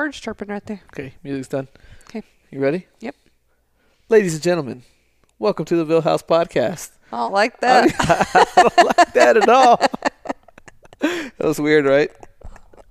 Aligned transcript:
birds 0.00 0.18
chirping 0.18 0.48
right 0.48 0.64
there. 0.64 0.80
Okay, 0.94 1.12
music's 1.22 1.48
done. 1.48 1.68
Okay. 2.08 2.22
You 2.50 2.58
ready? 2.58 2.86
Yep. 3.00 3.14
Ladies 4.08 4.32
and 4.32 4.42
gentlemen, 4.42 4.82
welcome 5.38 5.66
to 5.66 5.76
the 5.76 5.84
Vill 5.84 6.00
House 6.00 6.22
Podcast. 6.22 6.92
I 7.12 7.18
don't 7.18 7.34
like 7.34 7.60
that. 7.60 7.94
I 8.00 8.46
don't 8.62 8.96
like 8.96 9.12
that 9.12 9.36
at 9.36 9.48
all. 9.50 9.76
that 11.00 11.38
was 11.38 11.60
weird, 11.60 11.84
right? 11.84 12.10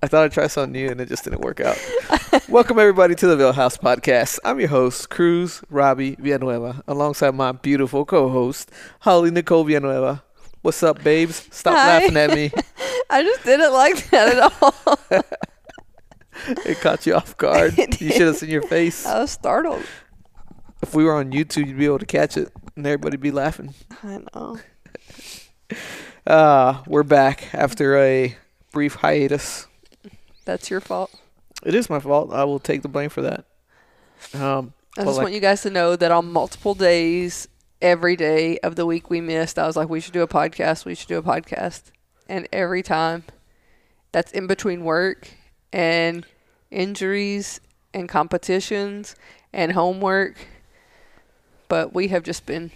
I 0.00 0.06
thought 0.06 0.22
I'd 0.22 0.30
try 0.30 0.46
something 0.46 0.70
new 0.70 0.88
and 0.88 1.00
it 1.00 1.08
just 1.08 1.24
didn't 1.24 1.40
work 1.40 1.58
out. 1.58 1.76
welcome 2.48 2.78
everybody 2.78 3.16
to 3.16 3.26
the 3.26 3.36
Vill 3.36 3.54
House 3.54 3.76
Podcast. 3.76 4.38
I'm 4.44 4.60
your 4.60 4.68
host, 4.68 5.10
Cruz 5.10 5.64
Robbie 5.68 6.14
Villanueva, 6.14 6.84
alongside 6.86 7.34
my 7.34 7.50
beautiful 7.50 8.04
co-host, 8.04 8.70
Holly 9.00 9.32
Nicole 9.32 9.64
Villanueva. 9.64 10.22
What's 10.62 10.80
up, 10.84 11.02
babes? 11.02 11.48
Stop 11.50 11.76
Hi. 11.76 11.88
laughing 11.88 12.16
at 12.16 12.30
me. 12.30 12.52
I 13.10 13.24
just 13.24 13.42
didn't 13.42 13.72
like 13.72 14.10
that 14.10 14.36
at 14.36 14.62
all. 14.62 15.24
It 16.66 16.80
caught 16.80 17.06
you 17.06 17.14
off 17.14 17.36
guard. 17.36 17.74
You 18.00 18.10
should 18.12 18.26
have 18.26 18.36
seen 18.36 18.50
your 18.50 18.62
face. 18.62 19.06
I 19.06 19.20
was 19.20 19.30
startled. 19.30 19.82
If 20.82 20.94
we 20.94 21.04
were 21.04 21.14
on 21.14 21.32
YouTube, 21.32 21.66
you'd 21.66 21.78
be 21.78 21.84
able 21.84 21.98
to 21.98 22.06
catch 22.06 22.36
it 22.36 22.50
and 22.76 22.86
everybody'd 22.86 23.20
be 23.20 23.30
laughing. 23.30 23.74
I 24.02 24.20
know. 24.34 24.58
Uh, 26.26 26.82
we're 26.86 27.02
back 27.02 27.54
after 27.54 27.96
a 27.98 28.36
brief 28.72 28.96
hiatus. 28.96 29.66
That's 30.44 30.70
your 30.70 30.80
fault. 30.80 31.14
It 31.64 31.74
is 31.74 31.90
my 31.90 32.00
fault. 32.00 32.32
I 32.32 32.44
will 32.44 32.58
take 32.58 32.82
the 32.82 32.88
blame 32.88 33.10
for 33.10 33.22
that. 33.22 33.44
Um, 34.34 34.72
I 34.96 35.04
just 35.04 35.16
like- 35.16 35.24
want 35.24 35.34
you 35.34 35.40
guys 35.40 35.62
to 35.62 35.70
know 35.70 35.96
that 35.96 36.10
on 36.10 36.32
multiple 36.32 36.74
days, 36.74 37.46
every 37.82 38.16
day 38.16 38.58
of 38.58 38.76
the 38.76 38.86
week 38.86 39.10
we 39.10 39.20
missed, 39.20 39.58
I 39.58 39.66
was 39.66 39.76
like, 39.76 39.88
we 39.88 40.00
should 40.00 40.12
do 40.14 40.22
a 40.22 40.28
podcast. 40.28 40.84
We 40.84 40.94
should 40.94 41.08
do 41.08 41.18
a 41.18 41.22
podcast. 41.22 41.90
And 42.28 42.48
every 42.52 42.82
time 42.82 43.24
that's 44.12 44.32
in 44.32 44.46
between 44.46 44.84
work 44.84 45.30
and 45.72 46.26
injuries 46.70 47.60
and 47.94 48.08
competitions 48.08 49.16
and 49.52 49.72
homework. 49.72 50.36
But 51.68 51.94
we 51.94 52.08
have 52.08 52.22
just 52.22 52.46
been 52.46 52.70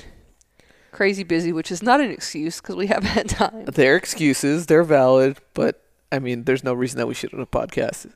crazy 0.92 1.24
busy, 1.24 1.52
which 1.52 1.70
is 1.72 1.82
not 1.82 2.00
an 2.00 2.10
excuse 2.10 2.60
because 2.60 2.76
we 2.76 2.86
haven't 2.88 3.10
had 3.10 3.28
time. 3.28 3.64
they're 3.66 3.96
excuses. 3.96 4.66
They're 4.66 4.84
valid, 4.84 5.38
but 5.52 5.82
I 6.10 6.18
mean, 6.18 6.44
there's 6.44 6.64
no 6.64 6.72
reason 6.74 6.98
that 6.98 7.06
we 7.06 7.14
shouldn't 7.14 7.40
have 7.40 7.50
podcasted. 7.50 8.12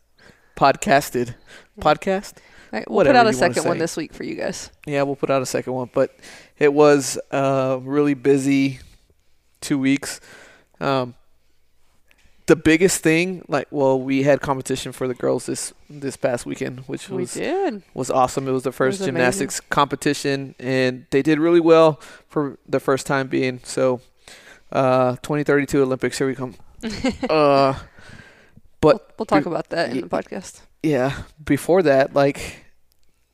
Podcasted. 0.57 1.35
Podcast? 1.81 2.35
Right, 2.73 2.89
we'll 2.89 2.97
Whatever 2.97 3.15
put 3.15 3.21
out 3.21 3.27
a 3.29 3.33
second 3.33 3.65
one 3.65 3.79
this 3.79 3.97
week 3.97 4.13
for 4.13 4.25
you 4.25 4.35
guys. 4.35 4.71
Yeah, 4.87 5.03
we'll 5.03 5.17
put 5.17 5.31
out 5.31 5.41
a 5.41 5.47
second 5.47 5.73
one, 5.73 5.89
but 5.93 6.15
it 6.59 6.73
was 6.73 7.19
uh, 7.31 7.79
really 7.81 8.15
busy 8.15 8.81
two 9.61 9.79
weeks. 9.79 10.21
Um, 10.81 11.15
the 12.49 12.57
biggest 12.57 13.03
thing, 13.03 13.45
like, 13.49 13.69
well, 13.71 14.01
we 14.01 14.25
had 14.25 14.41
competition 14.41 14.91
for 14.93 15.07
the 15.07 15.15
girls 15.15 15.47
this 15.47 15.73
this 15.89 16.17
past 16.17 16.45
weekend, 16.47 16.81
which 16.81 17.09
We 17.09 17.19
was 17.23 17.35
did. 17.35 17.83
was 17.95 18.11
awesome. 18.11 18.49
It 18.49 18.53
was 18.53 18.65
the 18.65 18.73
first 18.73 18.99
was 18.99 19.09
amazing. 19.09 19.15
gymnastics 19.15 19.61
competition, 19.61 20.55
and 20.59 21.07
they 21.11 21.23
did 21.23 21.39
really 21.39 21.61
well 21.61 22.01
for 22.29 22.59
the 22.69 22.81
first 22.81 23.07
time 23.07 23.29
being. 23.29 23.61
So, 23.65 24.01
uh, 24.73 25.13
2032 25.23 25.83
Olympics, 25.83 26.19
here 26.19 26.27
we 26.27 26.35
come. 26.35 26.55
uh, 27.31 27.75
but 28.81 28.97
we'll, 28.97 29.01
we'll 29.19 29.27
talk 29.27 29.45
be- 29.45 29.51
about 29.51 29.71
that 29.71 29.91
in 29.91 30.01
the 30.01 30.09
podcast. 30.09 30.61
yeah, 30.83 31.23
before 31.45 31.83
that, 31.83 32.15
like, 32.15 32.65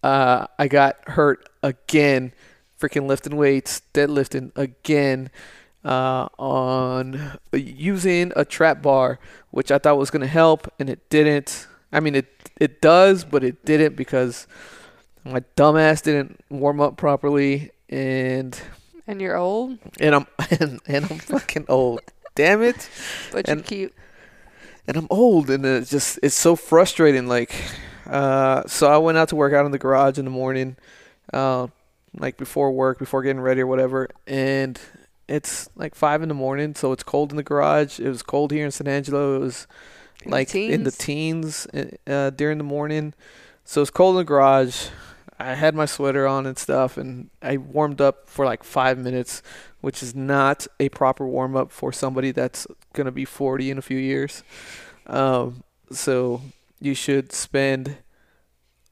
uh, 0.03 0.47
I 0.59 0.69
got 0.69 0.97
hurt 1.09 1.49
again, 1.63 2.33
freaking 2.81 3.07
lifting 3.07 3.37
weights, 3.37 3.83
deadlifting 3.93 4.53
again, 4.57 5.31
uh, 5.85 6.29
on 6.39 7.39
using 7.53 8.33
a 8.37 8.45
trap 8.45 8.83
bar, 8.83 9.19
which 9.51 9.71
I 9.71 9.79
thought 9.79 9.99
was 9.99 10.11
gonna 10.11 10.27
help, 10.27 10.73
and 10.79 10.89
it 10.91 11.09
didn't. 11.11 11.67
I 11.93 12.01
mean, 12.01 12.15
it 12.15 12.27
it 12.61 12.81
does, 12.81 13.25
but 13.25 13.45
it 13.45 13.65
didn't 13.65 13.97
because 13.97 14.47
my 15.25 15.41
dumbass 15.57 16.03
didn't 16.03 16.41
warm 16.51 16.81
up 16.81 16.97
properly, 16.97 17.71
and 17.89 18.59
And 19.07 19.21
you're 19.21 19.37
old, 19.37 19.79
and 20.01 20.15
I'm 20.15 20.27
and, 20.61 20.81
and 20.87 21.05
I'm 21.11 21.19
fucking 21.19 21.67
old. 21.69 22.01
Damn 22.35 22.63
it 22.63 22.89
but 23.33 23.47
you're 23.47 23.57
And- 23.57 23.65
cute. 23.65 23.93
and 24.89 24.97
I'm 24.97 25.07
old, 25.11 25.51
and 25.51 25.65
it's 25.65 25.91
just 25.91 26.19
it's 26.23 26.35
so 26.35 26.57
frustrating. 26.57 27.27
Like, 27.29 27.55
uh, 28.07 28.63
so 28.67 28.87
I 28.91 28.99
went 28.99 29.19
out 29.19 29.29
to 29.29 29.37
work 29.37 29.53
out 29.53 29.67
in 29.67 29.73
the 29.73 29.79
garage 29.79 30.19
in 30.19 30.25
the 30.25 30.31
morning, 30.31 30.77
uh, 31.33 31.69
like 32.19 32.37
before 32.37 32.73
work, 32.73 32.99
before 32.99 33.23
getting 33.23 33.41
ready 33.41 33.61
or 33.61 33.67
whatever, 33.67 34.09
and 34.27 34.79
it's 35.29 35.69
like 35.75 35.95
five 35.95 36.23
in 36.23 36.29
the 36.29 36.35
morning, 36.35 36.75
so 36.75 36.93
it's 36.93 37.03
cold 37.03 37.31
in 37.31 37.37
the 37.37 37.43
garage. 37.43 37.99
It 37.99 38.09
was 38.09 38.23
cold 38.23 38.53
here 38.53 38.65
in 38.65 38.71
San 38.71 38.89
Angelo. 38.89 39.37
It 39.37 39.41
was 39.41 39.67
like 40.27 40.55
in 40.55 40.85
the 40.85 40.91
teens? 40.91 41.67
teens 41.73 41.97
uh, 42.07 42.31
during 42.31 42.59
the 42.59 42.65
morning, 42.65 43.15
so 43.65 43.83
it's 43.83 43.91
cold 43.91 44.17
in 44.17 44.19
the 44.19 44.25
garage. 44.25 44.89
I 45.39 45.55
had 45.55 45.75
my 45.75 45.87
sweater 45.87 46.27
on 46.27 46.47
and 46.47 46.59
stuff, 46.59 46.97
and 46.97 47.31
I 47.43 47.57
warmed 47.57 48.01
up 48.01 48.29
for 48.29 48.45
like 48.45 48.63
five 48.63 48.99
minutes, 48.99 49.43
which 49.81 50.03
is 50.03 50.15
not 50.15 50.67
a 50.79 50.89
proper 50.91 51.27
warm 51.27 51.57
up 51.57 51.73
for 51.73 51.93
somebody 51.93 52.31
that's 52.31 52.67
gonna 52.93 53.13
be 53.13 53.25
40 53.25 53.71
in 53.71 53.79
a 53.79 53.83
few 53.83 53.99
years. 53.99 54.43
Um, 55.07 55.65
so 55.91 56.43
you 56.81 56.95
should 56.95 57.33
spend 57.33 57.97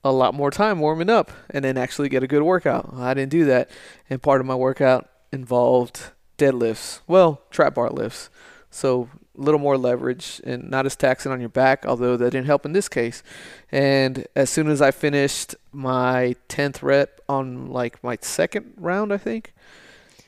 a 0.05 0.13
lot 0.13 0.35
more 0.35 0.51
time 0.51 0.81
warming 0.81 1.09
up 1.09 1.31
and 1.51 1.65
then 1.65 1.79
actually 1.79 2.09
get 2.09 2.25
a 2.25 2.27
good 2.27 2.43
workout. 2.43 2.93
I 2.95 3.15
didn't 3.15 3.31
do 3.31 3.45
that, 3.45 3.71
and 4.11 4.21
part 4.21 4.41
of 4.41 4.47
my 4.47 4.55
workout 4.55 5.09
involved 5.31 6.11
deadlifts. 6.43 7.01
Well, 7.07 7.41
trap 7.51 7.75
bar 7.75 7.91
lifts. 7.91 8.31
So 8.71 9.09
a 9.37 9.41
little 9.41 9.61
more 9.61 9.79
leverage 9.79 10.41
and 10.45 10.71
not 10.71 10.87
as 10.87 10.97
taxing 10.97 11.33
on 11.33 11.41
your 11.41 11.49
back, 11.49 11.87
although 11.87 12.17
that 12.17 12.31
didn't 12.31 12.47
help 12.47 12.67
in 12.67 12.73
this 12.73 12.89
case. 12.89 13.23
And 13.71 14.27
as 14.35 14.51
soon 14.51 14.69
as 14.69 14.83
I 14.83 14.91
finished 14.91 15.55
my 15.73 16.37
10th 16.49 16.83
rep 16.83 17.21
on 17.29 17.69
like 17.69 18.03
my 18.03 18.19
second 18.21 18.75
round, 18.77 19.13
I 19.13 19.19
think, 19.19 19.53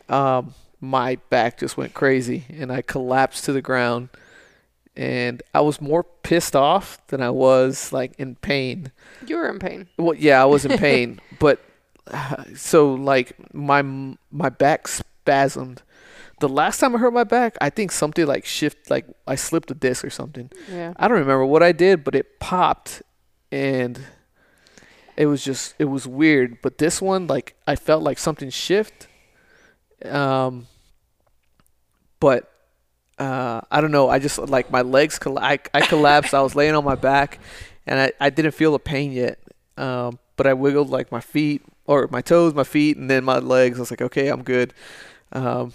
um, 0.08 0.54
my 0.80 1.16
back 1.30 1.58
just 1.58 1.76
went 1.76 1.94
crazy 1.94 2.44
and 2.50 2.70
I 2.70 2.82
collapsed 2.82 3.44
to 3.46 3.52
the 3.52 3.62
ground. 3.62 4.10
And 4.96 5.42
I 5.52 5.60
was 5.60 5.80
more 5.80 6.04
pissed 6.04 6.54
off 6.54 7.04
than 7.08 7.20
I 7.20 7.30
was 7.30 7.92
like 7.92 8.12
in 8.18 8.36
pain. 8.36 8.92
You 9.26 9.36
were 9.36 9.48
in 9.48 9.58
pain. 9.58 9.88
Well, 9.98 10.14
yeah, 10.14 10.40
I 10.40 10.44
was 10.44 10.64
in 10.64 10.78
pain, 10.78 11.20
but 11.40 11.60
so 12.54 12.94
like 12.94 13.34
my 13.52 13.82
my 13.82 14.50
back 14.50 14.86
spasmed. 14.86 15.78
The 16.40 16.48
last 16.48 16.80
time 16.80 16.94
I 16.94 16.98
hurt 16.98 17.12
my 17.12 17.24
back, 17.24 17.56
I 17.60 17.70
think 17.70 17.92
something 17.92 18.26
like 18.26 18.44
shift, 18.44 18.90
like 18.90 19.06
I 19.26 19.34
slipped 19.34 19.70
a 19.70 19.74
disc 19.74 20.04
or 20.04 20.10
something. 20.10 20.50
Yeah. 20.70 20.92
I 20.96 21.08
don't 21.08 21.18
remember 21.18 21.46
what 21.46 21.62
I 21.62 21.72
did, 21.72 22.04
but 22.04 22.14
it 22.14 22.40
popped, 22.40 23.02
and 23.52 24.00
it 25.16 25.26
was 25.26 25.44
just 25.44 25.74
it 25.78 25.84
was 25.86 26.06
weird. 26.06 26.58
But 26.62 26.78
this 26.78 27.00
one, 27.00 27.26
like 27.26 27.54
I 27.66 27.76
felt 27.76 28.02
like 28.02 28.18
something 28.18 28.50
shift. 28.50 29.06
Um, 30.04 30.66
but 32.20 32.50
uh, 33.18 33.60
I 33.70 33.80
don't 33.80 33.92
know. 33.92 34.08
I 34.08 34.18
just 34.18 34.38
like 34.38 34.70
my 34.70 34.82
legs. 34.82 35.18
Coll- 35.18 35.38
I 35.38 35.58
I 35.72 35.82
collapsed. 35.82 36.34
I 36.34 36.42
was 36.42 36.56
laying 36.56 36.74
on 36.74 36.84
my 36.84 36.96
back, 36.96 37.38
and 37.86 38.00
I 38.00 38.12
I 38.20 38.30
didn't 38.30 38.52
feel 38.52 38.72
the 38.72 38.78
pain 38.78 39.12
yet. 39.12 39.38
Um, 39.76 40.18
but 40.36 40.46
I 40.46 40.54
wiggled 40.54 40.90
like 40.90 41.12
my 41.12 41.20
feet 41.20 41.62
or 41.86 42.08
my 42.10 42.20
toes, 42.20 42.54
my 42.54 42.64
feet, 42.64 42.96
and 42.96 43.08
then 43.08 43.24
my 43.24 43.38
legs. 43.38 43.78
I 43.78 43.80
was 43.80 43.90
like, 43.90 44.02
okay, 44.02 44.28
I'm 44.28 44.42
good. 44.42 44.74
Um, 45.32 45.72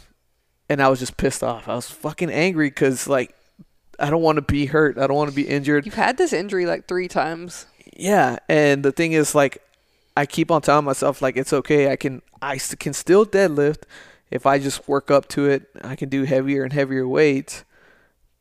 and 0.70 0.82
I 0.82 0.88
was 0.90 1.00
just 1.00 1.18
pissed 1.18 1.44
off. 1.44 1.68
I 1.68 1.76
was 1.76 1.90
fucking 1.90 2.32
angry 2.32 2.70
because 2.70 3.08
like 3.08 3.36
I 4.00 4.10
don't 4.10 4.22
want 4.22 4.38
to 4.38 4.42
be 4.42 4.66
hurt. 4.68 4.98
I 4.98 5.08
don't 5.08 5.18
want 5.18 5.30
to 5.30 5.36
be 5.36 5.48
injured. 5.48 5.86
You've 5.86 5.96
had 5.96 6.18
this 6.18 6.32
injury 6.32 6.66
like 6.66 6.88
three 6.88 7.08
times. 7.08 7.66
Yeah, 7.96 8.38
and 8.48 8.84
the 8.84 8.92
thing 8.92 9.12
is, 9.12 9.36
like, 9.36 9.62
I 10.16 10.26
keep 10.26 10.52
on 10.52 10.62
telling 10.62 10.86
myself, 10.86 11.22
like, 11.22 11.36
it's 11.36 11.52
okay. 11.52 11.92
I 11.92 11.98
can, 11.98 12.22
I 12.42 12.58
can 12.58 12.94
still 12.94 13.26
deadlift 13.26 13.84
if 14.32 14.46
I 14.46 14.58
just 14.58 14.88
work 14.88 15.12
up 15.12 15.28
to 15.30 15.48
it. 15.48 15.70
I 15.84 15.96
can 15.96 16.08
do 16.08 16.24
heavier 16.24 16.64
and 16.64 16.72
heavier 16.72 17.08
weights, 17.08 17.66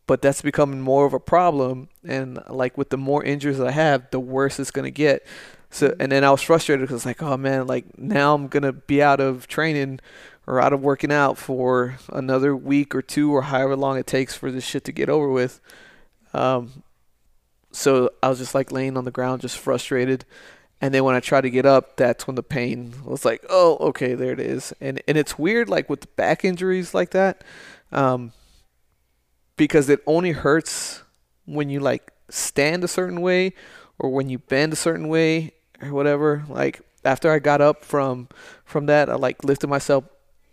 but 0.06 0.22
that's 0.22 0.42
becoming 0.42 0.80
more 0.80 1.06
of 1.06 1.12
a 1.12 1.20
problem. 1.20 1.88
And 2.06 2.38
like 2.48 2.78
with 2.78 2.90
the 2.90 2.96
more 2.96 3.24
injuries 3.24 3.60
I 3.60 3.72
have, 3.72 4.10
the 4.10 4.20
worse 4.20 4.60
it's 4.60 4.70
gonna 4.70 4.90
get. 4.90 5.26
So, 5.70 5.94
and 5.98 6.12
then 6.12 6.24
I 6.24 6.30
was 6.30 6.42
frustrated 6.42 6.86
because 6.86 7.04
like, 7.04 7.22
oh 7.22 7.36
man, 7.36 7.66
like 7.66 7.98
now 7.98 8.34
I'm 8.34 8.48
gonna 8.48 8.72
be 8.72 9.02
out 9.02 9.20
of 9.20 9.48
training 9.48 10.00
or 10.48 10.62
out 10.62 10.72
of 10.72 10.80
working 10.80 11.12
out 11.12 11.36
for 11.36 11.98
another 12.10 12.56
week 12.56 12.94
or 12.94 13.02
two 13.02 13.30
or 13.30 13.42
however 13.42 13.76
long 13.76 13.98
it 13.98 14.06
takes 14.06 14.34
for 14.34 14.50
this 14.50 14.64
shit 14.64 14.82
to 14.82 14.92
get 14.92 15.10
over 15.10 15.28
with. 15.28 15.60
Um, 16.32 16.82
so 17.70 18.10
I 18.22 18.30
was 18.30 18.38
just 18.38 18.54
like 18.54 18.72
laying 18.72 18.96
on 18.96 19.04
the 19.04 19.10
ground, 19.10 19.42
just 19.42 19.58
frustrated. 19.58 20.24
And 20.80 20.94
then 20.94 21.04
when 21.04 21.14
I 21.14 21.20
tried 21.20 21.42
to 21.42 21.50
get 21.50 21.66
up, 21.66 21.98
that's 21.98 22.26
when 22.26 22.34
the 22.34 22.42
pain 22.42 22.94
was 23.04 23.26
like, 23.26 23.44
oh, 23.50 23.76
okay, 23.88 24.14
there 24.14 24.32
it 24.32 24.40
is. 24.40 24.72
And 24.80 25.02
and 25.06 25.18
it's 25.18 25.38
weird, 25.38 25.68
like 25.68 25.90
with 25.90 26.16
back 26.16 26.46
injuries 26.46 26.94
like 26.94 27.10
that, 27.10 27.44
um, 27.92 28.32
because 29.58 29.90
it 29.90 30.00
only 30.06 30.32
hurts 30.32 31.02
when 31.44 31.68
you 31.68 31.78
like 31.78 32.10
stand 32.30 32.84
a 32.84 32.88
certain 32.88 33.20
way 33.20 33.52
or 33.98 34.08
when 34.08 34.30
you 34.30 34.38
bend 34.38 34.72
a 34.72 34.76
certain 34.76 35.08
way 35.08 35.52
or 35.82 35.92
whatever. 35.92 36.44
Like 36.48 36.80
after 37.04 37.30
I 37.30 37.38
got 37.38 37.60
up 37.60 37.84
from 37.84 38.28
from 38.64 38.86
that, 38.86 39.10
I 39.10 39.16
like 39.16 39.44
lifted 39.44 39.66
myself 39.66 40.04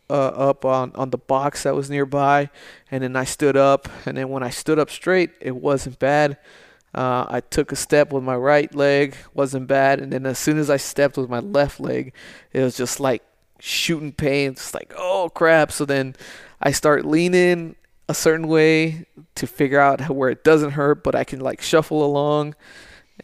uh, 0.09 0.13
up 0.13 0.65
on 0.65 0.91
on 0.95 1.09
the 1.09 1.17
box 1.17 1.63
that 1.63 1.75
was 1.75 1.89
nearby, 1.89 2.49
and 2.91 3.03
then 3.03 3.15
I 3.15 3.23
stood 3.23 3.57
up. 3.57 3.89
And 4.05 4.17
then 4.17 4.29
when 4.29 4.43
I 4.43 4.49
stood 4.49 4.79
up 4.79 4.89
straight, 4.89 5.31
it 5.41 5.55
wasn't 5.55 5.99
bad. 5.99 6.37
Uh, 6.93 7.25
I 7.27 7.41
took 7.41 7.71
a 7.71 7.75
step 7.75 8.13
with 8.13 8.23
my 8.23 8.35
right 8.37 8.73
leg, 8.73 9.15
wasn't 9.33 9.67
bad, 9.67 9.99
and 9.99 10.13
then 10.13 10.25
as 10.25 10.39
soon 10.39 10.57
as 10.57 10.69
I 10.69 10.77
stepped 10.77 11.17
with 11.17 11.29
my 11.29 11.39
left 11.39 11.79
leg, 11.79 12.13
it 12.53 12.61
was 12.61 12.77
just 12.77 12.99
like 13.01 13.21
shooting 13.59 14.13
pain. 14.13 14.51
It's 14.51 14.73
like, 14.73 14.93
oh 14.97 15.29
crap! 15.33 15.71
So 15.71 15.83
then 15.83 16.15
I 16.61 16.71
start 16.71 17.05
leaning 17.05 17.75
a 18.07 18.13
certain 18.13 18.47
way 18.47 19.05
to 19.35 19.47
figure 19.47 19.79
out 19.79 20.09
where 20.09 20.29
it 20.29 20.43
doesn't 20.43 20.71
hurt, 20.71 21.03
but 21.03 21.15
I 21.15 21.25
can 21.25 21.41
like 21.41 21.61
shuffle 21.61 22.05
along, 22.05 22.55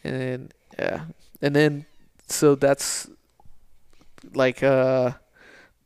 and 0.03 0.53
yeah, 0.77 1.05
and 1.41 1.55
then 1.55 1.85
so 2.27 2.55
that's 2.55 3.09
like 4.33 4.63
uh 4.63 5.11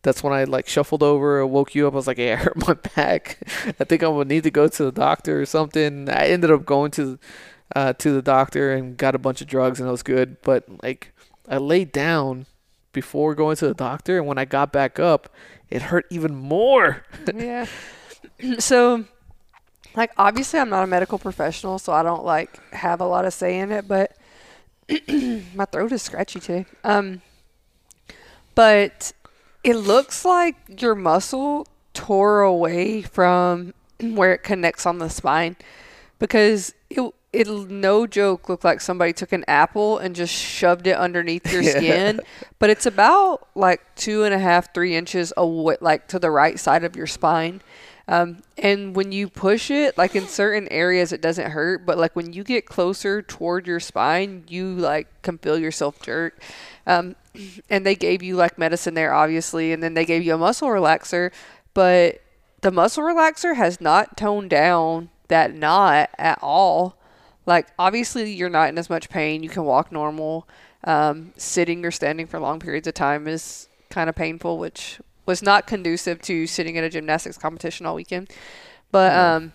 that's 0.06 0.24
when 0.24 0.31
I 0.31 0.44
like 0.46 0.68
shuffled 0.68 1.04
over 1.04 1.46
woke 1.46 1.74
you 1.74 1.88
up. 1.88 1.94
I 1.94 1.96
was 1.98 2.07
like, 2.07 2.18
"Hey, 2.24 2.31
I 2.31 2.36
hurt 2.36 2.56
my 2.56 2.75
back. 2.96 3.40
I 3.80 3.84
think 3.84 4.04
I'm 4.04 4.12
gonna 4.12 4.25
need 4.25 4.44
to 4.44 4.52
go 4.52 4.68
to 4.68 4.84
the 4.86 4.92
doctor 4.92 5.42
or 5.42 5.46
something." 5.46 6.07
I 6.10 6.28
ended 6.28 6.52
up 6.52 6.63
going 6.63 6.92
to 6.92 7.19
uh, 7.75 7.94
to 7.94 8.12
the 8.12 8.22
doctor 8.22 8.72
and 8.72 8.96
got 8.96 9.16
a 9.16 9.19
bunch 9.19 9.42
of 9.42 9.48
drugs, 9.48 9.80
and 9.80 9.90
it 9.90 9.92
was 9.92 10.04
good. 10.04 10.42
But 10.44 10.66
like, 10.84 11.12
I 11.50 11.57
laid 11.57 11.92
down 11.92 12.46
before 12.94 13.36
going 13.36 13.57
to 13.57 13.68
the 13.68 13.74
doctor, 13.74 14.18
and 14.18 14.28
when 14.28 14.38
I 14.38 14.46
got 14.46 14.72
back 14.72 15.00
up, 15.00 15.30
it 15.69 15.81
hurt 15.81 16.06
even 16.10 16.36
more. 16.36 17.04
yeah. 17.36 17.66
so, 18.60 19.06
like, 19.96 20.12
obviously, 20.18 20.60
I'm 20.60 20.69
not 20.69 20.84
a 20.84 20.88
medical 20.88 21.18
professional, 21.18 21.80
so 21.80 21.92
I 21.92 22.04
don't 22.04 22.24
like 22.24 22.74
have 22.74 23.01
a 23.01 23.06
lot 23.08 23.25
of 23.25 23.34
say 23.34 23.60
in 23.60 23.72
it. 23.72 23.88
But 23.88 24.16
my 25.56 25.66
throat 25.66 25.92
is 25.92 26.04
scratchy 26.04 26.40
today. 26.40 26.66
Um, 26.84 27.22
but 28.54 29.12
it 29.65 29.77
looks 29.77 30.23
like 30.23 30.56
your 30.79 30.94
muscle 30.94 31.67
tore 31.95 32.41
away 32.41 33.01
from 33.01 33.73
where 34.00 34.31
it 34.31 34.44
connects 34.44 34.85
on 34.85 35.00
the 35.00 35.09
spine 35.09 35.57
because 36.19 36.73
it 36.89 37.01
it 37.33 37.50
no 37.50 38.07
joke 38.07 38.47
looked 38.47 38.63
like 38.63 38.79
somebody 38.79 39.12
took 39.12 39.33
an 39.33 39.44
apple 39.45 39.97
and 39.97 40.15
just 40.15 40.33
shoved 40.33 40.88
it 40.88 40.95
underneath 40.95 41.51
your 41.51 41.63
skin. 41.75 42.21
But 42.59 42.69
it's 42.69 42.85
about 42.85 43.50
like 43.56 43.81
two 43.95 44.23
and 44.23 44.33
a 44.33 44.39
half 44.39 44.73
three 44.73 44.95
inches 44.95 45.33
away 45.35 45.75
like 45.81 46.07
to 46.09 46.19
the 46.19 46.31
right 46.31 46.57
side 46.57 46.83
of 46.85 46.95
your 46.95 47.07
spine. 47.07 47.62
Um, 48.07 48.44
and 48.59 48.95
when 48.95 49.12
you 49.12 49.27
push 49.27 49.71
it 49.71 49.97
like 49.97 50.15
in 50.15 50.27
certain 50.27 50.67
areas 50.69 51.12
it 51.12 51.21
doesn't 51.21 51.50
hurt 51.50 51.88
but 51.88 51.97
like 51.97 52.15
when 52.15 52.33
you 52.33 52.44
get 52.44 52.67
closer 52.67 53.23
toward 53.23 53.65
your 53.65 53.79
spine 53.79 54.44
you 54.47 54.75
like 54.75 55.07
can 55.23 55.39
feel 55.39 55.57
yourself 55.57 56.00
jerk. 56.03 56.39
Um, 56.85 57.15
and 57.70 57.86
they 57.86 57.96
gave 57.96 58.22
you 58.24 58.36
like 58.36 58.58
medicine 58.58 58.94
there, 58.94 59.14
obviously, 59.14 59.72
and 59.72 59.82
then 59.84 59.94
they 59.94 60.06
gave 60.06 60.24
you 60.24 60.34
a 60.34 60.38
muscle 60.38 60.68
relaxer, 60.70 61.32
but 61.74 62.22
the 62.62 62.72
muscle 62.72 63.04
relaxer 63.04 63.56
has 63.56 63.80
not 63.82 64.18
toned 64.18 64.50
down 64.50 65.10
that 65.28 65.54
knot 65.54 66.10
at 66.18 66.40
all. 66.42 66.98
Like, 67.46 67.68
obviously, 67.78 68.32
you're 68.34 68.50
not 68.50 68.70
in 68.70 68.78
as 68.78 68.90
much 68.90 69.10
pain. 69.10 69.44
You 69.44 69.50
can 69.50 69.64
walk 69.66 69.92
normal. 69.92 70.48
Um, 70.84 71.34
sitting 71.38 71.84
or 71.86 71.92
standing 71.92 72.28
for 72.28 72.40
long 72.40 72.60
periods 72.60 72.88
of 72.88 72.94
time 72.94 73.28
is 73.28 73.68
kind 73.90 74.08
of 74.10 74.16
painful, 74.16 74.58
which 74.60 75.00
was 75.26 75.42
not 75.42 75.66
conducive 75.68 76.22
to 76.24 76.46
sitting 76.48 76.78
at 76.78 76.84
a 76.84 76.90
gymnastics 76.90 77.38
competition 77.38 77.86
all 77.88 77.96
weekend. 77.96 78.30
But 78.92 79.12
um, 79.16 79.54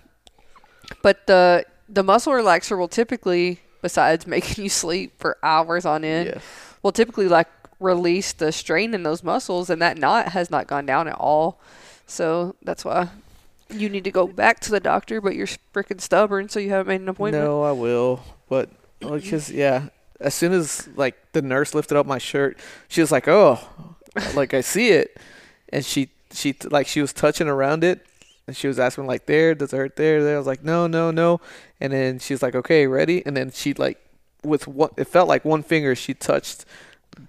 but 1.03 1.27
the 1.27 1.65
the 1.88 2.03
muscle 2.03 2.32
relaxer 2.32 2.77
will 2.79 2.88
typically, 2.88 3.61
besides 3.82 4.27
making 4.37 4.65
you 4.65 4.71
sleep 4.71 5.12
for 5.19 5.37
hours 5.43 5.85
on 5.85 6.05
end, 6.05 6.27
Yes. 6.35 6.43
will 6.82 6.93
typically 6.93 7.29
like 7.29 7.49
release 7.81 8.32
the 8.32 8.53
strain 8.53 8.94
in 8.94 9.03
those 9.03 9.25
muscles, 9.25 9.71
and 9.71 9.82
that 9.82 9.99
knot 9.99 10.29
has 10.29 10.50
not 10.50 10.67
gone 10.67 10.87
down 10.87 11.09
at 11.09 11.17
all. 11.17 11.59
So 12.06 12.55
that's 12.62 12.85
why 12.85 13.09
you 13.71 13.88
need 13.88 14.05
to 14.05 14.11
go 14.11 14.27
back 14.27 14.61
to 14.61 14.71
the 14.71 14.81
doctor, 14.81 15.21
but 15.21 15.35
you're 15.35 15.47
freaking 15.75 16.00
stubborn, 16.00 16.49
so 16.49 16.61
you 16.61 16.71
haven't 16.71 16.88
made 16.88 17.00
an 17.00 17.09
appointment. 17.09 17.44
No, 17.44 17.62
I 17.62 17.73
will. 17.73 18.23
But 18.49 18.71
because 19.00 19.50
yeah, 19.50 19.88
as 20.21 20.35
soon 20.35 20.53
as 20.53 20.88
like 20.97 21.17
the 21.32 21.43
nurse 21.43 21.75
lifted 21.75 21.97
up 21.97 22.06
my 22.06 22.19
shirt, 22.19 22.59
she 22.88 23.00
was 23.00 23.11
like, 23.11 23.29
"Oh, 23.29 23.61
like 24.35 24.55
I 24.55 24.61
see 24.61 24.91
it," 24.91 25.19
and 25.71 25.85
she 25.85 26.11
she 26.32 26.55
like 26.71 26.87
she 26.87 27.00
was 27.00 27.12
touching 27.12 27.49
around 27.49 27.85
it, 27.85 28.05
and 28.47 28.56
she 28.56 28.69
was 28.69 28.79
asking 28.79 29.06
like, 29.06 29.27
"There, 29.27 29.55
does 29.55 29.73
it 29.73 29.77
hurt 29.77 29.97
there?" 29.97 30.23
There, 30.23 30.35
I 30.35 30.38
was 30.38 30.47
like, 30.47 30.65
"No, 30.65 30.87
no, 30.87 31.11
no," 31.11 31.41
and 31.81 31.93
then 31.93 32.19
she's 32.19 32.43
like, 32.43 32.55
"Okay, 32.55 32.87
ready?" 32.87 33.25
And 33.25 33.37
then 33.37 33.50
she 33.53 33.73
like 33.73 33.99
with 34.43 34.67
what 34.67 34.93
it 34.97 35.05
felt 35.05 35.29
like 35.29 35.44
one 35.44 35.62
finger, 35.62 35.94
she 35.94 36.15
touched 36.15 36.65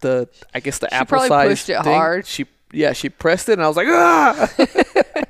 the 0.01 0.27
I 0.53 0.59
guess 0.59 0.77
the 0.79 0.87
She 0.89 0.95
apple 0.95 1.07
probably 1.17 1.27
size 1.29 1.49
pushed 1.49 1.69
it 1.69 1.83
thing. 1.83 1.93
hard. 1.93 2.25
She 2.27 2.45
yeah, 2.71 2.93
she 2.93 3.09
pressed 3.09 3.49
it, 3.49 3.53
and 3.53 3.63
I 3.63 3.67
was 3.67 3.77
like, 3.77 3.87
"Ah!" 3.89 4.49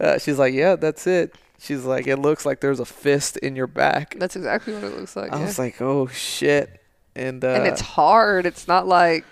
uh, 0.00 0.18
she's 0.18 0.38
like, 0.38 0.54
"Yeah, 0.54 0.76
that's 0.76 1.06
it." 1.06 1.34
She's 1.58 1.84
like, 1.84 2.06
"It 2.06 2.16
looks 2.18 2.44
like 2.46 2.60
there's 2.60 2.80
a 2.80 2.84
fist 2.84 3.36
in 3.38 3.56
your 3.56 3.66
back." 3.66 4.16
That's 4.18 4.36
exactly 4.36 4.74
what 4.74 4.84
it 4.84 4.96
looks 4.98 5.16
like. 5.16 5.32
I 5.32 5.38
yeah. 5.38 5.44
was 5.46 5.58
like, 5.58 5.80
"Oh 5.80 6.06
shit!" 6.08 6.80
And 7.14 7.44
uh, 7.44 7.48
and 7.48 7.66
it's 7.66 7.80
hard. 7.80 8.46
It's 8.46 8.66
not 8.68 8.86
like 8.86 9.24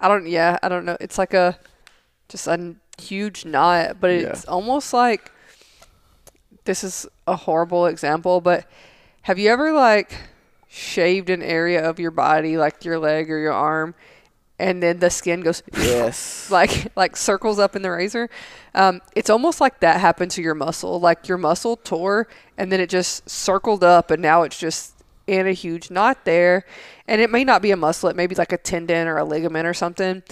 I 0.00 0.08
don't. 0.08 0.26
Yeah, 0.26 0.58
I 0.62 0.68
don't 0.68 0.84
know. 0.84 0.96
It's 1.00 1.18
like 1.18 1.34
a 1.34 1.58
just 2.28 2.46
a 2.46 2.74
huge 2.98 3.44
knot, 3.44 3.96
but 4.00 4.08
Yeah. 4.10 4.28
it's 4.28 4.44
almost 4.46 4.92
like 4.92 5.30
this 6.64 6.82
is 6.84 7.06
a 7.26 7.36
horrible 7.36 7.86
example. 7.86 8.40
But 8.40 8.66
have 9.22 9.38
you 9.38 9.50
ever 9.50 9.72
like 9.72 10.14
shaved 10.68 11.30
an 11.30 11.42
area 11.42 11.88
of 11.88 11.98
your 11.98 12.10
body, 12.10 12.56
like 12.56 12.84
your 12.84 12.98
leg 12.98 13.30
or 13.30 13.38
your 13.38 13.52
arm, 13.52 13.94
and 14.58 14.82
then 14.82 14.98
the 14.98 15.10
skin 15.10 15.40
goes 15.40 15.62
yes, 15.76 16.50
like 16.50 16.90
like 16.96 17.16
circles 17.16 17.58
up 17.58 17.76
in 17.76 17.82
the 17.82 17.90
razor. 17.90 18.30
Um, 18.74 19.00
it's 19.14 19.30
almost 19.30 19.60
like 19.60 19.80
that 19.80 20.00
happened 20.00 20.30
to 20.32 20.42
your 20.42 20.54
muscle. 20.54 21.00
Like 21.00 21.28
your 21.28 21.38
muscle 21.38 21.76
tore 21.76 22.28
and 22.56 22.70
then 22.70 22.80
it 22.80 22.90
just 22.90 23.28
circled 23.28 23.84
up 23.84 24.10
and 24.10 24.22
now 24.22 24.42
it's 24.42 24.58
just 24.58 24.94
in 25.26 25.46
a 25.46 25.52
huge 25.52 25.90
knot 25.90 26.24
there. 26.24 26.64
And 27.08 27.20
it 27.20 27.30
may 27.30 27.44
not 27.44 27.62
be 27.62 27.70
a 27.70 27.76
muscle, 27.76 28.08
it 28.08 28.16
may 28.16 28.26
be 28.26 28.34
like 28.34 28.52
a 28.52 28.58
tendon 28.58 29.08
or 29.08 29.18
a 29.18 29.24
ligament 29.24 29.66
or 29.66 29.74
something. 29.74 30.22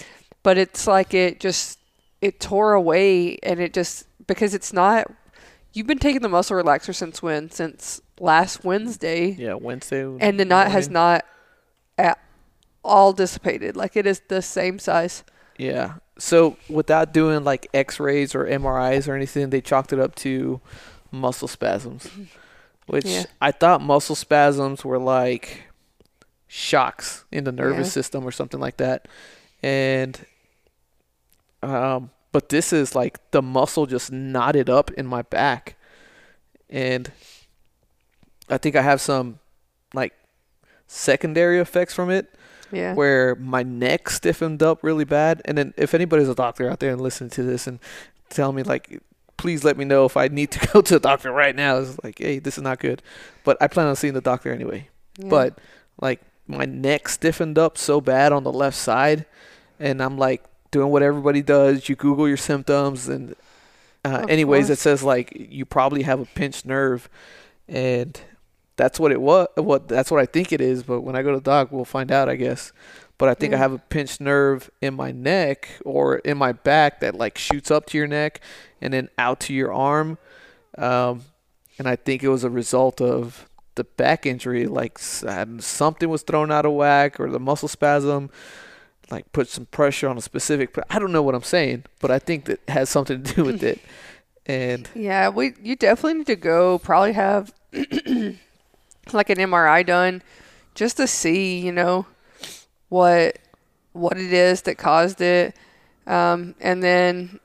But 0.43 0.57
it's 0.57 0.87
like 0.87 1.13
it 1.13 1.39
just 1.39 1.79
it 2.21 2.39
tore 2.39 2.73
away 2.73 3.37
and 3.43 3.59
it 3.59 3.73
just 3.73 4.05
because 4.27 4.53
it's 4.53 4.73
not 4.73 5.11
you've 5.75 5.87
been 5.87 5.99
taking 5.99 6.21
the 6.21 6.29
muscle 6.29 6.55
relaxer 6.57 6.93
since 6.95 7.21
when? 7.21 7.51
Since 7.51 8.01
last 8.19 8.63
Wednesday 8.63 9.31
yeah, 9.31 9.53
Wednesday. 9.55 10.03
and 10.19 10.39
the 10.39 10.45
knot 10.45 10.71
has 10.71 10.89
not 10.89 11.25
at 11.97 12.17
all 12.83 13.13
dissipated. 13.13 13.75
Like 13.75 13.95
it 13.95 14.05
is 14.07 14.21
the 14.27 14.41
same 14.41 14.79
size. 14.79 15.23
Yeah. 15.57 15.95
So 16.17 16.57
without 16.69 17.13
doing 17.13 17.43
like 17.43 17.67
X-rays 17.73 18.33
or 18.35 18.45
MRIs 18.45 19.07
or 19.07 19.15
anything, 19.15 19.49
they 19.49 19.61
chalked 19.61 19.91
it 19.91 19.99
up 19.99 20.15
to 20.15 20.61
muscle 21.11 21.47
spasms, 21.47 22.07
which 22.87 23.05
Yeah. 23.05 23.23
I 23.41 23.51
thought 23.51 23.81
muscle 23.81 24.15
spasms 24.15 24.85
were 24.85 24.99
like 24.99 25.63
shocks 26.47 27.25
in 27.31 27.43
the 27.43 27.51
nervous 27.51 27.87
Yeah. 27.87 27.91
system 27.91 28.25
or 28.25 28.31
something 28.31 28.59
like 28.61 28.77
that, 28.77 29.07
and 29.61 30.17
um, 31.63 32.11
but 32.35 32.49
this 32.49 32.73
is 32.73 32.93
like 32.95 33.19
the 33.31 33.41
muscle 33.41 33.85
just 33.85 34.11
knotted 34.11 34.69
up 34.69 34.91
in 34.91 35.05
my 35.07 35.21
back, 35.21 35.77
and 36.69 37.09
I 38.49 38.57
think 38.57 38.75
I 38.75 38.81
have 38.81 38.99
some 38.99 39.39
like 39.93 40.11
secondary 40.87 41.59
effects 41.59 41.93
from 41.93 42.09
it 42.09 42.27
Yeah. 42.73 42.93
where 42.93 43.35
my 43.35 43.63
neck 43.63 44.09
stiffened 44.09 44.61
up 44.61 44.83
really 44.83 45.05
bad. 45.05 45.41
And 45.45 45.57
then 45.57 45.73
if 45.77 45.93
anybody's 45.93 46.27
a 46.27 46.35
doctor 46.35 46.69
out 46.69 46.79
there 46.81 46.91
and 46.91 46.99
listening 46.99 47.29
to 47.31 47.43
this 47.43 47.67
and 47.67 47.79
tell 48.29 48.51
me 48.51 48.63
like, 48.63 49.01
please 49.37 49.63
let 49.63 49.77
me 49.77 49.85
know 49.85 50.03
if 50.03 50.17
I 50.17 50.27
need 50.27 50.51
to 50.51 50.67
go 50.73 50.81
to 50.81 50.95
the 50.95 50.99
doctor 50.99 51.31
right 51.31 51.55
now. 51.55 51.77
It's 51.77 51.97
like, 52.03 52.19
hey, 52.19 52.39
this 52.39 52.57
is 52.57 52.63
not 52.63 52.79
good. 52.79 53.01
But 53.45 53.55
I 53.61 53.67
plan 53.67 53.87
on 53.87 53.95
seeing 53.95 54.13
the 54.13 54.19
doctor 54.21 54.51
anyway. 54.51 54.89
Yeah. 55.17 55.29
But 55.29 55.57
like 56.01 56.19
my 56.47 56.65
neck 56.65 57.07
stiffened 57.07 57.57
up 57.57 57.77
so 57.77 58.01
bad 58.01 58.33
on 58.33 58.43
the 58.43 58.51
left 58.53 58.75
side, 58.77 59.25
and 59.79 60.03
I'm 60.03 60.17
like 60.17 60.43
doing 60.75 60.91
what 60.91 61.01
everybody 61.01 61.41
does. 61.41 61.87
You 61.87 61.95
Google 61.95 62.27
your 62.27 62.35
symptoms, 62.35 63.07
and 63.07 63.33
uh, 64.03 64.25
anyways, 64.27 64.69
it 64.69 64.77
says 64.77 65.03
like 65.03 65.31
you 65.33 65.65
probably 65.65 66.03
have 66.03 66.19
a 66.19 66.25
pinched 66.25 66.65
nerve, 66.65 67.07
and 67.69 68.19
that's 68.75 68.99
what 68.99 69.13
it 69.13 69.21
was. 69.21 69.47
What 69.55 69.87
that's 69.87 70.11
what 70.11 70.19
I 70.19 70.25
think 70.25 70.51
it 70.51 70.59
is. 70.59 70.83
But 70.83 70.99
when 71.01 71.15
I 71.15 71.23
go 71.23 71.31
to 71.31 71.37
the 71.37 71.43
doc, 71.43 71.71
we'll 71.71 71.85
find 71.85 72.11
out, 72.11 72.27
I 72.27 72.35
guess. 72.35 72.73
But 73.17 73.29
I 73.29 73.33
think 73.33 73.53
I 73.53 73.57
have 73.57 73.71
a 73.71 73.77
pinched 73.77 74.19
nerve 74.19 74.69
in 74.81 74.93
my 74.95 75.13
neck 75.13 75.69
or 75.85 76.17
in 76.17 76.37
my 76.37 76.51
back 76.51 76.99
that 76.99 77.15
like 77.15 77.37
shoots 77.37 77.71
up 77.71 77.85
to 77.87 77.97
your 77.97 78.07
neck 78.07 78.41
and 78.81 78.93
then 78.93 79.07
out 79.17 79.39
to 79.41 79.53
your 79.53 79.73
arm. 79.73 80.17
Um, 80.77 81.21
and 81.79 81.87
I 81.87 81.95
think 81.95 82.21
it 82.21 82.27
was 82.27 82.43
a 82.43 82.49
result 82.49 82.99
of 82.99 83.47
the 83.75 83.85
back 83.85 84.25
injury. 84.25 84.67
Like 84.67 84.99
something 84.99 86.09
was 86.09 86.23
thrown 86.23 86.51
out 86.51 86.65
of 86.65 86.73
whack 86.73 87.17
or 87.17 87.29
the 87.29 87.39
muscle 87.39 87.69
spasm, 87.69 88.29
like 89.11 89.31
put 89.31 89.47
some 89.47 89.65
pressure 89.67 90.07
on 90.07 90.17
a 90.17 90.21
specific. 90.21 90.75
I 90.89 90.99
don't 90.99 91.11
know 91.11 91.21
what 91.21 91.35
I'm 91.35 91.43
saying, 91.43 91.85
but 91.99 92.11
I 92.11 92.19
think 92.19 92.45
that 92.45 92.59
has 92.67 92.89
something 92.89 93.23
to 93.23 93.33
do 93.35 93.43
with 93.43 93.63
it. 93.63 93.79
And 94.47 94.87
Yeah, 94.93 95.29
we 95.29 95.53
you 95.63 95.75
definitely 95.75 96.19
need 96.19 96.27
to 96.27 96.35
go. 96.35 96.77
Probably 96.77 97.13
have 97.13 97.51
like 97.73 99.31
an 99.31 99.39
MRI 99.39 99.83
done, 99.83 100.21
just 100.75 100.97
to 100.97 101.07
see, 101.07 101.57
you 101.57 101.71
know, 101.71 102.05
what 102.89 103.39
what 103.93 104.19
it 104.19 104.31
is 104.31 104.61
that 104.61 104.77
caused 104.77 105.19
it, 105.19 105.55
um, 106.05 106.53
and 106.61 106.83
then 106.83 107.39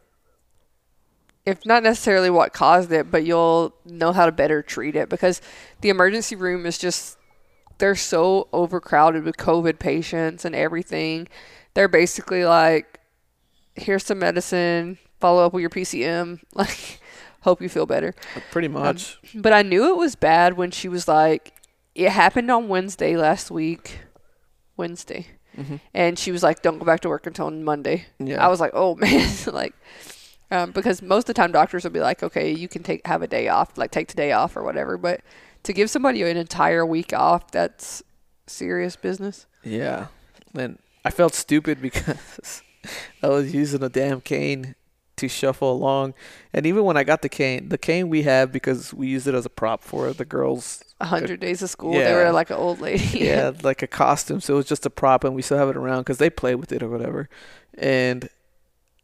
if 1.47 1.65
not 1.65 1.83
necessarily 1.83 2.31
what 2.31 2.53
caused 2.53 2.93
it, 2.93 3.11
but 3.11 3.25
you'll 3.25 3.75
know 3.85 4.13
how 4.13 4.27
to 4.27 4.33
better 4.33 4.63
treat 4.63 4.95
it 4.95 5.09
because 5.09 5.41
the 5.81 5.89
emergency 5.89 6.37
room 6.37 6.67
is 6.67 6.77
just 6.77 7.17
they're 7.81 7.97
so 7.97 8.49
overcrowded 8.53 9.25
with 9.25 9.37
COVID 9.37 9.79
patients 9.79 10.45
and 10.45 10.55
everything. 10.55 11.27
They're 11.75 11.89
basically 11.89 12.45
like, 12.45 13.01
here's 13.75 14.05
some 14.05 14.21
medicine, 14.21 14.99
follow 15.19 15.45
up 15.45 15.53
with 15.53 15.63
your 15.63 15.71
PCM, 15.71 16.41
like, 16.55 17.01
hope 17.43 17.61
you 17.61 17.69
feel 17.69 17.87
better. 17.87 18.15
Pretty 18.53 18.69
much. 18.69 19.19
Um, 19.35 19.41
but 19.43 19.53
I 19.53 19.63
knew 19.63 19.89
it 19.89 19.97
was 19.97 20.15
bad 20.15 20.57
when 20.57 20.71
she 20.71 20.89
was 20.89 21.09
like, 21.09 21.55
it 21.95 22.11
happened 22.11 22.51
on 22.51 22.69
Wednesday 22.69 23.17
last 23.17 23.51
week. 23.51 23.99
Wednesday. 24.77 25.27
hmm 25.57 25.77
And 25.93 26.19
she 26.19 26.33
was 26.33 26.43
like, 26.43 26.63
don't 26.63 26.79
go 26.79 26.85
back 26.85 27.01
to 27.01 27.09
work 27.09 27.27
until 27.27 27.51
Monday. 27.51 28.07
Yeah. 28.19 28.45
I 28.45 28.49
was 28.49 28.61
like, 28.61 28.73
oh 28.75 28.95
man, 28.97 29.29
like, 29.53 29.75
um, 30.51 30.73
because 30.73 31.01
most 31.01 31.23
of 31.23 31.27
the 31.27 31.35
time 31.35 31.53
doctors 31.53 31.85
will 31.85 31.91
be 31.91 32.01
like, 32.01 32.23
okay, 32.23 32.51
you 32.53 32.69
can 32.69 32.83
take 32.83 33.07
have 33.07 33.23
a 33.23 33.27
day 33.27 33.49
off, 33.49 33.79
like 33.79 33.91
take 33.91 34.09
today 34.09 34.33
off 34.33 34.57
or 34.57 34.63
whatever. 34.63 34.99
But 34.99 35.21
to 35.65 35.73
give 35.73 35.91
somebody 35.91 36.23
an 36.23 36.37
entire 36.37 36.85
week 36.85 37.13
off, 37.13 37.51
that's 37.51 38.03
serious 38.47 38.97
business. 38.97 39.47
Yeah. 39.63 40.07
And 40.55 40.79
I 41.05 41.11
felt 41.11 41.35
stupid 41.35 41.81
because 41.81 42.63
I 43.23 43.29
was 43.29 43.55
using 43.55 43.83
a 43.83 43.89
damn 43.89 44.21
cane 44.21 44.75
to 45.17 45.29
shuffle 45.29 45.71
along. 45.73 46.15
And 46.53 46.67
even 46.67 46.85
when 46.85 46.97
I 46.97 47.05
got 47.05 47.23
the 47.23 47.29
cane, 47.29 47.69
the 47.69 47.79
cane 47.79 48.09
we 48.09 48.23
have 48.23 48.51
because 48.51 48.93
we 48.95 49.07
use 49.07 49.27
it 49.27 49.35
as 49.35 49.45
a 49.47 49.51
prop 49.51 49.83
for 49.83 50.13
the 50.13 50.25
girls. 50.25 50.83
A 51.01 51.07
hundred 51.07 51.43
uh, 51.43 51.47
days 51.47 51.63
of 51.63 51.71
school, 51.71 51.95
Yeah. 51.95 52.05
they 52.05 52.15
were 52.15 52.33
like 52.33 52.51
an 52.51 52.57
old 52.57 52.81
lady. 52.81 53.05
yeah, 53.19 53.53
like 53.63 53.83
a 53.83 53.87
costume. 53.87 54.41
So 54.41 54.55
it 54.55 54.57
was 54.59 54.67
just 54.67 54.87
a 54.87 54.91
prop, 54.91 55.25
and 55.25 55.35
we 55.35 55.43
still 55.43 55.59
have 55.59 55.69
it 55.69 55.77
around 55.77 56.01
because 56.01 56.19
they 56.19 56.31
play 56.31 56.55
with 56.55 56.73
it 56.73 56.83
or 56.83 56.89
whatever. 56.89 57.29
And 57.77 58.29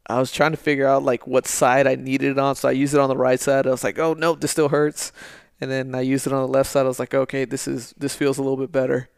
I 0.07 0.19
was 0.19 0.31
trying 0.31 0.51
to 0.51 0.57
figure 0.57 0.87
out 0.87 1.03
like 1.03 1.27
what 1.27 1.47
side 1.47 1.85
I 1.87 1.95
needed 1.95 2.31
it 2.31 2.39
on. 2.39 2.55
So 2.55 2.67
I 2.67 2.71
used 2.71 2.93
it 2.93 2.99
on 2.99 3.09
the 3.09 3.17
right 3.17 3.39
side. 3.39 3.67
I 3.67 3.71
was 3.71 3.83
like, 3.83 3.99
oh 3.99 4.13
no, 4.13 4.35
this 4.35 4.51
still 4.51 4.69
hurts. 4.69 5.11
And 5.59 5.71
then 5.71 5.95
I 5.95 6.01
used 6.01 6.27
it 6.27 6.33
on 6.33 6.41
the 6.43 6.47
left 6.47 6.69
side. 6.69 6.81
I 6.85 6.89
was 6.89 6.99
like, 6.99 7.13
okay, 7.15 7.45
this 7.45 7.67
is 7.67 7.93
this 7.97 8.15
feels 8.15 8.37
a 8.37 8.41
little 8.43 8.57
bit 8.57 8.71
better. 8.71 9.09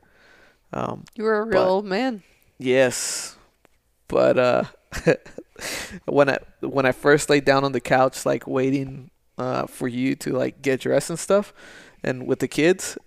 Um, 0.71 1.03
you 1.15 1.23
were 1.23 1.39
a 1.39 1.43
real 1.43 1.51
But- 1.63 1.67
old 1.69 1.85
man. 1.85 2.23
Yes, 2.57 3.35
but 4.07 4.37
uh, 4.37 4.63
when 6.05 6.29
I 6.29 6.37
when 6.61 6.85
I 6.85 6.91
first 6.91 7.29
laid 7.29 7.45
down 7.45 7.63
on 7.63 7.71
the 7.71 7.79
couch, 7.79 8.25
like 8.25 8.47
waiting 8.47 9.11
uh, 9.37 9.65
for 9.67 9.87
you 9.87 10.15
to 10.17 10.31
like 10.33 10.61
get 10.61 10.81
dressed 10.81 11.09
and 11.09 11.19
stuff, 11.19 11.53
and 12.03 12.27
with 12.27 12.39
the 12.39 12.47
kids, 12.47 12.97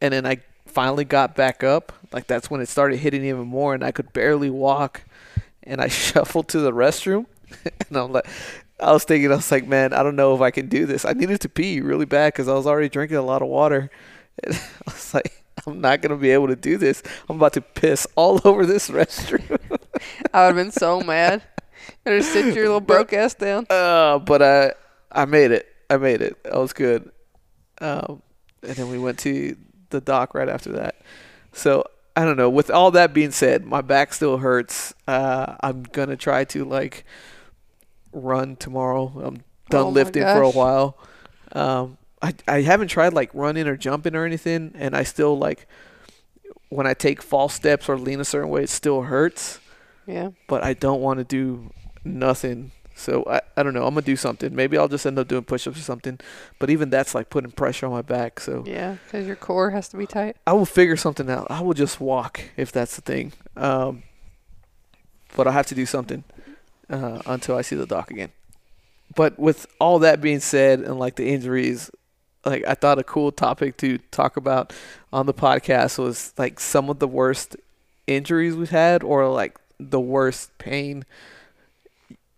and 0.00 0.12
then 0.12 0.26
I 0.26 0.38
finally 0.66 1.04
got 1.04 1.36
back 1.36 1.62
up. 1.62 1.92
Like 2.12 2.26
that's 2.26 2.50
when 2.50 2.60
it 2.60 2.68
started 2.68 2.98
hitting 2.98 3.24
even 3.24 3.46
more, 3.46 3.74
and 3.74 3.84
I 3.84 3.92
could 3.92 4.12
barely 4.12 4.50
walk, 4.50 5.02
and 5.62 5.80
I 5.80 5.86
shuffled 6.04 6.48
to 6.48 6.58
the 6.60 6.72
restroom, 6.72 7.26
and 7.88 7.96
I'm 7.96 8.12
like. 8.12 8.26
I 8.82 8.92
was 8.92 9.04
thinking, 9.04 9.30
I 9.30 9.36
was 9.36 9.50
like, 9.50 9.66
man, 9.66 9.92
I 9.92 10.02
don't 10.02 10.16
know 10.16 10.34
if 10.34 10.40
I 10.40 10.50
can 10.50 10.68
do 10.68 10.86
this. 10.86 11.04
I 11.04 11.12
needed 11.12 11.40
to 11.42 11.48
pee 11.48 11.80
really 11.80 12.06
bad 12.06 12.32
because 12.32 12.48
I 12.48 12.54
was 12.54 12.66
already 12.66 12.88
drinking 12.88 13.18
a 13.18 13.22
lot 13.22 13.42
of 13.42 13.48
water. 13.48 13.90
And 14.42 14.54
I 14.54 14.60
was 14.86 15.12
like, 15.12 15.44
I'm 15.66 15.82
not 15.82 16.00
going 16.00 16.12
to 16.12 16.16
be 16.16 16.30
able 16.30 16.46
to 16.46 16.56
do 16.56 16.78
this. 16.78 17.02
I'm 17.28 17.36
about 17.36 17.52
to 17.54 17.60
piss 17.60 18.06
all 18.16 18.40
over 18.48 18.64
this 18.64 18.88
restroom. 18.88 19.50
I 20.32 20.46
would 20.46 20.46
have 20.46 20.56
been 20.56 20.70
so 20.72 21.02
mad. 21.02 21.42
Better 22.04 22.22
sit 22.22 22.54
your 22.54 22.64
little 22.64 22.80
broke 22.80 23.12
ass 23.12 23.34
down. 23.34 23.66
Uh, 23.68 24.18
but 24.18 24.40
I 24.40 24.72
I 25.12 25.24
made 25.26 25.50
it. 25.50 25.66
I 25.90 25.96
made 25.98 26.22
it. 26.22 26.38
I 26.50 26.58
was 26.58 26.72
good. 26.72 27.10
Um, 27.80 28.22
and 28.62 28.76
then 28.76 28.88
we 28.88 28.98
went 28.98 29.18
to 29.20 29.56
the 29.90 30.00
doc 30.00 30.34
right 30.34 30.48
after 30.48 30.72
that. 30.72 30.96
So 31.52 31.84
I 32.16 32.24
don't 32.24 32.36
know. 32.36 32.50
With 32.50 32.70
all 32.70 32.90
that 32.92 33.12
being 33.12 33.30
said, 33.30 33.64
my 33.64 33.80
back 33.80 34.12
still 34.12 34.38
hurts. 34.38 34.94
Uh, 35.06 35.56
I'm 35.60 35.82
gonna 35.82 36.16
try 36.16 36.44
to 36.44 36.64
like 36.64 37.04
run 38.12 38.56
tomorrow. 38.56 39.06
I'm 39.22 39.42
done 39.70 39.86
Oh 39.86 39.88
lifting 39.90 40.22
for 40.22 40.42
a 40.42 40.50
while. 40.50 40.98
Um, 41.52 41.98
I 42.22 42.34
I 42.46 42.62
haven't 42.62 42.88
tried 42.88 43.12
like 43.12 43.30
running 43.34 43.66
or 43.66 43.76
jumping 43.76 44.14
or 44.14 44.24
anything, 44.24 44.72
and 44.74 44.94
I 44.96 45.02
still 45.04 45.38
like 45.38 45.66
when 46.68 46.86
I 46.86 46.94
take 46.94 47.20
false 47.22 47.54
steps 47.54 47.88
or 47.88 47.98
lean 47.98 48.20
a 48.20 48.24
certain 48.24 48.48
way, 48.50 48.62
it 48.62 48.68
still 48.70 49.02
hurts 49.02 49.58
Yeah. 50.06 50.30
but 50.46 50.62
I 50.62 50.72
don't 50.74 51.00
want 51.00 51.18
to 51.18 51.24
do 51.24 51.70
nothing. 52.04 52.70
So 52.94 53.24
I, 53.28 53.40
I 53.56 53.62
don't 53.62 53.72
know. 53.74 53.86
I'm 53.86 53.94
gonna 53.94 54.02
do 54.06 54.14
something. 54.14 54.54
Maybe 54.54 54.76
I'll 54.78 54.86
just 54.86 55.06
end 55.06 55.18
up 55.18 55.26
doing 55.26 55.42
push-ups 55.42 55.78
or 55.78 55.82
something. 55.82 56.20
But 56.58 56.70
even 56.70 56.90
that's 56.90 57.14
like 57.14 57.30
putting 57.30 57.50
pressure 57.50 57.86
on 57.86 57.92
my 57.92 58.02
back. 58.02 58.38
So 58.40 58.62
Yeah. 58.66 58.96
Because 59.06 59.26
your 59.26 59.36
core 59.36 59.70
has 59.70 59.88
to 59.88 59.96
be 59.96 60.06
tight. 60.06 60.36
I 60.46 60.52
will 60.52 60.66
figure 60.66 60.96
something 60.96 61.28
out. 61.30 61.46
I 61.50 61.60
will 61.62 61.72
just 61.74 61.98
walk 62.00 62.40
if 62.56 62.70
that's 62.70 62.94
the 62.96 63.02
thing. 63.02 63.32
Um, 63.56 64.02
but 65.34 65.46
I'll 65.46 65.52
have 65.52 65.66
to 65.68 65.74
do 65.74 65.86
something 65.86 66.24
uh, 66.90 67.22
until 67.26 67.56
I 67.56 67.62
see 67.62 67.76
the 67.76 67.86
doc 67.86 68.10
again. 68.10 68.30
But 69.14 69.38
with 69.38 69.66
all 69.78 69.98
that 70.00 70.20
being 70.20 70.40
said, 70.40 70.80
and 70.80 70.98
like 70.98 71.16
the 71.16 71.28
injuries, 71.28 71.90
like 72.44 72.64
I 72.66 72.74
thought 72.74 72.98
a 72.98 73.04
cool 73.04 73.32
topic 73.32 73.76
to 73.78 73.98
talk 74.10 74.36
about 74.36 74.72
on 75.12 75.26
the 75.26 75.34
podcast 75.34 75.98
was 75.98 76.32
like 76.36 76.60
some 76.60 76.88
of 76.90 76.98
the 76.98 77.08
worst 77.08 77.56
injuries 78.06 78.54
we've 78.54 78.70
had, 78.70 79.02
or 79.02 79.28
like 79.28 79.58
the 79.78 80.00
worst 80.00 80.56
pain 80.58 81.04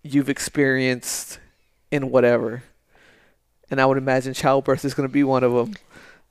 you've 0.02 0.28
experienced 0.28 1.38
in 1.90 2.10
whatever. 2.10 2.62
And 3.70 3.80
I 3.80 3.86
would 3.86 3.98
imagine 3.98 4.34
childbirth 4.34 4.84
is 4.84 4.94
going 4.94 5.08
to 5.08 5.12
be 5.12 5.24
one 5.24 5.44
of 5.44 5.52
them. 5.52 5.74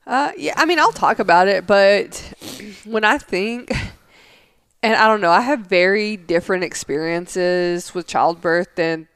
Uh, 0.06 0.32
yeah, 0.38 0.54
I 0.58 0.66
mean, 0.66 0.80
I'll 0.80 0.92
talk 0.92 1.20
about 1.20 1.48
it, 1.48 1.66
but 1.68 2.34
when 2.86 3.04
I 3.04 3.18
think, 3.18 3.72
and 4.84 4.96
I 4.96 5.08
don't 5.08 5.22
know, 5.22 5.32
I 5.32 5.42
have 5.42 5.62
very 5.62 6.18
different 6.18 6.64
experiences 6.64 7.94
with 7.94 8.08
childbirth 8.08 8.76
than 8.76 9.08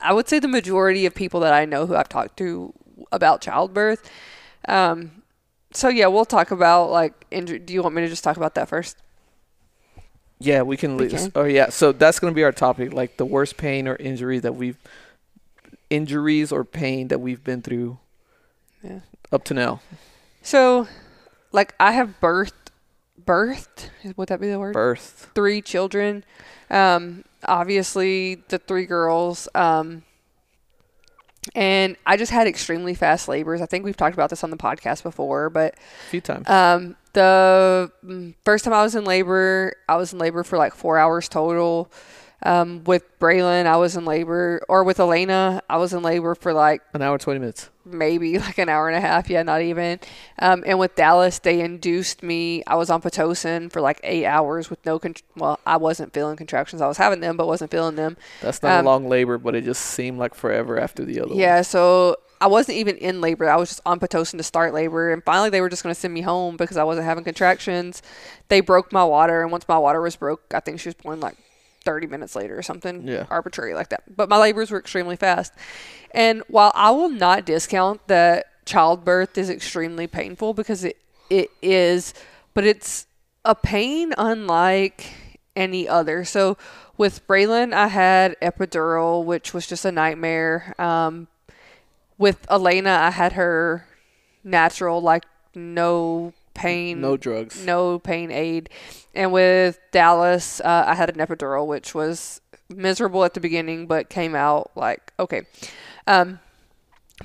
I 0.00 0.12
would 0.12 0.28
say 0.28 0.38
the 0.38 0.48
majority 0.48 1.06
of 1.06 1.14
people 1.14 1.40
that 1.40 1.52
I 1.52 1.64
know 1.64 1.86
who 1.86 1.94
I've 1.96 2.08
talked 2.08 2.36
to 2.38 2.72
about 3.12 3.40
childbirth. 3.40 4.08
Um, 4.68 5.22
so 5.72 5.88
yeah, 5.88 6.06
we'll 6.06 6.24
talk 6.24 6.50
about 6.50 6.90
like 6.90 7.26
injury. 7.30 7.58
Do 7.58 7.74
you 7.74 7.82
want 7.82 7.94
me 7.94 8.02
to 8.02 8.08
just 8.08 8.24
talk 8.24 8.36
about 8.36 8.54
that 8.54 8.68
first? 8.68 8.96
Yeah, 10.40 10.62
we 10.62 10.76
can. 10.76 10.96
We 10.96 11.08
leave. 11.08 11.18
can. 11.18 11.32
Oh 11.34 11.44
yeah, 11.44 11.68
so 11.68 11.90
that's 11.92 12.20
gonna 12.20 12.32
be 12.32 12.44
our 12.44 12.52
topic, 12.52 12.92
like 12.92 13.16
the 13.16 13.26
worst 13.26 13.56
pain 13.56 13.88
or 13.88 13.96
injury 13.96 14.38
that 14.38 14.54
we've, 14.54 14.76
injuries 15.90 16.52
or 16.52 16.64
pain 16.64 17.08
that 17.08 17.20
we've 17.20 17.42
been 17.42 17.60
through, 17.60 17.98
Yeah. 18.82 19.00
up 19.32 19.42
to 19.44 19.54
now. 19.54 19.80
So, 20.42 20.86
like, 21.50 21.74
I 21.80 21.90
have 21.92 22.14
birthed, 22.22 22.52
birthed. 23.28 23.90
Would 24.16 24.28
that 24.28 24.40
be 24.40 24.48
the 24.48 24.58
word? 24.58 24.72
Birth. 24.72 25.30
three 25.34 25.60
children. 25.60 26.24
Um, 26.70 27.24
obviously, 27.44 28.36
the 28.48 28.58
three 28.58 28.86
girls. 28.86 29.48
Um, 29.54 30.02
and 31.54 31.96
I 32.06 32.16
just 32.16 32.32
had 32.32 32.46
extremely 32.46 32.94
fast 32.94 33.28
labors. 33.28 33.60
I 33.62 33.66
think 33.66 33.84
we've 33.84 33.96
talked 33.96 34.14
about 34.14 34.30
this 34.30 34.44
on 34.44 34.50
the 34.50 34.56
podcast 34.56 35.02
before, 35.02 35.48
but 35.50 35.74
A 35.74 36.10
few 36.10 36.20
times. 36.20 36.48
um, 36.48 36.96
the 37.12 37.90
mm, 38.04 38.34
first 38.44 38.64
time 38.64 38.74
I 38.74 38.82
was 38.82 38.94
in 38.94 39.04
labor, 39.04 39.74
I 39.88 39.96
was 39.96 40.12
in 40.12 40.18
labor 40.18 40.42
for 40.42 40.58
like 40.58 40.74
four 40.74 40.98
hours 40.98 41.28
total. 41.28 41.90
Um, 42.44 42.84
with 42.84 43.02
Braylon, 43.18 43.66
I 43.66 43.76
was 43.78 43.96
in 43.96 44.04
labor, 44.04 44.62
or 44.68 44.84
with 44.84 45.00
Elena, 45.00 45.60
I 45.68 45.76
was 45.76 45.92
in 45.92 46.02
labor 46.02 46.36
for 46.36 46.52
like 46.52 46.82
An 46.94 47.02
hour 47.02 47.18
twenty 47.18 47.40
minutes. 47.40 47.68
maybe 47.84 48.38
like 48.38 48.58
an 48.58 48.68
hour 48.68 48.88
and 48.88 48.96
a 48.96 49.00
half. 49.00 49.28
Yeah, 49.28 49.42
not 49.42 49.60
even. 49.60 49.98
Um, 50.38 50.62
and 50.64 50.78
with 50.78 50.94
Dallas, 50.94 51.40
they 51.40 51.60
induced 51.60 52.22
me. 52.22 52.62
I 52.66 52.76
was 52.76 52.90
on 52.90 53.02
pitocin 53.02 53.72
for 53.72 53.80
like 53.80 53.98
eight 54.04 54.24
hours 54.24 54.70
with 54.70 54.84
no. 54.86 55.00
Con- 55.00 55.14
well, 55.36 55.58
I 55.66 55.78
wasn't 55.78 56.12
feeling 56.14 56.36
contractions. 56.36 56.80
I 56.80 56.86
was 56.86 56.96
having 56.96 57.18
them, 57.18 57.36
but 57.36 57.48
wasn't 57.48 57.72
feeling 57.72 57.96
them. 57.96 58.16
That's 58.40 58.62
not 58.62 58.78
Um, 58.78 58.86
a 58.86 58.88
long 58.88 59.08
labor, 59.08 59.36
but 59.38 59.56
it 59.56 59.64
just 59.64 59.82
seemed 59.82 60.18
like 60.18 60.34
forever 60.36 60.78
after 60.78 61.04
the 61.04 61.20
other. 61.20 61.34
Yeah, 61.34 61.62
so 61.62 62.14
I 62.40 62.46
wasn't 62.46 62.78
even 62.78 62.96
in 62.98 63.20
labor. 63.20 63.50
I 63.50 63.56
was 63.56 63.70
just 63.70 63.80
on 63.84 63.98
pitocin 63.98 64.36
to 64.36 64.44
start 64.44 64.72
labor, 64.72 65.12
and 65.12 65.24
finally 65.24 65.50
they 65.50 65.60
were 65.60 65.68
just 65.68 65.82
going 65.82 65.92
to 65.92 66.00
send 66.00 66.14
me 66.14 66.20
home 66.20 66.56
because 66.56 66.76
I 66.76 66.84
wasn't 66.84 67.04
having 67.06 67.24
contractions. 67.24 68.00
They 68.46 68.60
broke 68.60 68.92
my 68.92 69.02
water, 69.02 69.42
and 69.42 69.50
once 69.50 69.66
my 69.66 69.76
water 69.76 70.00
was 70.00 70.14
broke, 70.14 70.42
I 70.54 70.60
think 70.60 70.78
she 70.78 70.88
was 70.88 70.94
born 70.94 71.18
like 71.18 71.34
30 71.84 72.06
minutes 72.06 72.34
later 72.36 72.58
or 72.58 72.62
something 72.62 73.06
Yeah. 73.06 73.26
arbitrary 73.30 73.74
like 73.74 73.88
that. 73.90 74.02
But 74.16 74.28
my 74.28 74.36
labors 74.38 74.70
were 74.70 74.78
extremely 74.78 75.16
fast. 75.16 75.52
And 76.12 76.42
while 76.48 76.72
I 76.74 76.90
will 76.90 77.08
not 77.10 77.44
discount 77.44 78.06
that 78.08 78.46
childbirth 78.64 79.38
is 79.38 79.48
extremely 79.50 80.06
painful 80.06 80.54
because 80.54 80.84
it 80.84 80.96
it 81.30 81.50
is, 81.60 82.14
but 82.54 82.64
it's 82.64 83.06
a 83.44 83.54
pain 83.54 84.14
unlike 84.16 85.06
any 85.54 85.86
other. 85.86 86.24
So 86.24 86.56
with 86.96 87.26
Braylon, 87.28 87.72
I 87.74 87.88
had 87.88 88.34
epidural, 88.40 89.24
which 89.24 89.52
was 89.52 89.66
just 89.66 89.84
a 89.84 89.92
nightmare. 89.92 90.74
Um, 90.78 91.28
with 92.16 92.46
Elena, 92.50 92.90
I 93.02 93.10
had 93.10 93.34
her 93.34 93.86
natural, 94.42 95.00
like 95.02 95.24
no 95.54 96.32
pain, 96.54 97.00
No 97.00 97.16
drugs. 97.16 97.64
no 97.64 97.98
pain 97.98 98.30
aid. 98.30 98.70
And 99.14 99.32
with 99.32 99.78
Dallas, 99.92 100.60
uh, 100.60 100.84
I 100.86 100.94
had 100.94 101.10
an 101.10 101.16
epidural, 101.16 101.66
which 101.66 101.94
was 101.94 102.40
miserable 102.68 103.24
at 103.24 103.34
the 103.34 103.40
beginning, 103.40 103.86
but 103.86 104.08
came 104.10 104.34
out 104.34 104.70
like 104.76 105.12
okay. 105.18 105.42
Um, 106.06 106.40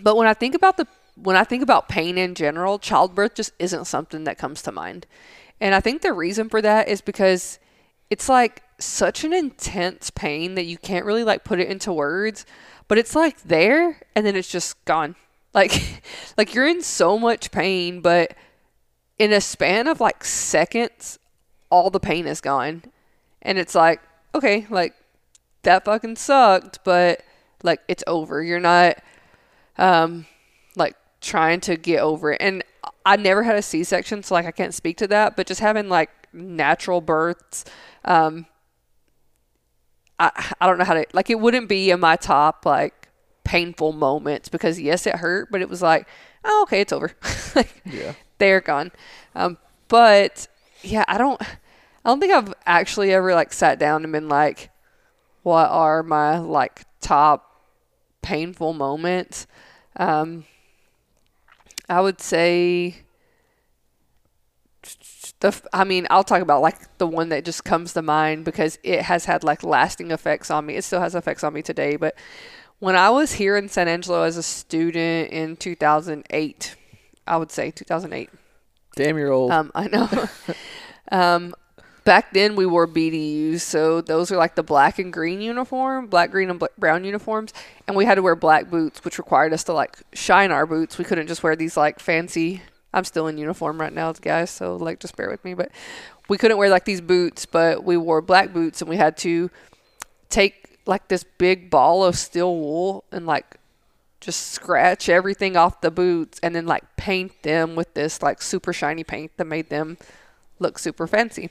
but 0.01 0.15
when 0.15 0.27
I 0.27 0.33
think 0.33 0.55
about 0.55 0.77
the 0.77 0.87
when 1.15 1.35
I 1.35 1.43
think 1.43 1.61
about 1.61 1.89
pain 1.89 2.17
in 2.17 2.33
general, 2.35 2.79
childbirth 2.79 3.35
just 3.35 3.53
isn't 3.59 3.85
something 3.85 4.23
that 4.23 4.37
comes 4.37 4.61
to 4.63 4.71
mind. 4.71 5.05
And 5.61 5.75
I 5.75 5.79
think 5.79 6.01
the 6.01 6.13
reason 6.13 6.49
for 6.49 6.61
that 6.61 6.87
is 6.87 7.01
because 7.01 7.59
it's 8.09 8.27
like 8.27 8.63
such 8.79 9.23
an 9.23 9.31
intense 9.33 10.09
pain 10.09 10.55
that 10.55 10.65
you 10.65 10.77
can't 10.77 11.05
really 11.05 11.23
like 11.23 11.43
put 11.43 11.59
it 11.59 11.67
into 11.67 11.93
words, 11.93 12.45
but 12.87 12.97
it's 12.97 13.15
like 13.15 13.41
there 13.43 14.01
and 14.15 14.25
then 14.25 14.35
it's 14.35 14.49
just 14.51 14.83
gone. 14.85 15.15
Like 15.53 16.01
like 16.35 16.55
you're 16.55 16.67
in 16.67 16.81
so 16.81 17.19
much 17.19 17.51
pain, 17.51 18.01
but 18.01 18.33
in 19.19 19.31
a 19.31 19.41
span 19.41 19.87
of 19.87 19.99
like 19.99 20.23
seconds, 20.23 21.19
all 21.69 21.89
the 21.89 21.99
pain 21.99 22.27
is 22.27 22.41
gone. 22.41 22.83
And 23.41 23.57
it's 23.57 23.75
like, 23.75 24.01
okay, 24.33 24.65
like 24.69 24.93
that 25.63 25.85
fucking 25.85 26.15
sucked, 26.15 26.79
but 26.83 27.21
like 27.63 27.81
it's 27.87 28.03
over. 28.07 28.43
You're 28.43 28.59
not 28.59 28.97
um 29.77 30.25
like 30.75 30.95
trying 31.21 31.59
to 31.61 31.75
get 31.75 31.99
over 31.99 32.31
it. 32.31 32.41
And 32.41 32.63
I 33.05 33.15
never 33.17 33.43
had 33.43 33.55
a 33.55 33.61
C-section, 33.61 34.23
so 34.23 34.35
like 34.35 34.45
I 34.45 34.51
can't 34.51 34.73
speak 34.73 34.97
to 34.97 35.07
that, 35.07 35.35
but 35.35 35.47
just 35.47 35.61
having 35.61 35.89
like 35.89 36.09
natural 36.33 36.99
births 36.99 37.63
um 38.05 38.47
I 40.19 40.53
I 40.59 40.67
don't 40.67 40.77
know 40.77 40.85
how 40.85 40.95
to 40.95 41.05
like 41.13 41.29
it 41.29 41.39
wouldn't 41.39 41.69
be 41.69 41.91
in 41.91 41.99
my 41.99 42.15
top 42.15 42.65
like 42.65 43.09
painful 43.43 43.93
moments 43.93 44.49
because 44.49 44.79
yes 44.79 45.05
it 45.05 45.15
hurt, 45.15 45.51
but 45.51 45.61
it 45.61 45.69
was 45.69 45.81
like, 45.81 46.07
oh 46.43 46.63
okay, 46.63 46.81
it's 46.81 46.93
over. 46.93 47.11
like 47.55 47.81
Yeah. 47.85 48.13
They're 48.43 48.59
gone. 48.59 48.91
Um, 49.35 49.57
but 49.87 50.49
yeah, 50.81 51.05
I 51.07 51.17
don't, 51.17 51.41
I 51.41 52.09
don't 52.09 52.19
think 52.19 52.33
I've 52.33 52.53
actually 52.65 53.13
ever 53.13 53.33
like 53.33 53.53
sat 53.53 53.79
down 53.79 54.03
and 54.03 54.11
been 54.11 54.27
like, 54.27 54.69
what 55.43 55.69
are 55.69 56.03
my 56.03 56.39
like 56.39 56.83
top 56.99 57.61
painful 58.21 58.73
moments? 58.73 59.47
Um, 59.95 60.43
I 61.87 62.01
would 62.01 62.19
say 62.19 62.97
the, 65.39 65.61
I 65.71 65.85
mean, 65.85 66.05
I'll 66.09 66.25
talk 66.25 66.41
about 66.41 66.61
like 66.61 66.97
the 66.97 67.07
one 67.07 67.29
that 67.29 67.45
just 67.45 67.63
comes 67.63 67.93
to 67.93 68.01
mind 68.01 68.43
because 68.43 68.77
it 68.83 69.03
has 69.03 69.23
had 69.23 69.45
like 69.45 69.63
lasting 69.63 70.11
effects 70.11 70.51
on 70.51 70.65
me. 70.65 70.75
It 70.75 70.83
still 70.83 70.99
has 70.99 71.15
effects 71.15 71.45
on 71.45 71.53
me 71.53 71.61
today, 71.61 71.95
but 71.95 72.15
when 72.79 72.97
I 72.97 73.09
was 73.09 73.33
here 73.33 73.55
in 73.55 73.69
San 73.69 73.87
Angelo 73.87 74.23
as 74.23 74.35
a 74.35 74.43
student 74.43 75.31
in 75.31 75.55
2008, 75.55 76.75
I 77.27 77.37
would 77.37 77.51
say 77.51 77.71
2008. 77.71 78.29
Damn, 78.95 79.17
you're 79.17 79.31
old. 79.31 79.51
Um, 79.51 79.71
I 79.73 79.87
know. 79.87 80.09
um, 81.11 81.55
back 82.03 82.33
then 82.33 82.55
we 82.55 82.65
wore 82.65 82.87
BDUs, 82.87 83.61
so 83.61 84.01
those 84.01 84.31
are 84.31 84.37
like 84.37 84.55
the 84.55 84.63
black 84.63 84.99
and 84.99 85.11
green 85.11 85.41
uniform, 85.41 86.07
black, 86.07 86.31
green, 86.31 86.49
and 86.49 86.63
brown 86.77 87.03
uniforms, 87.03 87.53
and 87.87 87.95
we 87.95 88.05
had 88.05 88.15
to 88.15 88.21
wear 88.21 88.35
black 88.35 88.69
boots, 88.69 89.03
which 89.03 89.17
required 89.17 89.53
us 89.53 89.63
to 89.65 89.73
like 89.73 89.97
shine 90.13 90.51
our 90.51 90.65
boots. 90.65 90.97
We 90.97 91.05
couldn't 91.05 91.27
just 91.27 91.43
wear 91.43 91.55
these 91.55 91.77
like 91.77 91.99
fancy. 91.99 92.61
I'm 92.93 93.03
still 93.03 93.27
in 93.27 93.37
uniform 93.37 93.81
right 93.81 93.93
now, 93.93 94.11
guys, 94.13 94.51
so 94.51 94.75
like 94.75 94.99
just 94.99 95.15
bear 95.15 95.29
with 95.29 95.43
me. 95.43 95.55
But 95.55 95.71
we 96.29 96.37
couldn't 96.37 96.57
wear 96.57 96.69
like 96.69 96.85
these 96.85 97.01
boots, 97.01 97.45
but 97.45 97.83
we 97.83 97.97
wore 97.97 98.21
black 98.21 98.53
boots, 98.53 98.81
and 98.81 98.89
we 98.89 98.97
had 98.97 99.17
to 99.17 99.49
take 100.29 100.77
like 100.85 101.07
this 101.07 101.23
big 101.23 101.69
ball 101.69 102.03
of 102.03 102.17
steel 102.17 102.55
wool 102.55 103.05
and 103.11 103.25
like 103.25 103.57
just 104.23 104.51
scratch 104.51 105.09
everything 105.09 105.57
off 105.57 105.81
the 105.81 105.91
boots 105.91 106.39
and 106.41 106.55
then 106.55 106.65
like 106.65 106.83
paint 106.95 107.43
them 107.43 107.75
with 107.75 107.93
this 107.93 108.21
like 108.21 108.41
super 108.41 108.73
shiny 108.73 109.03
paint 109.03 109.31
that 109.37 109.45
made 109.45 109.69
them 109.69 109.97
look 110.59 110.79
super 110.79 111.07
fancy. 111.07 111.49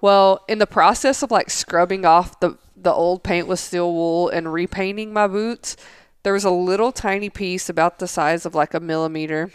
Well, 0.00 0.44
in 0.48 0.58
the 0.58 0.66
process 0.66 1.22
of 1.22 1.30
like 1.30 1.50
scrubbing 1.50 2.04
off 2.04 2.40
the 2.40 2.58
the 2.76 2.92
old 2.92 3.22
paint 3.22 3.46
with 3.46 3.58
steel 3.58 3.92
wool 3.92 4.30
and 4.30 4.52
repainting 4.52 5.12
my 5.12 5.26
boots, 5.26 5.76
there 6.22 6.32
was 6.32 6.44
a 6.44 6.50
little 6.50 6.92
tiny 6.92 7.28
piece 7.28 7.68
about 7.68 7.98
the 7.98 8.08
size 8.08 8.46
of 8.46 8.54
like 8.54 8.72
a 8.72 8.80
millimeter 8.80 9.50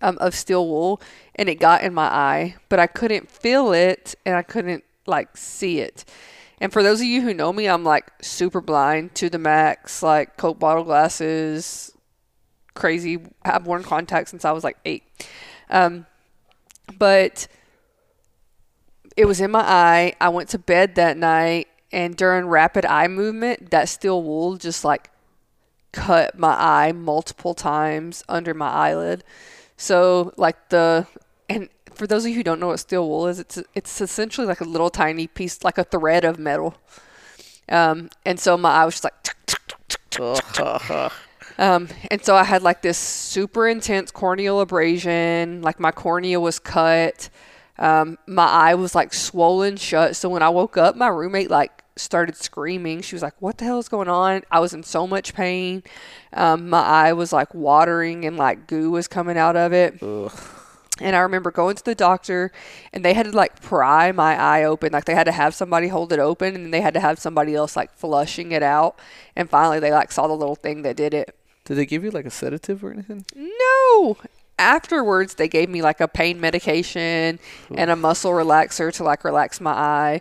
um, 0.00 0.16
of 0.18 0.34
steel 0.34 0.66
wool 0.66 1.00
and 1.34 1.48
it 1.48 1.56
got 1.56 1.82
in 1.82 1.92
my 1.92 2.06
eye, 2.06 2.56
but 2.68 2.78
I 2.78 2.86
couldn't 2.86 3.30
feel 3.30 3.72
it 3.72 4.14
and 4.24 4.34
I 4.36 4.42
couldn't 4.42 4.84
like 5.06 5.36
see 5.36 5.80
it. 5.80 6.04
And 6.60 6.72
for 6.72 6.82
those 6.82 7.00
of 7.00 7.06
you 7.06 7.22
who 7.22 7.34
know 7.34 7.52
me, 7.52 7.68
I'm 7.68 7.84
like 7.84 8.10
super 8.22 8.60
blind 8.60 9.14
to 9.16 9.28
the 9.28 9.38
max, 9.38 10.02
like 10.02 10.36
Coke 10.36 10.58
bottle 10.58 10.84
glasses, 10.84 11.92
crazy. 12.74 13.20
I've 13.42 13.66
worn 13.66 13.82
contacts 13.82 14.30
since 14.30 14.44
I 14.44 14.52
was 14.52 14.64
like 14.64 14.78
eight. 14.84 15.02
Um, 15.70 16.06
but 16.98 17.48
it 19.16 19.26
was 19.26 19.40
in 19.40 19.50
my 19.50 19.60
eye. 19.60 20.14
I 20.20 20.28
went 20.28 20.48
to 20.50 20.58
bed 20.58 20.94
that 20.96 21.16
night, 21.16 21.68
and 21.92 22.16
during 22.16 22.46
rapid 22.46 22.84
eye 22.84 23.08
movement, 23.08 23.70
that 23.70 23.88
steel 23.88 24.22
wool 24.22 24.56
just 24.56 24.84
like 24.84 25.10
cut 25.92 26.36
my 26.36 26.54
eye 26.54 26.92
multiple 26.92 27.54
times 27.54 28.24
under 28.28 28.52
my 28.52 28.68
eyelid. 28.68 29.24
So 29.76 30.32
like 30.36 30.68
the 30.68 31.06
and 31.48 31.68
for 31.94 32.06
those 32.06 32.24
of 32.24 32.30
you 32.30 32.36
who 32.36 32.42
don't 32.42 32.60
know 32.60 32.68
what 32.68 32.80
steel 32.80 33.08
wool 33.08 33.26
is, 33.26 33.38
it's 33.38 33.58
it's 33.74 34.00
essentially 34.00 34.46
like 34.46 34.60
a 34.60 34.64
little 34.64 34.90
tiny 34.90 35.26
piece, 35.26 35.62
like 35.64 35.78
a 35.78 35.84
thread 35.84 36.24
of 36.24 36.38
metal. 36.38 36.74
Um, 37.68 38.10
and 38.26 38.38
so 38.38 38.56
my 38.56 38.70
eye 38.70 38.84
was 38.84 39.00
just 39.00 39.04
like, 39.04 39.14
um, 41.58 41.88
and 42.10 42.22
so 42.24 42.36
I 42.36 42.44
had 42.44 42.62
like 42.62 42.82
this 42.82 42.98
super 42.98 43.68
intense 43.68 44.10
corneal 44.10 44.60
abrasion. 44.60 45.62
Like 45.62 45.80
my 45.80 45.90
cornea 45.92 46.40
was 46.40 46.58
cut. 46.58 47.30
Um, 47.78 48.18
my 48.26 48.46
eye 48.46 48.74
was 48.74 48.94
like 48.94 49.12
swollen 49.12 49.76
shut. 49.76 50.16
So 50.16 50.28
when 50.28 50.42
I 50.42 50.48
woke 50.48 50.76
up, 50.76 50.96
my 50.96 51.08
roommate 51.08 51.50
like 51.50 51.82
started 51.96 52.36
screaming. 52.36 53.02
She 53.02 53.14
was 53.14 53.22
like, 53.22 53.34
"What 53.40 53.58
the 53.58 53.64
hell 53.64 53.78
is 53.78 53.88
going 53.88 54.08
on?" 54.08 54.42
I 54.50 54.60
was 54.60 54.74
in 54.74 54.82
so 54.82 55.06
much 55.06 55.34
pain. 55.34 55.82
Um, 56.32 56.68
my 56.68 56.82
eye 56.82 57.12
was 57.12 57.32
like 57.32 57.54
watering 57.54 58.24
and 58.24 58.36
like 58.36 58.66
goo 58.66 58.90
was 58.90 59.08
coming 59.08 59.38
out 59.38 59.56
of 59.56 59.72
it. 59.72 60.00
And 61.00 61.16
I 61.16 61.20
remember 61.20 61.50
going 61.50 61.74
to 61.74 61.84
the 61.84 61.94
doctor 61.94 62.52
and 62.92 63.04
they 63.04 63.14
had 63.14 63.26
to 63.26 63.32
like 63.32 63.60
pry 63.60 64.12
my 64.12 64.36
eye 64.36 64.62
open. 64.62 64.92
Like 64.92 65.06
they 65.06 65.14
had 65.14 65.24
to 65.24 65.32
have 65.32 65.54
somebody 65.54 65.88
hold 65.88 66.12
it 66.12 66.20
open 66.20 66.54
and 66.54 66.72
they 66.72 66.80
had 66.80 66.94
to 66.94 67.00
have 67.00 67.18
somebody 67.18 67.54
else 67.54 67.74
like 67.74 67.92
flushing 67.94 68.52
it 68.52 68.62
out. 68.62 68.98
And 69.34 69.50
finally 69.50 69.80
they 69.80 69.90
like 69.90 70.12
saw 70.12 70.28
the 70.28 70.34
little 70.34 70.54
thing 70.54 70.82
that 70.82 70.96
did 70.96 71.12
it. 71.12 71.36
Did 71.64 71.74
they 71.74 71.86
give 71.86 72.04
you 72.04 72.10
like 72.10 72.26
a 72.26 72.30
sedative 72.30 72.84
or 72.84 72.92
anything? 72.92 73.24
No. 73.34 74.16
Afterwards 74.56 75.34
they 75.34 75.48
gave 75.48 75.68
me 75.68 75.82
like 75.82 76.00
a 76.00 76.06
pain 76.06 76.40
medication 76.40 77.40
and 77.74 77.90
a 77.90 77.96
muscle 77.96 78.30
relaxer 78.30 78.92
to 78.92 79.02
like 79.02 79.24
relax 79.24 79.60
my 79.60 79.72
eye. 79.72 80.20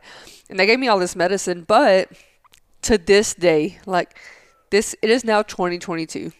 And 0.49 0.59
they 0.59 0.65
gave 0.65 0.79
me 0.79 0.87
all 0.87 0.97
this 0.97 1.15
medicine, 1.15 1.65
but 1.67 2.11
to 2.83 2.97
this 2.97 3.35
day, 3.35 3.79
like 3.85 4.17
this 4.71 4.95
it 5.03 5.11
is 5.11 5.23
now 5.23 5.43
2022. 5.43 6.31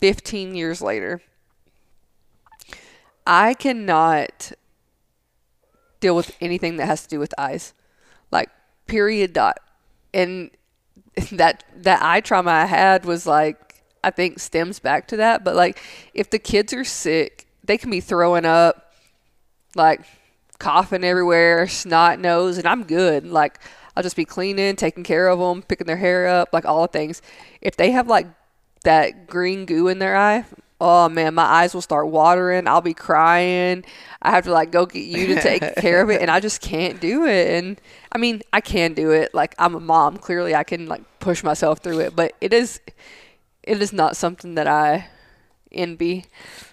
15 0.00 0.54
years 0.54 0.80
later. 0.80 1.20
I 3.26 3.54
cannot 3.54 4.52
deal 6.00 6.16
with 6.16 6.36
anything 6.40 6.76
that 6.76 6.86
has 6.86 7.02
to 7.02 7.08
do 7.08 7.18
with 7.18 7.34
eyes. 7.38 7.74
Like 8.30 8.50
period 8.86 9.32
dot. 9.32 9.60
And 10.12 10.50
that 11.32 11.64
that 11.76 12.02
eye 12.02 12.20
trauma 12.20 12.50
I 12.50 12.64
had 12.66 13.04
was 13.04 13.26
like 13.26 13.82
I 14.02 14.10
think 14.10 14.38
stems 14.38 14.78
back 14.78 15.08
to 15.08 15.16
that, 15.18 15.44
but 15.44 15.54
like 15.54 15.80
if 16.14 16.30
the 16.30 16.38
kids 16.38 16.72
are 16.72 16.84
sick, 16.84 17.46
they 17.64 17.76
can 17.76 17.90
be 17.90 18.00
throwing 18.00 18.46
up 18.46 18.94
like 19.74 20.00
coughing 20.58 21.04
everywhere, 21.04 21.68
snot 21.68 22.18
nose, 22.18 22.58
and 22.58 22.66
I'm 22.66 22.84
good. 22.84 23.26
Like 23.26 23.60
I'll 23.96 24.02
just 24.02 24.16
be 24.16 24.24
cleaning, 24.24 24.76
taking 24.76 25.04
care 25.04 25.28
of 25.28 25.38
them, 25.38 25.62
picking 25.62 25.86
their 25.86 25.96
hair 25.96 26.26
up, 26.26 26.50
like 26.52 26.64
all 26.64 26.82
the 26.82 26.88
things. 26.88 27.20
If 27.60 27.76
they 27.76 27.90
have 27.90 28.08
like 28.08 28.26
that 28.84 29.26
green 29.26 29.66
goo 29.66 29.88
in 29.88 29.98
their 29.98 30.16
eye, 30.16 30.46
oh 30.80 31.08
man, 31.08 31.34
my 31.34 31.44
eyes 31.44 31.74
will 31.74 31.82
start 31.82 32.08
watering. 32.08 32.66
I'll 32.66 32.80
be 32.80 32.94
crying. 32.94 33.84
I 34.22 34.30
have 34.30 34.44
to 34.44 34.52
like 34.52 34.70
go 34.70 34.86
get 34.86 35.04
you 35.04 35.34
to 35.34 35.40
take 35.40 35.76
care 35.76 36.00
of 36.02 36.10
it, 36.10 36.22
and 36.22 36.30
I 36.30 36.40
just 36.40 36.60
can't 36.60 37.00
do 37.00 37.26
it. 37.26 37.48
And 37.48 37.80
I 38.12 38.18
mean, 38.18 38.42
I 38.52 38.60
can 38.60 38.94
do 38.94 39.10
it. 39.10 39.34
Like 39.34 39.54
I'm 39.58 39.74
a 39.74 39.80
mom. 39.80 40.16
Clearly, 40.16 40.54
I 40.54 40.64
can 40.64 40.86
like 40.86 41.02
push 41.20 41.42
myself 41.42 41.80
through 41.80 42.00
it, 42.00 42.16
but 42.16 42.32
it 42.40 42.52
is, 42.52 42.80
it 43.62 43.82
is 43.82 43.92
not 43.92 44.16
something 44.16 44.54
that 44.54 44.66
I 44.66 45.08
envy. 45.70 46.26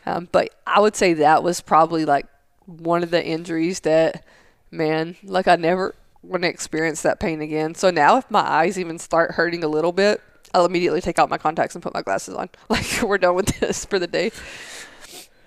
Um, 0.06 0.30
but 0.32 0.50
I 0.66 0.80
would 0.80 0.96
say 0.96 1.14
that 1.16 1.44
was 1.44 1.62
probably 1.62 2.06
like 2.06 2.26
one 2.66 3.04
of 3.04 3.12
the 3.12 3.24
injuries 3.24 3.82
that, 3.82 4.26
man, 4.72 5.18
like 5.24 5.48
I 5.48 5.56
never 5.58 5.96
want 6.24 6.44
to 6.44 6.50
experience 6.50 7.02
that 7.02 7.20
pain 7.20 7.42
again. 7.42 7.76
So 7.76 7.90
now, 7.90 8.18
if 8.18 8.30
my 8.32 8.42
eyes 8.42 8.80
even 8.80 9.00
start 9.00 9.32
hurting 9.32 9.64
a 9.64 9.68
little 9.68 9.92
bit, 9.92 10.22
I'll 10.54 10.66
immediately 10.66 11.02
take 11.02 11.20
out 11.20 11.30
my 11.30 11.38
contacts 11.38 11.76
and 11.76 11.82
put 11.84 11.94
my 11.94 12.02
glasses 12.02 12.34
on. 12.36 12.50
Like 12.70 13.02
we're 13.02 13.18
done 13.18 13.36
with 13.36 13.60
this 13.60 13.86
for 13.86 14.00
the 14.00 14.08
day. 14.08 14.32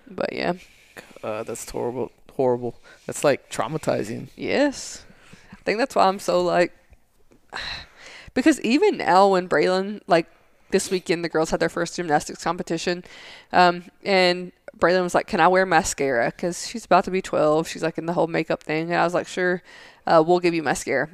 But 0.08 0.32
yeah, 0.32 0.54
Uh, 1.22 1.42
that's 1.42 1.68
horrible. 1.70 2.12
Horrible. 2.36 2.74
That's 3.06 3.22
like 3.24 3.50
traumatizing. 3.50 4.28
yes, 4.36 5.04
I 5.52 5.56
think 5.64 5.78
that's 5.78 5.94
why 5.94 6.06
I'm 6.06 6.18
so 6.18 6.40
like, 6.42 6.72
because 8.34 8.60
even 8.60 8.96
now 8.98 9.28
when 9.28 9.48
Braylon 9.48 10.00
like 10.06 10.26
this 10.70 10.90
weekend 10.90 11.24
the 11.24 11.28
girls 11.28 11.50
had 11.50 11.60
their 11.60 11.68
first 11.68 11.96
gymnastics 11.96 12.42
competition, 12.44 13.04
um, 13.52 13.84
and 14.04 14.52
Braylon 14.78 15.02
was 15.02 15.14
like, 15.14 15.26
"Can 15.26 15.40
I 15.40 15.48
wear 15.48 15.66
mascara?" 15.66 16.26
Because 16.34 16.66
she's 16.66 16.84
about 16.84 17.04
to 17.04 17.10
be 17.10 17.20
12. 17.20 17.68
She's 17.68 17.82
like 17.82 17.98
in 17.98 18.06
the 18.06 18.12
whole 18.14 18.28
makeup 18.28 18.62
thing, 18.62 18.90
and 18.92 19.00
I 19.00 19.04
was 19.04 19.14
like, 19.14 19.26
"Sure, 19.26 19.62
uh, 20.06 20.22
we'll 20.26 20.40
give 20.40 20.54
you 20.54 20.62
mascara." 20.62 21.08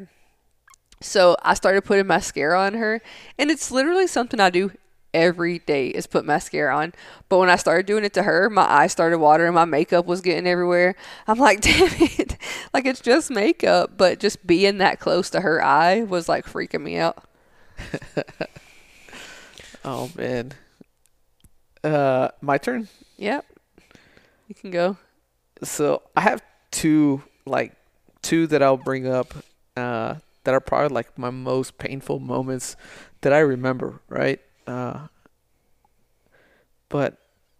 So 1.00 1.36
I 1.42 1.54
started 1.54 1.82
putting 1.84 2.06
mascara 2.06 2.58
on 2.60 2.74
her, 2.74 3.02
and 3.38 3.50
it's 3.50 3.70
literally 3.70 4.06
something 4.06 4.40
I 4.40 4.50
do 4.50 4.72
every 5.12 5.60
day 5.60 5.88
is 5.88 6.06
put 6.06 6.24
mascara 6.24 6.76
on. 6.76 6.92
But 7.28 7.38
when 7.38 7.48
I 7.48 7.56
started 7.56 7.86
doing 7.86 8.04
it 8.04 8.12
to 8.14 8.22
her, 8.22 8.50
my 8.50 8.62
eyes 8.62 8.92
started 8.92 9.18
watering, 9.18 9.54
my 9.54 9.64
makeup 9.64 10.06
was 10.06 10.20
getting 10.20 10.46
everywhere. 10.46 10.94
I'm 11.26 11.38
like, 11.38 11.60
damn 11.62 11.90
it. 11.92 12.36
like 12.74 12.86
it's 12.86 13.00
just 13.00 13.30
makeup, 13.30 13.92
but 13.96 14.20
just 14.20 14.46
being 14.46 14.78
that 14.78 15.00
close 15.00 15.30
to 15.30 15.40
her 15.40 15.62
eye 15.62 16.02
was 16.02 16.28
like 16.28 16.46
freaking 16.46 16.82
me 16.82 16.98
out. 16.98 17.24
Oh 19.86 20.10
man. 20.16 20.52
Uh, 21.84 22.28
my 22.40 22.58
turn. 22.58 22.88
Yep. 23.18 23.46
You 24.48 24.54
can 24.56 24.72
go. 24.72 24.96
So 25.62 26.02
I 26.16 26.22
have 26.22 26.42
two, 26.72 27.22
like 27.46 27.72
two 28.20 28.48
that 28.48 28.64
I'll 28.64 28.76
bring 28.76 29.06
up, 29.06 29.32
uh, 29.76 30.16
that 30.46 30.54
are 30.54 30.60
probably 30.60 30.94
like 30.94 31.18
my 31.18 31.30
most 31.30 31.76
painful 31.78 32.18
moments 32.20 32.76
that 33.20 33.32
I 33.34 33.40
remember. 33.40 34.00
Right. 34.08 34.40
Uh, 34.66 35.08
but 36.88 37.18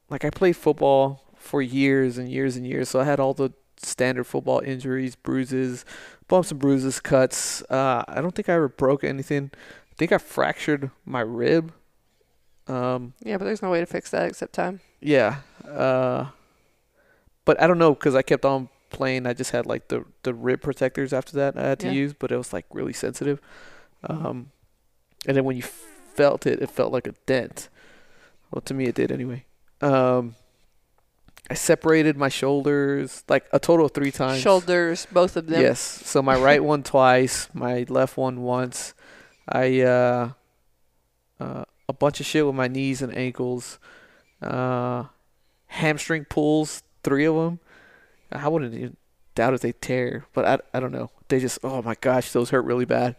like 0.08 0.24
I 0.24 0.30
played 0.30 0.56
football 0.56 1.22
for 1.36 1.60
years 1.62 2.18
and 2.18 2.30
years 2.30 2.56
and 2.56 2.66
years, 2.66 2.88
so 2.88 3.00
I 3.00 3.04
had 3.04 3.20
all 3.20 3.34
the 3.34 3.50
standard 3.76 4.24
football 4.24 4.60
injuries, 4.60 5.16
bruises, 5.16 5.84
bumps 6.28 6.50
and 6.50 6.60
bruises, 6.60 7.00
cuts. 7.00 7.62
Uh, 7.70 8.04
I 8.08 8.20
don't 8.20 8.34
think 8.34 8.48
I 8.48 8.54
ever 8.54 8.68
broke 8.68 9.04
anything. 9.04 9.50
I 9.54 9.94
think 9.96 10.12
I 10.12 10.18
fractured 10.18 10.90
my 11.04 11.20
rib. 11.20 11.72
Um, 12.68 13.14
Yeah, 13.22 13.36
but 13.38 13.44
there's 13.44 13.62
no 13.62 13.70
way 13.70 13.80
to 13.80 13.86
fix 13.86 14.10
that 14.10 14.26
except 14.26 14.52
time. 14.52 14.80
yeah. 15.00 15.40
Uh, 15.68 16.26
but 17.44 17.60
I 17.60 17.66
don't 17.66 17.78
know 17.78 17.94
because 17.94 18.14
I 18.14 18.22
kept 18.22 18.44
on 18.44 18.68
playing. 18.96 19.26
I 19.26 19.32
just 19.34 19.50
had 19.52 19.66
like 19.66 19.88
the 19.88 20.04
the 20.22 20.32
rib 20.34 20.60
protectors 20.62 21.12
after 21.12 21.32
that 21.36 21.56
I 21.56 21.62
had 21.68 21.78
to 21.80 21.86
Yeah. 21.86 21.92
use, 22.02 22.12
but 22.12 22.32
it 22.32 22.36
was 22.36 22.52
like 22.52 22.66
really 22.72 22.92
sensitive. 22.92 23.38
Um, 24.08 24.50
and 25.26 25.36
then 25.36 25.44
when 25.44 25.56
you 25.56 25.62
felt 25.62 26.46
it, 26.46 26.60
it 26.62 26.70
felt 26.70 26.92
like 26.92 27.06
a 27.06 27.14
dent. 27.26 27.68
Well, 28.50 28.62
to 28.62 28.74
me, 28.74 28.84
it 28.86 28.94
did 28.94 29.10
anyway. 29.12 29.44
Um, 29.80 30.34
I 31.50 31.54
separated 31.54 32.16
my 32.16 32.28
shoulders 32.28 33.22
like 33.28 33.46
a 33.52 33.58
total 33.58 33.86
of 33.86 33.92
three 33.92 34.10
times. 34.10 34.40
Shoulders, 34.40 35.06
both 35.12 35.36
of 35.36 35.46
them. 35.46 35.60
Yes. 35.62 35.80
So 35.80 36.22
my 36.22 36.36
right 36.36 36.62
one 36.72 36.82
twice, 36.82 37.48
my 37.54 37.84
left 37.88 38.16
one 38.16 38.42
once. 38.42 38.94
I 39.48 39.80
uh, 39.82 40.30
uh, 41.40 41.64
a 41.88 41.92
bunch 41.92 42.18
of 42.20 42.26
shit 42.26 42.44
with 42.46 42.54
my 42.56 42.68
knees 42.68 43.02
and 43.02 43.16
ankles. 43.16 43.78
Uh, 44.42 45.04
hamstring 45.66 46.24
pulls, 46.24 46.82
three 47.02 47.24
of 47.26 47.34
them. 47.36 47.60
I 48.32 48.48
wouldn't 48.48 48.74
even 48.74 48.96
doubt 49.34 49.54
if 49.54 49.60
they 49.60 49.72
tear, 49.72 50.26
but 50.32 50.44
I 50.44 50.58
I 50.76 50.80
don't 50.80 50.92
know. 50.92 51.10
They 51.28 51.40
just 51.40 51.58
oh 51.62 51.82
my 51.82 51.94
gosh, 52.00 52.32
those 52.32 52.50
hurt 52.50 52.64
really 52.64 52.84
bad. 52.84 53.16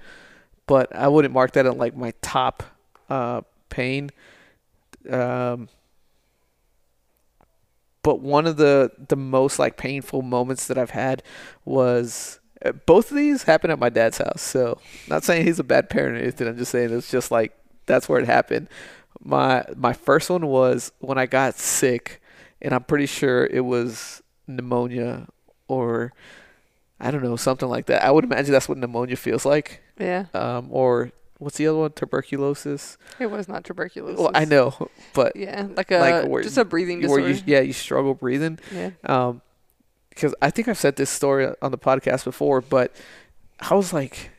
But 0.66 0.94
I 0.94 1.08
wouldn't 1.08 1.34
mark 1.34 1.54
that 1.54 1.66
on 1.66 1.78
like 1.78 1.96
my 1.96 2.14
top 2.22 2.64
uh, 3.10 3.42
pain. 3.70 4.10
Um, 5.10 5.70
but 8.04 8.20
one 8.20 8.46
of 8.46 8.58
the 8.58 8.92
the 9.08 9.16
most 9.16 9.60
like 9.60 9.78
painful 9.78 10.22
moments 10.22 10.68
that 10.68 10.78
I've 10.78 10.92
had 10.92 11.24
was 11.66 12.40
uh, 12.66 12.72
both 12.72 13.12
of 13.12 13.18
these 13.18 13.44
happened 13.44 13.72
at 13.72 13.80
my 13.80 13.90
dad's 13.90 14.18
house. 14.18 14.42
So 14.42 14.80
not 15.08 15.24
saying 15.24 15.46
he's 15.46 15.60
a 15.60 15.64
bad 15.64 15.90
parent 15.90 16.18
or 16.18 16.22
anything. 16.22 16.48
I'm 16.48 16.58
just 16.58 16.72
saying 16.72 16.92
it's 16.92 17.12
just 17.12 17.32
like 17.32 17.58
that's 17.86 18.10
where 18.10 18.20
it 18.20 18.26
happened. 18.26 18.68
My 19.22 19.66
my 19.76 19.94
first 19.94 20.30
one 20.30 20.48
was 20.48 20.92
when 21.00 21.18
I 21.18 21.26
got 21.26 21.56
sick, 21.56 22.22
and 22.62 22.74
I'm 22.74 22.84
pretty 22.84 23.08
sure 23.08 23.46
it 23.46 23.66
was 23.66 24.22
pneumonia 24.48 25.28
or 25.68 26.14
I 27.00 27.12
don't 27.12 27.24
know 27.24 27.36
something 27.36 27.70
like 27.70 27.86
that. 27.88 28.04
I 28.04 28.12
would 28.12 28.24
imagine 28.24 28.52
that's 28.52 28.68
what 28.70 28.78
pneumonia 28.78 29.16
feels 29.16 29.46
like. 29.46 29.82
Yeah. 30.00 30.26
Um, 30.34 30.68
or 30.72 31.12
what's 31.38 31.58
the 31.58 31.68
other 31.68 31.78
one? 31.78 31.92
Tuberculosis. 31.92 32.98
It 33.20 33.28
was 33.28 33.48
not 33.48 33.64
tuberculosis. 33.64 34.20
Well, 34.20 34.32
I 34.34 34.46
know, 34.46 34.90
but 35.14 35.36
Yeah, 35.36 35.68
like 35.76 35.92
a 35.92 35.98
Like 36.00 36.28
where- 36.28 36.44
just 36.44 36.58
a 36.58 36.66
breathing 36.66 37.00
where 37.08 37.20
disorder. 37.22 37.30
you 37.30 37.42
yeah 37.46 37.60
you 37.62 37.74
struggle 37.74 38.14
breathing. 38.14 38.58
yeah. 38.74 38.92
Um, 39.04 39.42
because 40.10 40.34
I 40.42 40.50
think 40.50 40.68
I've 40.68 40.80
said 40.80 40.96
this 40.96 41.12
story 41.12 41.48
on 41.62 41.70
the 41.70 41.78
podcast 41.78 42.24
before, 42.24 42.60
but 42.62 42.92
I 43.60 43.76
was 43.76 43.94
like 43.94 44.32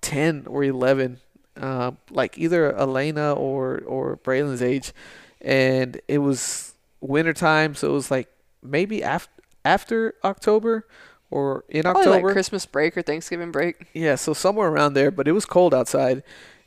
ten 0.00 0.44
or 0.46 0.64
eleven, 0.64 1.18
uh, 1.60 1.90
like 2.10 2.38
either 2.38 2.74
Elena 2.74 3.34
or 3.34 3.82
or 3.86 4.16
Braylon's 4.16 4.62
age, 4.62 4.94
and 5.42 6.00
it 6.08 6.18
was 6.18 6.72
wintertime, 7.02 7.74
so 7.74 7.88
it 7.90 7.92
was 7.92 8.10
like 8.10 8.28
maybe 8.62 9.04
after 9.04 9.30
after 9.64 10.14
October 10.24 10.86
or 11.30 11.64
in 11.68 11.82
Probably 11.82 12.02
October. 12.02 12.26
like 12.26 12.32
Christmas 12.32 12.66
break 12.66 12.96
or 12.96 13.02
Thanksgiving 13.02 13.52
break. 13.52 13.86
Yeah, 13.94 14.16
so 14.16 14.32
somewhere 14.34 14.68
around 14.68 14.94
there, 14.94 15.10
but 15.10 15.28
it 15.28 15.32
was 15.32 15.46
cold 15.46 15.72
outside, 15.72 16.22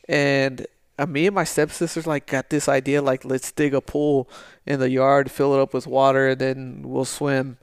and 0.08 0.66
uh, 0.98 1.06
me 1.06 1.28
and 1.28 1.36
my 1.36 1.44
stepsisters 1.44 2.08
like 2.08 2.28
got 2.28 2.50
this 2.50 2.70
idea 2.70 3.02
like 3.02 3.26
let's 3.26 3.52
dig 3.52 3.74
a 3.74 3.82
pool 3.82 4.30
in 4.66 4.80
the 4.80 4.90
yard, 4.90 5.30
fill 5.32 5.54
it 5.54 5.60
up 5.62 5.74
with 5.74 5.88
water, 5.88 6.30
and 6.30 6.40
then 6.42 6.82
we'll 6.84 7.06
swim. 7.06 7.58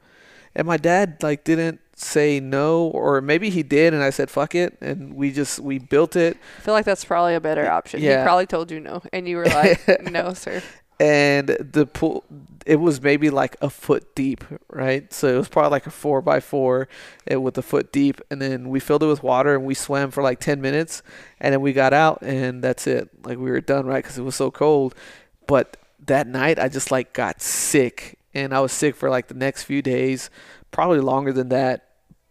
And 0.55 0.67
my 0.67 0.77
dad 0.77 1.23
like 1.23 1.45
didn't 1.45 1.81
say 1.95 2.41
no, 2.41 2.87
or 2.89 3.21
maybe 3.21 3.51
he 3.51 3.63
did, 3.63 3.95
and 3.95 4.03
I 4.03 4.11
said 4.11 4.31
fuck 4.31 4.55
it, 4.55 4.77
and 4.81 5.15
we 5.15 5.33
just 5.33 5.59
we 5.61 5.79
built 5.79 6.17
it, 6.17 6.37
I 6.59 6.61
feel 6.61 6.75
like 6.75 6.85
that's 6.85 7.05
probably 7.05 7.35
a 7.35 7.41
better 7.41 7.71
option. 7.71 8.03
Yeah. 8.03 8.19
He 8.19 8.25
probably 8.25 8.47
told 8.47 8.71
you 8.71 8.81
no, 8.81 9.01
and 9.13 9.29
you 9.29 9.37
were 9.37 9.47
like, 9.47 10.03
"No, 10.11 10.35
sir." 10.35 10.63
And 11.01 11.49
the 11.49 11.87
pool 11.87 12.25
it 12.67 12.77
was 12.77 13.01
maybe 13.01 13.31
like 13.31 13.57
a 13.63 13.71
foot 13.71 14.15
deep, 14.15 14.45
right? 14.69 15.11
So 15.13 15.29
it 15.29 15.37
was 15.37 15.49
probably 15.49 15.71
like 15.71 15.87
a 15.87 15.91
four 15.91 16.21
by 16.21 16.41
four 16.41 16.89
eh, 17.27 17.37
with 17.37 17.57
a 17.57 17.63
foot 17.63 17.91
deep, 17.91 18.21
and 18.31 18.41
then 18.41 18.69
we 18.69 18.81
filled 18.81 19.03
it 19.03 19.07
with 19.07 19.23
water 19.23 19.55
and 19.55 19.65
we 19.65 19.75
swam 19.75 20.11
for 20.11 20.23
like 20.23 20.41
ten 20.41 20.61
minutes, 20.61 21.03
and 21.41 21.55
then 21.55 21.63
we 21.63 21.73
got 21.73 21.95
out 21.95 22.23
and 22.23 22.63
that's 22.63 22.87
it. 22.87 23.09
Like 23.25 23.39
we 23.39 23.51
were 23.51 23.63
done, 23.63 23.87
right? 23.87 24.05
Because 24.05 24.19
it 24.19 24.23
was 24.23 24.37
so 24.37 24.51
cold. 24.51 24.95
But 25.47 25.79
that 26.07 26.27
night 26.27 26.59
I 26.59 26.69
just 26.69 26.91
like 26.91 27.15
got 27.15 27.41
sick, 27.41 28.19
and 28.35 28.55
I 28.55 28.61
was 28.61 28.71
sick 28.71 28.95
for 28.95 29.09
like 29.09 29.29
the 29.29 29.35
next 29.35 29.63
few 29.63 29.81
days, 29.81 30.29
probably 30.71 31.01
longer 31.01 31.33
than 31.33 31.49
that. 31.49 31.87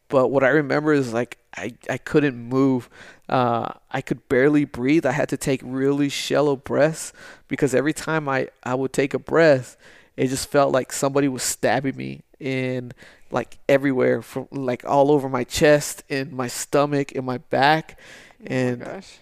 But 0.09 0.27
what 0.29 0.43
I 0.43 0.49
remember 0.49 0.93
is 0.93 1.11
like 1.11 1.39
I, 1.57 1.73
I 1.89 1.97
couldn't 1.97 2.37
move. 2.37 2.87
Uh, 3.29 3.73
I 3.91 4.01
could 4.01 4.27
barely 4.27 4.65
breathe. 4.65 5.05
I 5.05 5.11
had 5.11 5.29
to 5.29 5.37
take 5.37 5.61
really 5.63 6.09
shallow 6.09 6.55
breaths 6.55 7.13
because 7.47 7.75
every 7.75 7.93
time 7.93 8.27
I, 8.27 8.49
I 8.63 8.73
would 8.75 8.91
take 8.91 9.13
a 9.13 9.19
breath, 9.19 9.77
it 10.17 10.27
just 10.27 10.49
felt 10.49 10.73
like 10.73 10.91
somebody 10.91 11.27
was 11.27 11.43
stabbing 11.43 11.95
me 11.95 12.21
in 12.39 12.91
like 13.31 13.59
everywhere 13.69 14.21
from 14.21 14.47
like 14.51 14.83
all 14.85 15.11
over 15.11 15.29
my 15.29 15.43
chest 15.43 16.03
and 16.09 16.31
my 16.33 16.47
stomach 16.47 17.13
and 17.15 17.25
my 17.25 17.37
back 17.37 17.99
and 18.45 18.81
oh 18.81 18.85
my 18.85 18.91
gosh. 18.93 19.17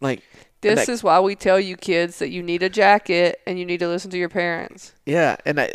like 0.00 0.22
and 0.62 0.76
This 0.78 0.88
I- 0.88 0.92
is 0.92 1.02
why 1.02 1.18
we 1.20 1.34
tell 1.34 1.58
you 1.58 1.76
kids 1.76 2.18
that 2.20 2.28
you 2.30 2.42
need 2.42 2.62
a 2.62 2.68
jacket 2.68 3.40
and 3.46 3.58
you 3.58 3.64
need 3.64 3.80
to 3.80 3.88
listen 3.88 4.10
to 4.12 4.18
your 4.18 4.28
parents. 4.28 4.92
yeah 5.06 5.36
and 5.44 5.58
I 5.58 5.74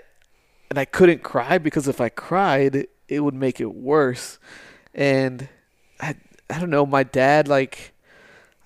and 0.70 0.80
I 0.80 0.86
couldn't 0.86 1.24
cry 1.24 1.58
because 1.58 1.88
if 1.88 2.00
I 2.00 2.10
cried 2.10 2.88
it 3.10 3.20
would 3.20 3.34
make 3.34 3.60
it 3.60 3.74
worse 3.74 4.40
and 4.94 5.50
I 6.00 6.16
I 6.54 6.60
don't 6.60 6.70
know 6.70 6.86
my 6.86 7.04
dad 7.04 7.48
like 7.48 7.94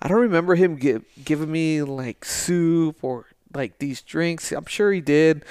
I 0.00 0.08
don't 0.08 0.20
remember 0.20 0.54
him 0.54 0.76
give, 0.76 1.04
giving 1.24 1.50
me 1.50 1.82
like 1.82 2.24
soup 2.24 3.02
or 3.02 3.26
like 3.54 3.78
these 3.78 4.02
drinks 4.02 4.52
I'm 4.52 4.66
sure 4.66 4.92
he 4.92 5.00
did 5.00 5.44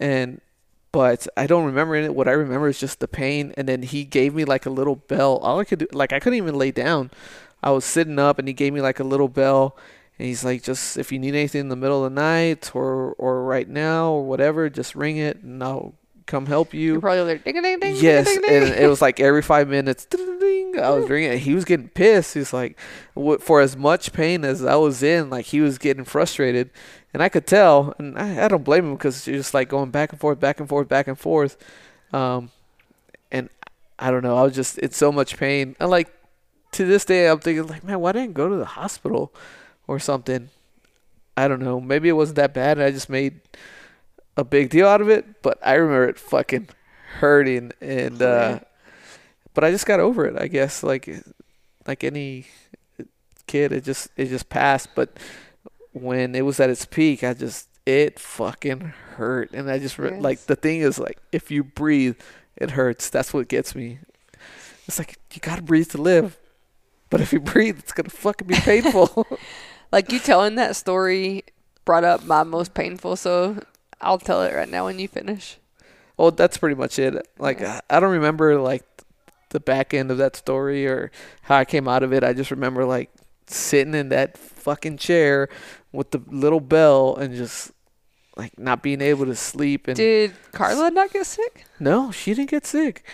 and 0.00 0.40
but 0.90 1.28
I 1.36 1.46
don't 1.46 1.66
remember 1.66 1.94
it. 1.96 2.14
What 2.14 2.28
I 2.28 2.32
remember 2.32 2.68
is 2.68 2.80
just 2.80 3.00
the 3.00 3.08
pain. 3.08 3.52
And 3.56 3.68
then 3.68 3.82
he 3.82 4.04
gave 4.04 4.34
me 4.34 4.44
like 4.44 4.66
a 4.66 4.70
little 4.70 4.96
bell. 4.96 5.36
All 5.38 5.60
I 5.60 5.64
could 5.64 5.80
do, 5.80 5.86
like, 5.92 6.12
I 6.12 6.20
couldn't 6.20 6.38
even 6.38 6.54
lay 6.54 6.70
down. 6.70 7.10
I 7.62 7.70
was 7.70 7.84
sitting 7.84 8.18
up, 8.18 8.38
and 8.38 8.46
he 8.48 8.54
gave 8.54 8.72
me 8.72 8.80
like 8.80 9.00
a 9.00 9.04
little 9.04 9.28
bell. 9.28 9.76
And 10.18 10.26
he's 10.26 10.44
like, 10.44 10.62
just 10.62 10.96
if 10.96 11.12
you 11.12 11.18
need 11.18 11.34
anything 11.34 11.62
in 11.62 11.68
the 11.68 11.76
middle 11.76 12.04
of 12.04 12.12
the 12.12 12.20
night 12.20 12.74
or 12.74 13.12
or 13.18 13.44
right 13.44 13.68
now 13.68 14.12
or 14.12 14.24
whatever, 14.24 14.68
just 14.70 14.94
ring 14.94 15.16
it, 15.16 15.42
and 15.42 15.62
I'll 15.62 15.94
come 16.28 16.46
help 16.46 16.72
You're 16.72 17.00
probably 17.00 17.24
there. 17.24 17.38
Ding, 17.38 17.60
ding, 17.60 17.80
ding, 17.80 17.96
Yes, 17.96 18.26
ding, 18.26 18.36
and 18.36 18.44
ding, 18.46 18.64
ding. 18.74 18.82
it 18.84 18.86
was 18.86 19.02
like 19.02 19.18
every 19.18 19.42
five 19.42 19.68
minutes. 19.68 20.04
ding, 20.04 20.38
ding, 20.38 20.78
I 20.78 20.90
was 20.90 21.08
ringing. 21.10 21.32
it. 21.32 21.38
He 21.38 21.54
was 21.54 21.64
getting 21.64 21.88
pissed. 21.88 22.34
He's 22.34 22.52
like, 22.52 22.78
for 23.40 23.60
as 23.60 23.76
much 23.76 24.12
pain 24.12 24.44
as 24.44 24.64
I 24.64 24.76
was 24.76 25.02
in, 25.02 25.30
like 25.30 25.46
he 25.46 25.60
was 25.60 25.78
getting 25.78 26.04
frustrated, 26.04 26.70
and 27.12 27.22
I 27.22 27.28
could 27.28 27.46
tell. 27.46 27.94
And 27.98 28.16
I, 28.16 28.44
I 28.44 28.48
don't 28.48 28.62
blame 28.62 28.84
him 28.84 28.94
because 28.94 29.26
you're 29.26 29.36
just 29.38 29.54
like 29.54 29.68
going 29.68 29.90
back 29.90 30.12
and 30.12 30.20
forth, 30.20 30.38
back 30.38 30.60
and 30.60 30.68
forth, 30.68 30.88
back 30.88 31.08
and 31.08 31.18
forth. 31.18 31.56
Um, 32.12 32.50
and 33.32 33.48
I 33.98 34.10
don't 34.12 34.22
know. 34.22 34.36
I 34.36 34.42
was 34.42 34.54
just 34.54 34.78
in 34.78 34.92
so 34.92 35.10
much 35.10 35.36
pain. 35.36 35.74
And 35.80 35.90
like 35.90 36.08
to 36.72 36.84
this 36.84 37.04
day, 37.04 37.28
I'm 37.28 37.40
thinking 37.40 37.66
like, 37.66 37.82
man, 37.82 38.00
why 38.00 38.12
didn't 38.12 38.30
I 38.30 38.32
go 38.34 38.48
to 38.48 38.56
the 38.56 38.64
hospital 38.64 39.34
or 39.86 39.98
something? 39.98 40.50
I 41.36 41.48
don't 41.48 41.60
know. 41.60 41.80
Maybe 41.80 42.08
it 42.08 42.12
wasn't 42.12 42.36
that 42.36 42.52
bad, 42.54 42.78
and 42.78 42.86
I 42.86 42.90
just 42.90 43.08
made 43.08 43.40
a 44.38 44.44
big 44.44 44.70
deal 44.70 44.86
out 44.88 45.00
of 45.02 45.10
it. 45.10 45.42
But 45.42 45.58
I 45.62 45.74
remember 45.74 46.08
it 46.08 46.18
fucking 46.18 46.68
hurting, 47.18 47.72
and 47.82 48.22
uh, 48.22 48.60
but 49.52 49.64
I 49.64 49.70
just 49.70 49.84
got 49.84 50.00
over 50.00 50.24
it. 50.24 50.40
I 50.40 50.46
guess 50.48 50.82
like 50.82 51.08
like 51.86 52.04
any 52.04 52.46
kid, 53.46 53.72
it 53.72 53.84
just 53.84 54.08
it 54.16 54.26
just 54.26 54.48
passed. 54.48 54.94
But 54.94 55.18
when 55.92 56.34
it 56.34 56.42
was 56.42 56.60
at 56.60 56.70
its 56.70 56.86
peak, 56.86 57.22
I 57.24 57.34
just 57.34 57.68
it 57.84 58.18
fucking 58.18 58.80
hurt, 59.16 59.50
and 59.52 59.70
I 59.70 59.78
just 59.78 59.98
Yes. 59.98 60.22
like 60.22 60.40
the 60.46 60.56
thing 60.56 60.80
is 60.80 60.98
like 60.98 61.18
if 61.32 61.50
you 61.50 61.64
breathe, 61.64 62.16
it 62.56 62.72
hurts. 62.72 63.10
That's 63.10 63.34
what 63.34 63.48
gets 63.48 63.74
me. 63.74 63.98
It's 64.86 64.98
like 64.98 65.18
you 65.34 65.40
gotta 65.40 65.62
breathe 65.62 65.90
to 65.90 65.98
live, 66.00 66.38
but 67.10 67.20
if 67.20 67.32
you 67.32 67.40
breathe, 67.40 67.78
it's 67.78 67.92
gonna 67.92 68.08
fucking 68.08 68.46
be 68.46 68.54
painful. 68.54 69.26
like 69.92 70.12
you 70.12 70.18
telling 70.18 70.54
that 70.56 70.76
story 70.76 71.44
brought 71.84 72.04
up 72.04 72.24
my 72.24 72.42
most 72.42 72.72
painful, 72.74 73.16
so 73.16 73.56
I'll 74.00 74.18
tell 74.18 74.42
it 74.42 74.54
right 74.54 74.68
now 74.68 74.84
when 74.86 74.98
you 74.98 75.08
finish. 75.08 75.58
Well, 76.16 76.30
that's 76.30 76.58
pretty 76.58 76.74
much 76.74 76.98
it. 76.98 77.14
Like 77.38 77.62
I 77.62 77.80
I 77.88 78.00
don't 78.00 78.12
remember 78.12 78.58
like 78.60 78.84
the 79.50 79.60
back 79.60 79.94
end 79.94 80.10
of 80.10 80.18
that 80.18 80.36
story 80.36 80.86
or 80.86 81.10
how 81.42 81.56
I 81.56 81.64
came 81.64 81.88
out 81.88 82.02
of 82.02 82.12
it. 82.12 82.22
I 82.24 82.32
just 82.32 82.50
remember 82.50 82.84
like 82.84 83.10
sitting 83.46 83.94
in 83.94 84.10
that 84.10 84.36
fucking 84.36 84.98
chair 84.98 85.48
with 85.92 86.10
the 86.10 86.20
little 86.28 86.60
bell 86.60 87.16
and 87.16 87.34
just 87.34 87.72
like 88.36 88.58
not 88.58 88.82
being 88.82 89.00
able 89.00 89.24
to 89.26 89.34
sleep 89.34 89.88
and 89.88 89.96
Did 89.96 90.32
Carla 90.52 90.90
not 90.90 91.12
get 91.12 91.26
sick? 91.26 91.64
no, 91.80 92.10
she 92.10 92.34
didn't 92.34 92.50
get 92.50 92.66
sick. 92.66 93.04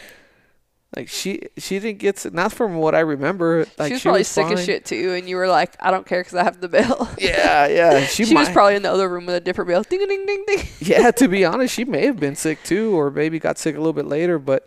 Like 0.97 1.09
she 1.09 1.41
she 1.59 1.81
didn't 1.81 1.99
get 1.99 2.19
sick. 2.19 2.33
Not 2.33 2.53
from 2.53 2.77
what 2.77 2.95
I 2.95 3.01
remember. 3.01 3.67
Like 3.79 3.89
she 3.89 3.95
was 3.95 4.03
probably 4.03 4.25
sick 4.25 4.45
fine. 4.47 4.53
as 4.59 4.65
shit 4.65 4.85
too, 4.85 5.13
and 5.15 5.29
you 5.29 5.35
were 5.37 5.49
like, 5.49 5.75
"I 5.81 5.91
don't 5.91 6.07
care 6.07 6.21
because 6.21 6.35
I 6.35 6.45
have 6.45 6.61
the 6.61 6.69
bill. 6.69 7.09
Yeah, 7.19 7.67
yeah. 7.67 8.07
She, 8.07 8.25
She, 8.25 8.35
was 8.35 8.49
probably 8.51 8.77
in 8.77 8.83
the 8.83 8.93
other 8.93 9.09
room 9.09 9.27
with 9.27 9.35
a 9.35 9.41
different 9.41 9.69
bill. 9.69 9.83
Ding 9.83 10.07
ding 10.07 10.27
ding 10.27 10.45
ding. 10.47 10.67
yeah, 10.81 11.11
to 11.11 11.27
be 11.27 11.45
honest, 11.45 11.75
she 11.75 11.85
may 11.85 12.07
have 12.07 12.21
been 12.21 12.37
sick 12.37 12.63
too, 12.63 12.97
or 12.97 13.11
maybe 13.11 13.41
got 13.41 13.59
sick 13.59 13.75
a 13.75 13.79
little 13.79 13.93
bit 13.93 14.07
later. 14.07 14.39
But 14.39 14.67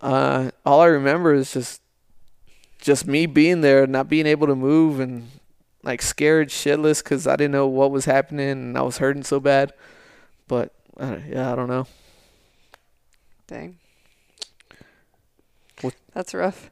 uh, 0.00 0.50
all 0.64 0.80
I 0.80 0.86
remember 0.86 1.34
is 1.34 1.52
just 1.52 1.82
just 2.80 3.06
me 3.06 3.26
being 3.26 3.60
there, 3.60 3.86
not 3.86 4.08
being 4.08 4.26
able 4.26 4.46
to 4.46 4.54
move, 4.54 4.98
and 4.98 5.28
like 5.82 6.00
scared 6.00 6.48
shitless 6.48 7.02
because 7.02 7.26
I 7.26 7.36
didn't 7.36 7.52
know 7.52 7.66
what 7.66 7.90
was 7.90 8.06
happening, 8.06 8.50
and 8.50 8.78
I 8.78 8.82
was 8.82 8.96
hurting 8.96 9.24
so 9.24 9.40
bad. 9.40 9.74
But 10.46 10.72
uh, 10.96 11.18
yeah, 11.28 11.52
I 11.52 11.54
don't 11.54 11.68
know. 11.68 11.86
Dang. 13.46 13.78
What- 15.82 15.94
That's 16.14 16.34
rough. 16.34 16.70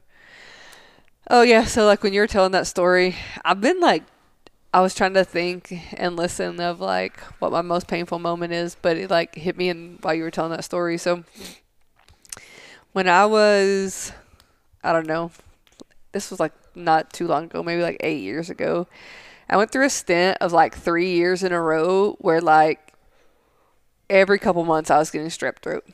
Oh 1.29 1.41
yeah, 1.41 1.65
so 1.65 1.85
like 1.85 2.03
when 2.03 2.13
you 2.13 2.21
were 2.21 2.27
telling 2.27 2.51
that 2.53 2.67
story, 2.67 3.15
I've 3.43 3.59
been 3.59 3.79
like 3.79 4.03
I 4.73 4.81
was 4.81 4.93
trying 4.95 5.13
to 5.15 5.25
think 5.25 5.73
and 5.97 6.15
listen 6.15 6.59
of 6.59 6.79
like 6.79 7.19
what 7.39 7.51
my 7.51 7.61
most 7.61 7.87
painful 7.87 8.19
moment 8.19 8.53
is, 8.53 8.75
but 8.81 8.97
it 8.97 9.09
like 9.09 9.35
hit 9.35 9.57
me 9.57 9.69
in 9.69 9.99
while 10.01 10.13
you 10.13 10.23
were 10.23 10.31
telling 10.31 10.51
that 10.51 10.63
story. 10.63 10.97
So 10.97 11.23
when 12.93 13.07
I 13.07 13.25
was 13.25 14.11
I 14.83 14.93
don't 14.93 15.07
know, 15.07 15.31
this 16.13 16.31
was 16.31 16.39
like 16.39 16.53
not 16.75 17.13
too 17.13 17.27
long 17.27 17.45
ago, 17.45 17.63
maybe 17.63 17.81
like 17.81 17.97
8 18.01 18.21
years 18.21 18.49
ago. 18.49 18.87
I 19.49 19.57
went 19.57 19.71
through 19.71 19.85
a 19.85 19.89
stint 19.89 20.37
of 20.41 20.53
like 20.53 20.75
3 20.77 21.11
years 21.11 21.43
in 21.43 21.51
a 21.51 21.61
row 21.61 22.13
where 22.19 22.41
like 22.41 22.93
every 24.09 24.39
couple 24.39 24.63
months 24.63 24.89
I 24.89 24.97
was 24.97 25.11
getting 25.11 25.27
strep 25.29 25.57
throat 25.59 25.85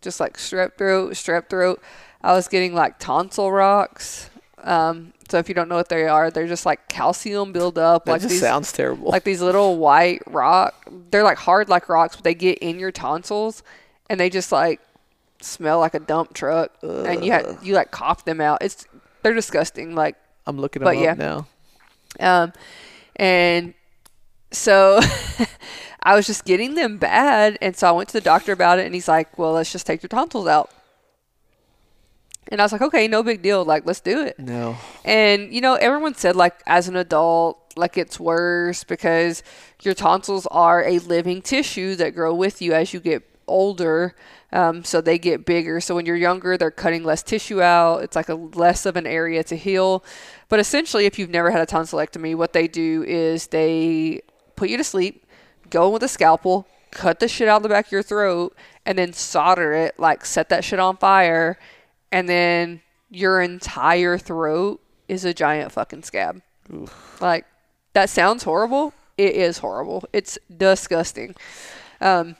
just 0.00 0.20
like 0.20 0.36
strep 0.36 0.78
throat, 0.78 1.12
strep 1.14 1.48
throat. 1.48 1.82
I 2.22 2.32
was 2.32 2.48
getting 2.48 2.74
like 2.74 2.98
tonsil 2.98 3.50
rocks. 3.52 4.30
Um, 4.62 5.12
so 5.28 5.38
if 5.38 5.48
you 5.48 5.54
don't 5.54 5.68
know 5.68 5.76
what 5.76 5.88
they 5.88 6.08
are, 6.08 6.30
they're 6.30 6.46
just 6.46 6.66
like 6.66 6.88
calcium 6.88 7.52
buildup, 7.52 8.04
That 8.06 8.12
like 8.12 8.20
just 8.22 8.32
these, 8.32 8.40
sounds 8.40 8.72
terrible. 8.72 9.10
like 9.10 9.24
these 9.24 9.40
little 9.42 9.76
white 9.76 10.22
rock. 10.26 10.74
They're 11.10 11.22
like 11.22 11.38
hard 11.38 11.68
like 11.68 11.88
rocks, 11.88 12.16
but 12.16 12.24
they 12.24 12.34
get 12.34 12.58
in 12.58 12.78
your 12.78 12.90
tonsils, 12.90 13.62
and 14.10 14.18
they 14.18 14.30
just 14.30 14.50
like 14.50 14.80
smell 15.40 15.78
like 15.78 15.94
a 15.94 16.00
dump 16.00 16.34
truck. 16.34 16.72
And 16.82 17.24
you 17.24 17.30
had 17.32 17.58
you 17.62 17.74
like 17.74 17.90
cough 17.90 18.24
them 18.24 18.40
out. 18.40 18.62
It's 18.62 18.86
they're 19.22 19.34
disgusting. 19.34 19.94
Like 19.94 20.16
I'm 20.46 20.58
looking 20.58 20.82
but 20.82 20.94
them 20.94 21.04
yeah. 21.04 21.12
up 21.12 21.18
now. 21.18 21.46
um, 22.42 22.52
and 23.16 23.74
so 24.50 25.00
I 26.02 26.16
was 26.16 26.26
just 26.26 26.44
getting 26.46 26.74
them 26.74 26.96
bad. 26.98 27.58
And 27.60 27.76
so 27.76 27.86
I 27.88 27.92
went 27.92 28.08
to 28.08 28.14
the 28.14 28.20
doctor 28.22 28.52
about 28.52 28.78
it, 28.78 28.86
and 28.86 28.94
he's 28.94 29.08
like, 29.08 29.38
well, 29.38 29.52
let's 29.52 29.70
just 29.70 29.86
take 29.86 30.02
your 30.02 30.08
tonsils 30.08 30.46
out. 30.48 30.70
And 32.50 32.60
I 32.60 32.64
was 32.64 32.72
like, 32.72 32.82
okay, 32.82 33.08
no 33.08 33.22
big 33.22 33.42
deal. 33.42 33.64
Like, 33.64 33.84
let's 33.84 34.00
do 34.00 34.22
it. 34.22 34.38
No. 34.38 34.76
And, 35.04 35.52
you 35.52 35.60
know, 35.60 35.74
everyone 35.74 36.14
said, 36.14 36.34
like, 36.34 36.62
as 36.66 36.88
an 36.88 36.96
adult, 36.96 37.74
like, 37.76 37.98
it's 37.98 38.18
worse 38.18 38.84
because 38.84 39.42
your 39.82 39.94
tonsils 39.94 40.46
are 40.50 40.82
a 40.84 40.98
living 41.00 41.42
tissue 41.42 41.94
that 41.96 42.14
grow 42.14 42.34
with 42.34 42.62
you 42.62 42.72
as 42.72 42.92
you 42.94 43.00
get 43.00 43.22
older. 43.46 44.14
Um, 44.50 44.82
so 44.82 45.00
they 45.00 45.18
get 45.18 45.44
bigger. 45.44 45.80
So 45.80 45.94
when 45.94 46.06
you're 46.06 46.16
younger, 46.16 46.56
they're 46.56 46.70
cutting 46.70 47.04
less 47.04 47.22
tissue 47.22 47.60
out. 47.60 48.02
It's 48.02 48.16
like 48.16 48.30
a 48.30 48.34
less 48.34 48.86
of 48.86 48.96
an 48.96 49.06
area 49.06 49.44
to 49.44 49.56
heal. 49.56 50.02
But 50.48 50.58
essentially, 50.58 51.04
if 51.04 51.18
you've 51.18 51.30
never 51.30 51.50
had 51.50 51.60
a 51.60 51.66
tonsillectomy, 51.66 52.34
what 52.34 52.54
they 52.54 52.66
do 52.66 53.04
is 53.06 53.48
they 53.48 54.22
put 54.56 54.70
you 54.70 54.78
to 54.78 54.84
sleep, 54.84 55.26
go 55.68 55.88
in 55.88 55.92
with 55.92 56.02
a 56.02 56.08
scalpel, 56.08 56.66
cut 56.90 57.20
the 57.20 57.28
shit 57.28 57.48
out 57.48 57.58
of 57.58 57.62
the 57.62 57.68
back 57.68 57.86
of 57.86 57.92
your 57.92 58.02
throat, 58.02 58.56
and 58.86 58.96
then 58.96 59.12
solder 59.12 59.74
it, 59.74 59.98
like 59.98 60.24
set 60.24 60.48
that 60.48 60.64
shit 60.64 60.78
on 60.78 60.96
fire, 60.96 61.58
and 62.12 62.28
then 62.28 62.82
your 63.10 63.40
entire 63.40 64.18
throat 64.18 64.80
is 65.08 65.24
a 65.24 65.32
giant 65.34 65.72
fucking 65.72 66.02
scab. 66.02 66.42
Like 67.20 67.46
that 67.94 68.10
sounds 68.10 68.42
horrible. 68.42 68.92
It 69.16 69.34
is 69.34 69.58
horrible. 69.58 70.04
It's 70.12 70.38
disgusting. 70.54 71.34
Um, 72.00 72.36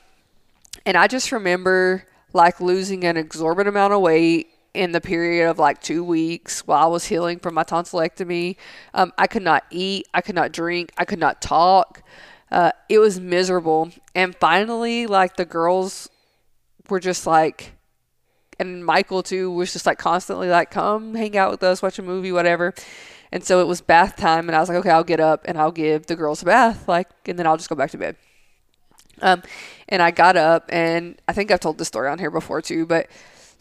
and 0.87 0.97
I 0.97 1.07
just 1.07 1.33
remember 1.33 2.05
like 2.33 2.61
losing 2.61 3.05
an 3.05 3.17
exorbitant 3.17 3.75
amount 3.75 3.95
of 3.95 4.01
weight 4.01 4.49
in 4.75 4.93
the 4.93 5.01
period 5.01 5.49
of 5.49 5.59
like 5.59 5.81
two 5.81 6.05
weeks 6.05 6.67
while 6.67 6.85
I 6.85 6.87
was 6.87 7.07
healing 7.07 7.39
from 7.39 7.55
my 7.55 7.65
tonsillectomy. 7.65 8.57
Um, 8.95 9.13
I 9.19 9.27
could 9.27 9.43
not 9.43 9.65
eat. 9.71 10.07
I 10.15 10.21
could 10.21 10.35
not 10.35 10.53
drink. 10.53 10.93
I 10.97 11.05
could 11.05 11.19
not 11.19 11.41
talk. 11.41 12.03
Uh, 12.51 12.71
it 12.89 12.99
was 12.99 13.19
miserable. 13.19 13.91
And 14.15 14.37
finally, 14.37 15.07
like 15.07 15.37
the 15.37 15.45
girls 15.45 16.09
were 16.89 17.01
just 17.01 17.27
like, 17.27 17.73
and 18.59 18.85
Michael 18.85 19.23
too 19.23 19.51
was 19.51 19.73
just 19.73 19.87
like 19.87 19.99
constantly 19.99 20.49
like, 20.49 20.71
come 20.71 21.15
hang 21.15 21.37
out 21.37 21.51
with 21.51 21.63
us, 21.63 21.83
watch 21.83 21.99
a 21.99 22.03
movie, 22.03 22.33
whatever. 22.33 22.75
And 23.31 23.45
so 23.45 23.61
it 23.61 23.67
was 23.67 23.81
bath 23.81 24.17
time, 24.17 24.49
and 24.49 24.57
I 24.57 24.61
was 24.61 24.69
like, 24.69 24.79
okay, 24.79 24.91
I'll 24.91 25.05
get 25.05 25.21
up 25.21 25.43
and 25.45 25.59
I'll 25.59 25.73
give 25.73 26.07
the 26.07 26.17
girls 26.17 26.43
a 26.43 26.47
bath, 26.47 26.89
like, 26.89 27.09
and 27.27 27.39
then 27.39 27.47
I'll 27.47 27.59
just 27.59 27.69
go 27.69 27.75
back 27.75 27.91
to 27.91 27.99
bed. 27.99 28.17
Um, 29.21 29.43
and 29.89 30.01
I 30.01 30.11
got 30.11 30.37
up, 30.37 30.71
and 30.73 31.21
I 31.29 31.33
think 31.33 31.51
I've 31.51 31.61
told 31.61 31.79
this 31.79 31.89
story 31.89 32.09
on 32.09 32.19
here 32.19 32.31
before 32.31 32.63
too, 32.63 32.87
but 32.87 33.09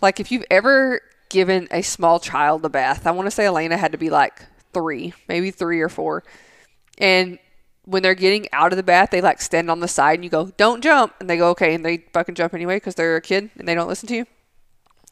like 0.01 0.19
if 0.19 0.31
you've 0.31 0.45
ever 0.49 1.01
given 1.29 1.67
a 1.71 1.81
small 1.81 2.19
child 2.19 2.63
a 2.63 2.69
bath, 2.69 3.05
I 3.05 3.11
want 3.11 3.27
to 3.27 3.31
say 3.31 3.45
Elena 3.45 3.75
had 3.77 3.91
to 3.91 3.97
be 3.97 4.09
like 4.09 4.45
three, 4.73 5.13
maybe 5.27 5.51
three 5.51 5.81
or 5.81 5.89
four, 5.89 6.23
and 6.97 7.39
when 7.83 8.03
they're 8.03 8.15
getting 8.15 8.47
out 8.51 8.73
of 8.73 8.77
the 8.77 8.83
bath, 8.83 9.09
they 9.11 9.21
like 9.21 9.41
stand 9.41 9.71
on 9.71 9.79
the 9.79 9.87
side 9.87 10.15
and 10.15 10.23
you 10.23 10.29
go, 10.29 10.47
"Don't 10.57 10.83
jump," 10.83 11.13
and 11.19 11.29
they 11.29 11.37
go, 11.37 11.49
"Okay," 11.49 11.73
and 11.73 11.85
they 11.85 12.05
fucking 12.13 12.35
jump 12.35 12.53
anyway 12.53 12.75
because 12.77 12.95
they're 12.95 13.15
a 13.15 13.21
kid 13.21 13.49
and 13.57 13.67
they 13.67 13.75
don't 13.75 13.87
listen 13.87 14.07
to 14.07 14.15
you. 14.15 14.25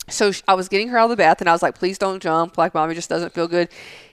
So 0.08 0.32
I 0.48 0.54
was 0.54 0.70
getting 0.70 0.90
her 0.90 0.98
out 0.98 1.06
of 1.06 1.10
the 1.12 1.16
bath 1.16 1.42
and 1.42 1.50
I 1.50 1.54
was 1.54 1.62
like, 1.62 1.78
"Please 1.78 1.98
don't 1.98 2.22
jump," 2.22 2.58
like 2.58 2.74
mommy 2.74 2.96
just 2.96 3.10
doesn't 3.10 3.34
feel 3.34 3.48
good, 3.48 3.70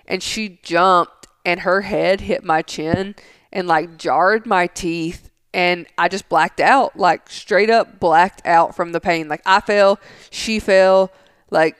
and 0.07 0.22
she 0.22 0.61
jumped 0.62 1.26
and 1.44 1.61
her 1.61 1.83
head 1.83 2.22
hit 2.22 2.44
my 2.44 2.62
chin 2.62 3.14
and 3.52 3.68
like 3.68 3.98
jarred 3.98 4.46
my 4.46 4.66
teeth 4.66 5.31
and 5.55 5.87
I 5.98 6.09
just 6.09 6.28
blacked 6.28 6.61
out, 6.61 6.96
like 6.96 7.28
straight 7.28 7.68
up 7.68 8.00
blacked 8.00 8.46
out 8.46 8.74
from 8.74 8.92
the 8.92 9.00
pain. 9.00 9.28
Like 9.28 9.42
I 9.44 9.61
fell, 9.61 10.00
she 10.31 10.59
fell, 10.59 11.12
like 11.50 11.76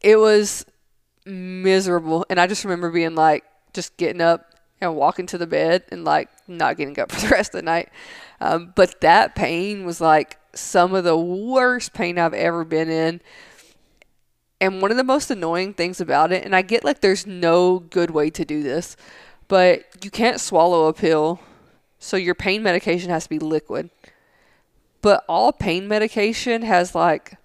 it 0.00 0.16
was 0.16 0.66
miserable. 1.24 2.26
And 2.28 2.38
I 2.38 2.46
just 2.46 2.64
remember 2.64 2.90
being 2.90 3.14
like, 3.14 3.44
just 3.72 3.96
getting 3.96 4.20
up 4.20 4.54
and 4.80 4.94
walking 4.94 5.26
to 5.26 5.38
the 5.38 5.46
bed 5.46 5.84
and 5.90 6.04
like 6.04 6.28
not 6.46 6.76
getting 6.76 6.98
up 7.00 7.10
for 7.12 7.20
the 7.20 7.28
rest 7.28 7.54
of 7.54 7.60
the 7.60 7.64
night. 7.64 7.88
Um, 8.40 8.72
but 8.74 9.00
that 9.00 9.34
pain 9.34 9.86
was 9.86 10.00
like 10.00 10.38
some 10.54 10.94
of 10.94 11.04
the 11.04 11.16
worst 11.16 11.94
pain 11.94 12.18
I've 12.18 12.34
ever 12.34 12.64
been 12.64 12.90
in. 12.90 13.20
And 14.60 14.80
one 14.80 14.90
of 14.90 14.96
the 14.96 15.04
most 15.04 15.30
annoying 15.30 15.74
things 15.74 16.00
about 16.00 16.32
it, 16.32 16.44
and 16.44 16.54
I 16.54 16.62
get 16.62 16.84
like 16.84 17.00
there's 17.00 17.26
no 17.26 17.80
good 17.80 18.10
way 18.10 18.30
to 18.30 18.44
do 18.44 18.62
this, 18.62 18.96
but 19.48 19.84
you 20.02 20.10
can't 20.10 20.40
swallow 20.40 20.86
a 20.86 20.92
pill. 20.92 21.40
So 21.98 22.16
your 22.16 22.34
pain 22.34 22.62
medication 22.62 23.10
has 23.10 23.24
to 23.24 23.30
be 23.30 23.38
liquid. 23.38 23.90
But 25.02 25.24
all 25.28 25.52
pain 25.52 25.86
medication 25.86 26.62
has 26.62 26.94
like 26.94 27.36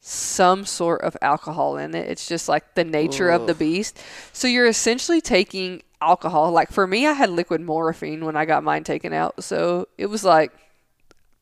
some 0.00 0.64
sort 0.64 1.02
of 1.02 1.16
alcohol 1.20 1.76
in 1.76 1.94
it. 1.94 2.08
It's 2.08 2.26
just 2.26 2.48
like 2.48 2.74
the 2.74 2.84
nature 2.84 3.30
of 3.30 3.46
the 3.46 3.54
beast. 3.54 4.00
So 4.32 4.48
you're 4.48 4.66
essentially 4.66 5.20
taking 5.20 5.82
alcohol. 6.00 6.50
Like 6.50 6.70
for 6.70 6.86
me, 6.86 7.06
I 7.06 7.12
had 7.12 7.30
liquid 7.30 7.60
morphine 7.60 8.24
when 8.24 8.36
I 8.36 8.44
got 8.44 8.64
mine 8.64 8.84
taken 8.84 9.12
out. 9.12 9.44
So 9.44 9.88
it 9.98 10.06
was 10.06 10.24
like 10.24 10.52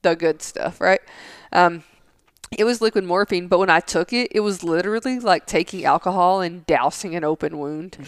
the 0.03 0.17
good 0.17 0.43
stuff, 0.43 0.81
right? 0.81 1.01
Um, 1.53 1.85
it 2.53 2.65
was 2.65 2.81
liquid 2.81 3.05
morphine, 3.05 3.49
but 3.49 3.59
when 3.59 3.71
I 3.71 3.81
took 3.81 4.13
it, 4.13 4.29
it 4.31 4.41
was 4.41 4.63
literally 4.63 5.19
like 5.19 5.47
taking 5.47 5.85
alcohol 5.85 6.41
and 6.41 6.65
dousing 6.67 7.17
an 7.17 7.25
open 7.25 7.59
wound 7.59 7.99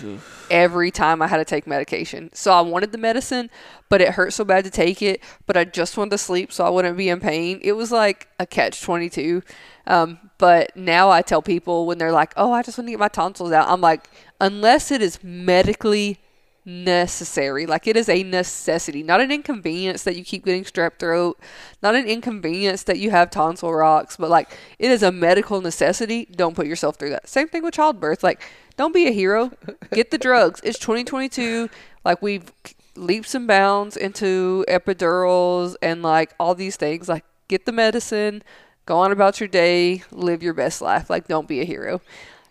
every 0.49 0.91
time 0.93 1.21
I 1.21 1.27
had 1.27 1.39
to 1.39 1.45
take 1.45 1.67
medication. 1.67 2.31
So 2.33 2.53
I 2.53 2.61
wanted 2.61 2.93
the 2.93 2.99
medicine, 2.99 3.51
but 3.89 4.01
it 4.01 4.11
hurt 4.11 4.33
so 4.33 4.45
bad 4.45 4.65
to 4.65 4.71
take 4.71 5.03
it, 5.03 5.23
but 5.47 5.57
I 5.57 5.65
just 5.65 5.97
wanted 5.97 6.11
to 6.13 6.19
sleep 6.19 6.53
so 6.53 6.65
I 6.65 6.71
wouldn't 6.71 6.97
be 6.97 7.09
in 7.09 7.19
pain. 7.19 7.59
It 7.63 7.73
was 7.73 7.91
like 7.91 8.29
a 8.39 8.47
catch 8.47 8.81
22. 8.81 9.43
Um, 9.89 10.19
but 10.39 10.77
now 10.77 11.11
I 11.11 11.23
tell 11.23 11.43
people 11.43 11.87
when 11.87 11.99
they're 11.99 12.13
like, 12.13 12.33
oh, 12.37 12.53
I 12.53 12.63
just 12.63 12.79
want 12.79 12.87
to 12.87 12.93
get 12.93 13.01
my 13.01 13.09
tonsils 13.09 13.51
out, 13.51 13.69
I'm 13.69 13.81
like, 13.81 14.09
unless 14.41 14.93
it 14.93 15.03
is 15.03 15.23
medically 15.25 16.21
necessary. 16.69 17.67
Like 17.67 17.87
it 17.87 17.97
is 17.97 18.09
a 18.09 18.23
necessity, 18.23 19.03
not 19.03 19.21
an 19.21 19.33
inconvenience 19.33 20.05
that 20.05 20.17
you 20.17 20.25
keep 20.25 20.45
getting 20.45 20.65
strep 20.65 20.99
throat, 20.99 21.41
not 21.83 21.95
an 21.95 22.07
inconvenience 22.07 22.83
that 22.85 22.99
you 22.99 23.11
have 23.11 23.31
tonsil 23.31 23.73
rocks, 23.73 24.17
but 24.17 24.31
like 24.31 24.51
it 24.79 24.91
is 24.91 25.03
a 25.03 25.11
medical 25.11 25.61
necessity. 25.61 26.27
Don't 26.27 26.55
put 26.55 26.67
yourself 26.67 26.97
through 26.97 27.11
that. 27.11 27.29
Same 27.29 27.49
thing 27.49 27.63
with 27.63 27.75
childbirth. 27.75 28.23
Like 28.23 28.43
don't 28.77 28.95
be 28.95 29.09
a 29.09 29.13
hero. 29.13 29.51
Get 29.93 30.11
the 30.11 30.19
drugs. 30.19 30.61
It's 30.63 30.79
2022. 30.79 31.69
Like 32.05 32.23
we've 32.23 32.53
leaps 32.99 33.35
and 33.35 33.47
bounds 33.47 33.97
into 33.97 34.65
epidurals 34.69 35.77
and 35.81 36.03
like 36.03 36.35
all 36.39 36.55
these 36.55 36.77
things. 36.77 37.09
Like, 37.09 37.25
get 37.47 37.65
the 37.65 37.73
medicine, 37.73 38.43
go 38.85 38.99
on 38.99 39.13
about 39.13 39.41
your 39.41 39.49
day, 39.49 40.03
live 40.11 40.43
your 40.43 40.55
best 40.55 40.83
life. 40.83 41.09
Like, 41.09 41.29
don't 41.29 41.49
be 41.49 41.61
a 41.61 41.65
hero. 41.65 42.01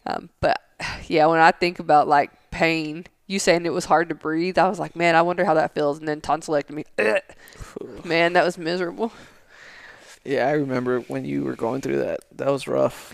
Um, 0.06 0.30
but 0.40 0.62
yeah, 1.08 1.26
when 1.28 1.40
I 1.40 1.52
think 1.52 1.80
about 1.80 2.08
like 2.08 2.32
pain, 2.50 3.06
you 3.28 3.40
saying 3.40 3.66
it 3.66 3.74
was 3.74 3.86
hard 3.86 4.10
to 4.10 4.16
breathe, 4.16 4.58
I 4.58 4.68
was 4.70 4.80
like, 4.80 4.96
man, 4.96 5.16
I 5.16 5.22
wonder 5.22 5.46
how 5.46 5.54
that 5.54 5.76
feels. 5.76 6.00
And 6.00 6.08
then 6.08 6.22
tonsillectomy, 6.22 6.86
ugh. 6.98 7.22
man, 8.06 8.34
that 8.34 8.44
was 8.44 8.58
miserable. 8.58 9.12
Yeah, 10.24 10.48
I 10.48 10.52
remember 10.52 11.02
when 11.02 11.26
you 11.26 11.44
were 11.44 11.56
going 11.56 11.82
through 11.82 12.00
that. 12.00 12.22
That 12.36 12.50
was 12.50 12.68
rough. 12.68 13.14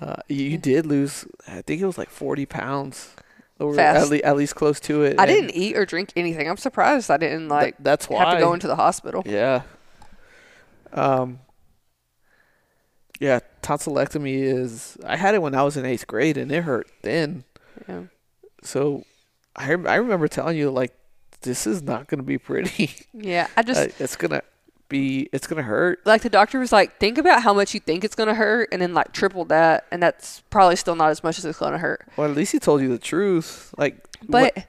Uh, 0.00 0.16
you, 0.28 0.44
you 0.44 0.58
did 0.58 0.86
lose. 0.86 1.24
I 1.46 1.62
think 1.62 1.82
it 1.82 1.86
was 1.86 1.98
like 1.98 2.10
forty 2.10 2.46
pounds, 2.46 3.14
or 3.58 3.72
at, 3.72 3.76
Fast. 3.96 4.10
le- 4.10 4.18
at 4.18 4.36
least 4.36 4.54
close 4.54 4.80
to 4.80 5.02
it. 5.02 5.18
I 5.18 5.26
didn't 5.26 5.50
eat 5.50 5.76
or 5.76 5.84
drink 5.84 6.12
anything. 6.16 6.48
I'm 6.48 6.56
surprised 6.56 7.10
I 7.10 7.16
didn't 7.16 7.48
like 7.48 7.76
that's 7.80 8.08
why 8.08 8.24
have 8.24 8.34
to 8.34 8.40
go 8.40 8.54
into 8.54 8.66
the 8.66 8.76
hospital. 8.76 9.22
Yeah. 9.26 9.62
Um. 10.92 11.40
Yeah, 13.18 13.40
tonsillectomy 13.62 14.42
is. 14.42 14.96
I 15.04 15.16
had 15.16 15.34
it 15.34 15.42
when 15.42 15.54
I 15.54 15.62
was 15.64 15.76
in 15.76 15.84
eighth 15.84 16.06
grade, 16.06 16.38
and 16.38 16.50
it 16.50 16.62
hurt 16.62 16.88
then. 17.02 17.44
Yeah. 17.88 18.04
So, 18.62 19.04
I 19.56 19.64
I 19.70 19.94
remember 19.96 20.28
telling 20.28 20.56
you 20.56 20.70
like, 20.70 20.92
this 21.42 21.66
is 21.66 21.82
not 21.82 22.06
gonna 22.08 22.22
be 22.22 22.38
pretty. 22.38 22.90
Yeah, 23.14 23.46
I 23.56 23.62
just 23.62 23.80
Uh, 23.80 23.92
it's 24.04 24.16
gonna 24.16 24.42
be. 24.88 25.28
It's 25.32 25.46
gonna 25.46 25.62
hurt. 25.62 26.00
like 26.04 26.22
the 26.22 26.30
doctor 26.30 26.58
was 26.58 26.72
like, 26.72 26.98
think 26.98 27.16
about 27.18 27.42
how 27.42 27.52
much 27.54 27.74
you 27.74 27.80
think 27.80 28.04
it's 28.04 28.14
gonna 28.14 28.34
hurt, 28.34 28.68
and 28.72 28.80
then 28.82 28.92
like 28.94 29.12
triple 29.12 29.44
that, 29.46 29.86
and 29.90 30.02
that's 30.02 30.42
probably 30.50 30.76
still 30.76 30.96
not 30.96 31.10
as 31.10 31.22
much 31.22 31.38
as 31.38 31.44
it's 31.44 31.58
gonna 31.58 31.78
hurt. 31.78 32.06
Well, 32.16 32.28
at 32.30 32.36
least 32.36 32.52
he 32.52 32.58
told 32.58 32.80
you 32.82 32.88
the 32.88 32.98
truth. 32.98 33.72
Like, 33.78 34.06
But 34.28 34.54
what- 34.56 34.66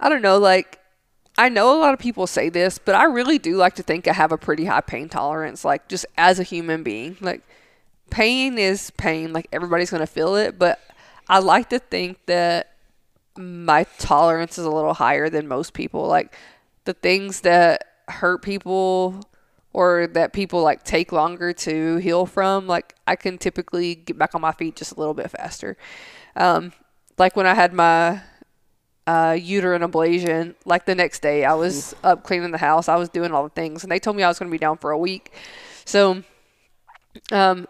I 0.00 0.08
don't 0.08 0.22
know, 0.22 0.38
like 0.38 0.78
I 1.38 1.48
know 1.48 1.74
a 1.74 1.80
lot 1.80 1.94
of 1.94 2.00
people 2.00 2.26
say 2.26 2.48
this, 2.50 2.78
but 2.78 2.94
I 2.94 3.04
really 3.04 3.38
do 3.38 3.56
like 3.56 3.74
to 3.76 3.82
think 3.82 4.06
I 4.08 4.12
have 4.12 4.32
a 4.32 4.38
pretty 4.38 4.64
high 4.66 4.80
pain 4.82 5.08
tolerance, 5.08 5.64
like 5.64 5.88
just 5.88 6.04
as 6.18 6.38
a 6.38 6.42
human 6.42 6.82
being. 6.82 7.16
Like 7.20 7.42
pain 8.10 8.58
is 8.58 8.90
pain, 8.92 9.32
like 9.32 9.48
everybody's 9.52 9.90
gonna 9.90 10.06
feel 10.06 10.34
it, 10.36 10.58
but 10.58 10.80
I 11.28 11.38
like 11.38 11.70
to 11.70 11.78
think 11.78 12.18
that 12.26 12.71
my 13.36 13.84
tolerance 13.98 14.58
is 14.58 14.64
a 14.64 14.70
little 14.70 14.94
higher 14.94 15.28
than 15.28 15.48
most 15.48 15.72
people. 15.72 16.06
Like 16.06 16.34
the 16.84 16.92
things 16.92 17.42
that 17.42 17.84
hurt 18.08 18.42
people 18.42 19.22
or 19.72 20.06
that 20.08 20.32
people 20.32 20.62
like 20.62 20.82
take 20.82 21.12
longer 21.12 21.52
to 21.52 21.96
heal 21.96 22.26
from, 22.26 22.66
like 22.66 22.94
I 23.06 23.16
can 23.16 23.38
typically 23.38 23.94
get 23.94 24.18
back 24.18 24.34
on 24.34 24.40
my 24.40 24.52
feet 24.52 24.76
just 24.76 24.92
a 24.92 24.98
little 24.98 25.14
bit 25.14 25.30
faster. 25.30 25.76
Um, 26.36 26.72
like 27.18 27.36
when 27.36 27.46
I 27.46 27.54
had 27.54 27.72
my 27.72 28.20
uh, 29.06 29.36
uterine 29.40 29.82
ablation, 29.82 30.54
like 30.64 30.84
the 30.84 30.94
next 30.94 31.22
day 31.22 31.44
I 31.44 31.54
was 31.54 31.94
up 32.04 32.24
cleaning 32.24 32.50
the 32.50 32.58
house, 32.58 32.88
I 32.88 32.96
was 32.96 33.08
doing 33.08 33.32
all 33.32 33.44
the 33.44 33.50
things, 33.50 33.82
and 33.82 33.90
they 33.90 33.98
told 33.98 34.16
me 34.16 34.22
I 34.22 34.28
was 34.28 34.38
going 34.38 34.50
to 34.50 34.52
be 34.52 34.58
down 34.58 34.76
for 34.76 34.90
a 34.90 34.98
week. 34.98 35.32
So, 35.84 36.22
um, 37.30 37.66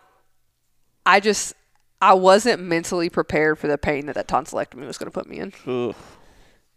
I 1.07 1.21
just 1.21 1.55
I 2.03 2.15
wasn't 2.15 2.61
mentally 2.61 3.09
prepared 3.09 3.61
for 3.61 3.69
the 3.69 3.79
pain 3.79 4.07
that 4.07 4.17
that 4.17 4.27
tonsillectomy 4.27 4.85
was 4.85 4.99
going 4.99 5.11
to 5.11 5.15
put 5.15 5.29
me 5.29 5.39
in. 5.39 5.53
Ugh. 5.67 5.95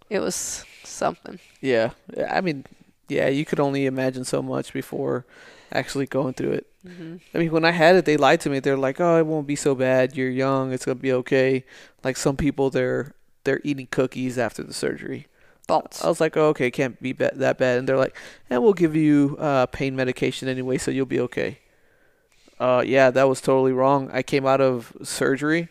It 0.08 0.20
was 0.20 0.64
something. 0.84 1.40
Yeah, 1.62 1.92
I 2.30 2.42
mean, 2.42 2.64
yeah, 3.08 3.28
you 3.28 3.44
could 3.44 3.60
only 3.60 3.88
imagine 3.88 4.24
so 4.24 4.44
much 4.44 4.72
before 4.72 5.26
actually 5.72 6.06
going 6.06 6.36
through 6.36 6.52
it. 6.52 6.68
Mm-hmm. 6.86 7.16
I 7.34 7.38
mean, 7.40 7.52
when 7.52 7.66
I 7.66 7.72
had 7.72 7.96
it, 7.96 8.06
they 8.06 8.18
lied 8.18 8.40
to 8.42 8.52
me. 8.52 8.60
They're 8.60 8.78
like, 8.78 9.02
"Oh, 9.02 9.18
it 9.18 9.26
won't 9.26 9.48
be 9.48 9.56
so 9.56 9.74
bad. 9.74 10.16
You're 10.16 10.30
young. 10.30 10.72
It's 10.72 10.86
gonna 10.86 10.96
be 10.96 11.12
okay." 11.12 11.66
Like 12.04 12.18
some 12.18 12.38
people, 12.38 12.70
they're 12.70 13.16
they're 13.46 13.62
eating 13.64 13.88
cookies 13.90 14.38
after 14.38 14.62
the 14.62 14.76
surgery. 14.76 15.26
False. 15.68 16.04
I 16.04 16.08
was 16.08 16.22
like, 16.22 16.38
"Oh, 16.38 16.50
okay, 16.50 16.70
can't 16.70 17.02
be 17.02 17.14
that 17.14 17.58
bad." 17.58 17.80
And 17.80 17.90
they're 17.90 17.98
like, 17.98 18.16
"And 18.48 18.62
we'll 18.62 18.74
give 18.74 18.96
you 18.96 19.38
uh, 19.40 19.66
pain 19.66 19.96
medication 19.96 20.48
anyway, 20.48 20.78
so 20.78 20.92
you'll 20.92 21.08
be 21.08 21.20
okay." 21.22 21.58
Uh, 22.60 22.84
yeah, 22.86 23.12
that 23.12 23.28
was 23.28 23.42
totally 23.42 23.74
wrong. 23.74 24.10
I 24.14 24.24
came 24.24 24.46
out 24.46 24.62
of 24.62 24.96
surgery, 25.04 25.68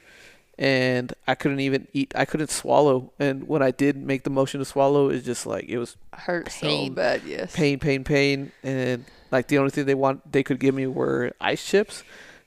and 0.58 1.12
I 1.26 1.34
couldn't 1.34 1.60
even 1.60 1.88
eat. 1.92 2.12
I 2.14 2.24
couldn't 2.26 2.50
swallow. 2.50 3.10
And 3.18 3.48
when 3.48 3.62
I 3.62 3.70
did 3.70 3.96
make 3.96 4.24
the 4.24 4.30
motion 4.30 4.58
to 4.60 4.64
swallow, 4.64 5.08
it's 5.08 5.24
just 5.24 5.46
like 5.46 5.64
it 5.68 5.78
was 5.78 5.96
Hurt 6.12 6.50
so 6.52 6.66
pain. 6.66 6.94
bad. 6.94 7.22
Yes. 7.26 7.54
pain, 7.54 7.78
pain, 7.78 8.04
pain, 8.04 8.52
and 8.62 9.04
like 9.30 9.48
the 9.48 9.58
only 9.58 9.70
thing 9.70 9.86
they 9.86 9.94
want 9.94 10.30
they 10.30 10.42
could 10.42 10.60
give 10.60 10.74
me 10.74 10.86
were 10.86 11.32
ice 11.40 11.64
chips. 11.66 12.02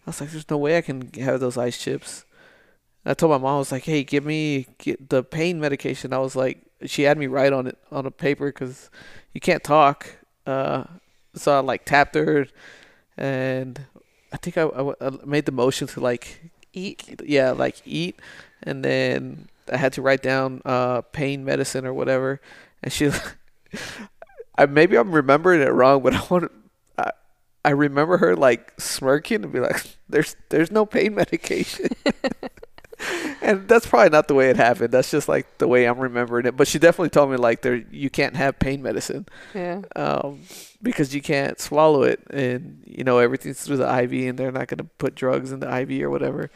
I 0.06 0.10
was 0.12 0.22
like, 0.22 0.30
"There's 0.32 0.50
no 0.50 0.58
way 0.58 0.78
I 0.78 0.82
can 0.82 1.12
have 1.14 1.40
those 1.40 1.58
ice 1.58 1.78
chips." 1.78 2.24
And 3.04 3.12
I 3.12 3.14
told 3.16 3.32
my 3.32 3.38
mom, 3.40 3.56
I 3.56 3.60
was 3.60 3.72
like, 3.72 3.84
"Hey, 3.86 4.04
give 4.04 4.24
me 4.24 4.68
get 4.78 5.10
the 5.10 5.24
pain 5.24 5.60
medication." 5.60 6.14
I 6.14 6.20
was 6.20 6.36
like, 6.36 6.60
she 6.86 7.02
had 7.04 7.18
me 7.18 7.26
write 7.28 7.54
on 7.54 7.66
it 7.68 7.78
on 7.92 8.06
a 8.06 8.12
paper 8.12 8.48
because 8.48 8.90
you 9.34 9.42
can't 9.42 9.64
talk. 9.64 10.08
Uh, 10.46 10.84
so 11.34 11.58
I 11.58 11.60
like 11.60 11.84
tapped 11.86 12.16
her, 12.16 12.48
and 13.18 13.82
I 14.32 14.38
think 14.38 14.58
I, 14.58 14.64
I, 14.64 14.94
I 15.02 15.10
made 15.26 15.46
the 15.46 15.52
motion 15.52 15.88
to 15.88 16.00
like 16.00 16.52
Eat. 16.74 17.22
yeah, 17.26 17.52
like 17.52 17.82
eat, 17.86 18.20
and 18.62 18.86
then 18.86 19.48
I 19.72 19.78
had 19.78 19.94
to 19.94 20.02
write 20.04 20.22
down 20.22 20.62
uh, 20.64 21.02
pain 21.02 21.44
medicine 21.44 21.88
or 21.88 21.94
whatever, 21.94 22.40
and 22.84 22.94
she, 22.94 23.10
I 24.58 24.68
maybe 24.68 24.96
I'm 24.96 25.12
remembering 25.12 25.62
it 25.62 25.72
wrong, 25.72 26.04
but 26.04 26.14
I 26.14 26.22
want 26.30 26.52
I, 27.00 27.12
I 27.66 27.72
remember 27.72 28.18
her 28.18 28.36
like 28.36 28.80
smirking 28.80 29.44
and 29.44 29.52
be 29.52 29.60
like, 29.60 29.82
"There's 30.10 30.36
there's 30.50 30.72
no 30.72 30.86
pain 30.86 31.16
medication," 31.16 31.90
and 33.42 33.68
that's 33.68 33.86
probably 33.88 34.10
not 34.10 34.28
the 34.28 34.34
way 34.34 34.50
it 34.50 34.58
happened. 34.58 34.92
That's 34.92 35.12
just 35.12 35.28
like 35.30 35.58
the 35.58 35.68
way 35.68 35.86
I'm 35.86 36.00
remembering 36.00 36.46
it. 36.46 36.56
But 36.58 36.68
she 36.68 36.80
definitely 36.80 37.10
told 37.10 37.30
me 37.32 37.38
like 37.38 37.62
there 37.62 37.76
you 37.92 38.10
can't 38.10 38.36
have 38.36 38.60
pain 38.60 38.82
medicine 38.82 39.26
Yeah. 39.54 39.82
um, 39.96 40.42
because 40.82 41.14
you 41.16 41.22
can't 41.22 41.60
swallow 41.60 42.04
it, 42.04 42.22
and 42.30 42.84
you 42.86 43.04
know 43.04 43.20
everything's 43.20 43.62
through 43.62 43.78
the 43.78 44.00
IV, 44.04 44.12
and 44.30 44.38
they're 44.38 44.52
not 44.52 44.68
going 44.68 44.78
to 44.80 44.84
put 44.98 45.16
drugs 45.16 45.52
in 45.52 45.60
the 45.60 45.80
IV 45.82 46.04
or 46.04 46.10
whatever, 46.10 46.50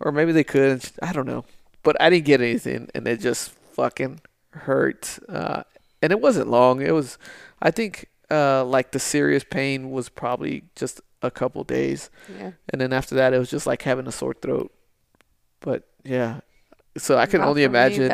or 0.00 0.12
maybe 0.12 0.32
they 0.32 0.44
could. 0.44 0.70
and 0.70 0.82
sh- 0.82 0.90
I 1.02 1.12
don't 1.12 1.26
know, 1.26 1.44
but 1.82 1.96
I 2.00 2.10
didn't 2.10 2.26
get 2.26 2.40
anything, 2.40 2.88
and 2.94 3.06
it 3.08 3.20
just 3.20 3.50
fucking 3.74 4.20
hurt. 4.50 5.18
Uh, 5.28 5.62
and 6.02 6.12
it 6.12 6.20
wasn't 6.20 6.48
long. 6.48 6.80
It 6.80 6.92
was, 6.92 7.18
I 7.60 7.70
think, 7.72 8.06
uh, 8.30 8.64
like 8.64 8.92
the 8.92 8.98
serious 9.00 9.44
pain 9.44 9.90
was 9.90 10.08
probably 10.08 10.62
just 10.76 11.00
a 11.22 11.30
couple 11.30 11.64
days, 11.64 12.10
Yeah. 12.38 12.52
and 12.70 12.80
then 12.80 12.92
after 12.92 13.16
that, 13.16 13.34
it 13.34 13.38
was 13.38 13.50
just 13.50 13.66
like 13.66 13.82
having 13.82 14.06
a 14.06 14.12
sore 14.12 14.34
throat. 14.34 14.70
But 15.60 15.84
yeah, 16.04 16.40
so 16.96 17.18
I 17.18 17.26
can 17.26 17.40
Not 17.40 17.48
only 17.48 17.64
for 17.64 17.70
me, 17.70 17.78
imagine 17.78 18.10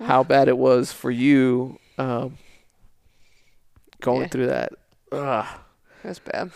how 0.00 0.22
bad 0.22 0.48
it 0.48 0.58
was 0.58 0.92
for 0.92 1.10
you 1.10 1.78
um, 1.98 2.38
going 4.00 4.22
Yeah. 4.22 4.28
through 4.28 4.46
that. 4.46 4.72
Ugh. 5.12 5.46
That's 6.02 6.18
bad. 6.18 6.50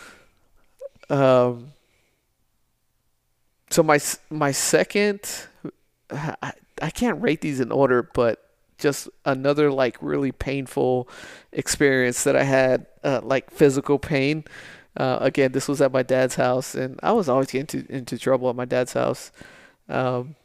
Um, 1.09 1.73
so 3.69 3.83
my 3.83 3.99
my 4.29 4.51
second, 4.51 5.21
I, 6.11 6.53
I 6.81 6.89
can't 6.89 7.21
rate 7.21 7.41
these 7.41 7.59
in 7.59 7.71
order, 7.71 8.03
but 8.03 8.43
just 8.77 9.09
another 9.25 9.71
like 9.71 9.97
really 10.01 10.31
painful 10.31 11.07
experience 11.51 12.23
that 12.25 12.35
I 12.35 12.43
had, 12.43 12.85
uh, 13.03 13.21
like 13.23 13.49
physical 13.51 13.97
pain. 13.99 14.43
Uh, 14.95 15.17
again, 15.21 15.51
this 15.51 15.67
was 15.67 15.81
at 15.81 15.91
my 15.91 16.03
dad's 16.03 16.35
house, 16.35 16.75
and 16.75 16.99
I 17.03 17.11
was 17.11 17.29
always 17.29 17.51
getting 17.51 17.79
into, 17.81 17.93
into 17.93 18.17
trouble 18.17 18.49
at 18.49 18.55
my 18.55 18.65
dad's 18.65 18.93
house. 18.93 19.31
Um, 19.89 20.35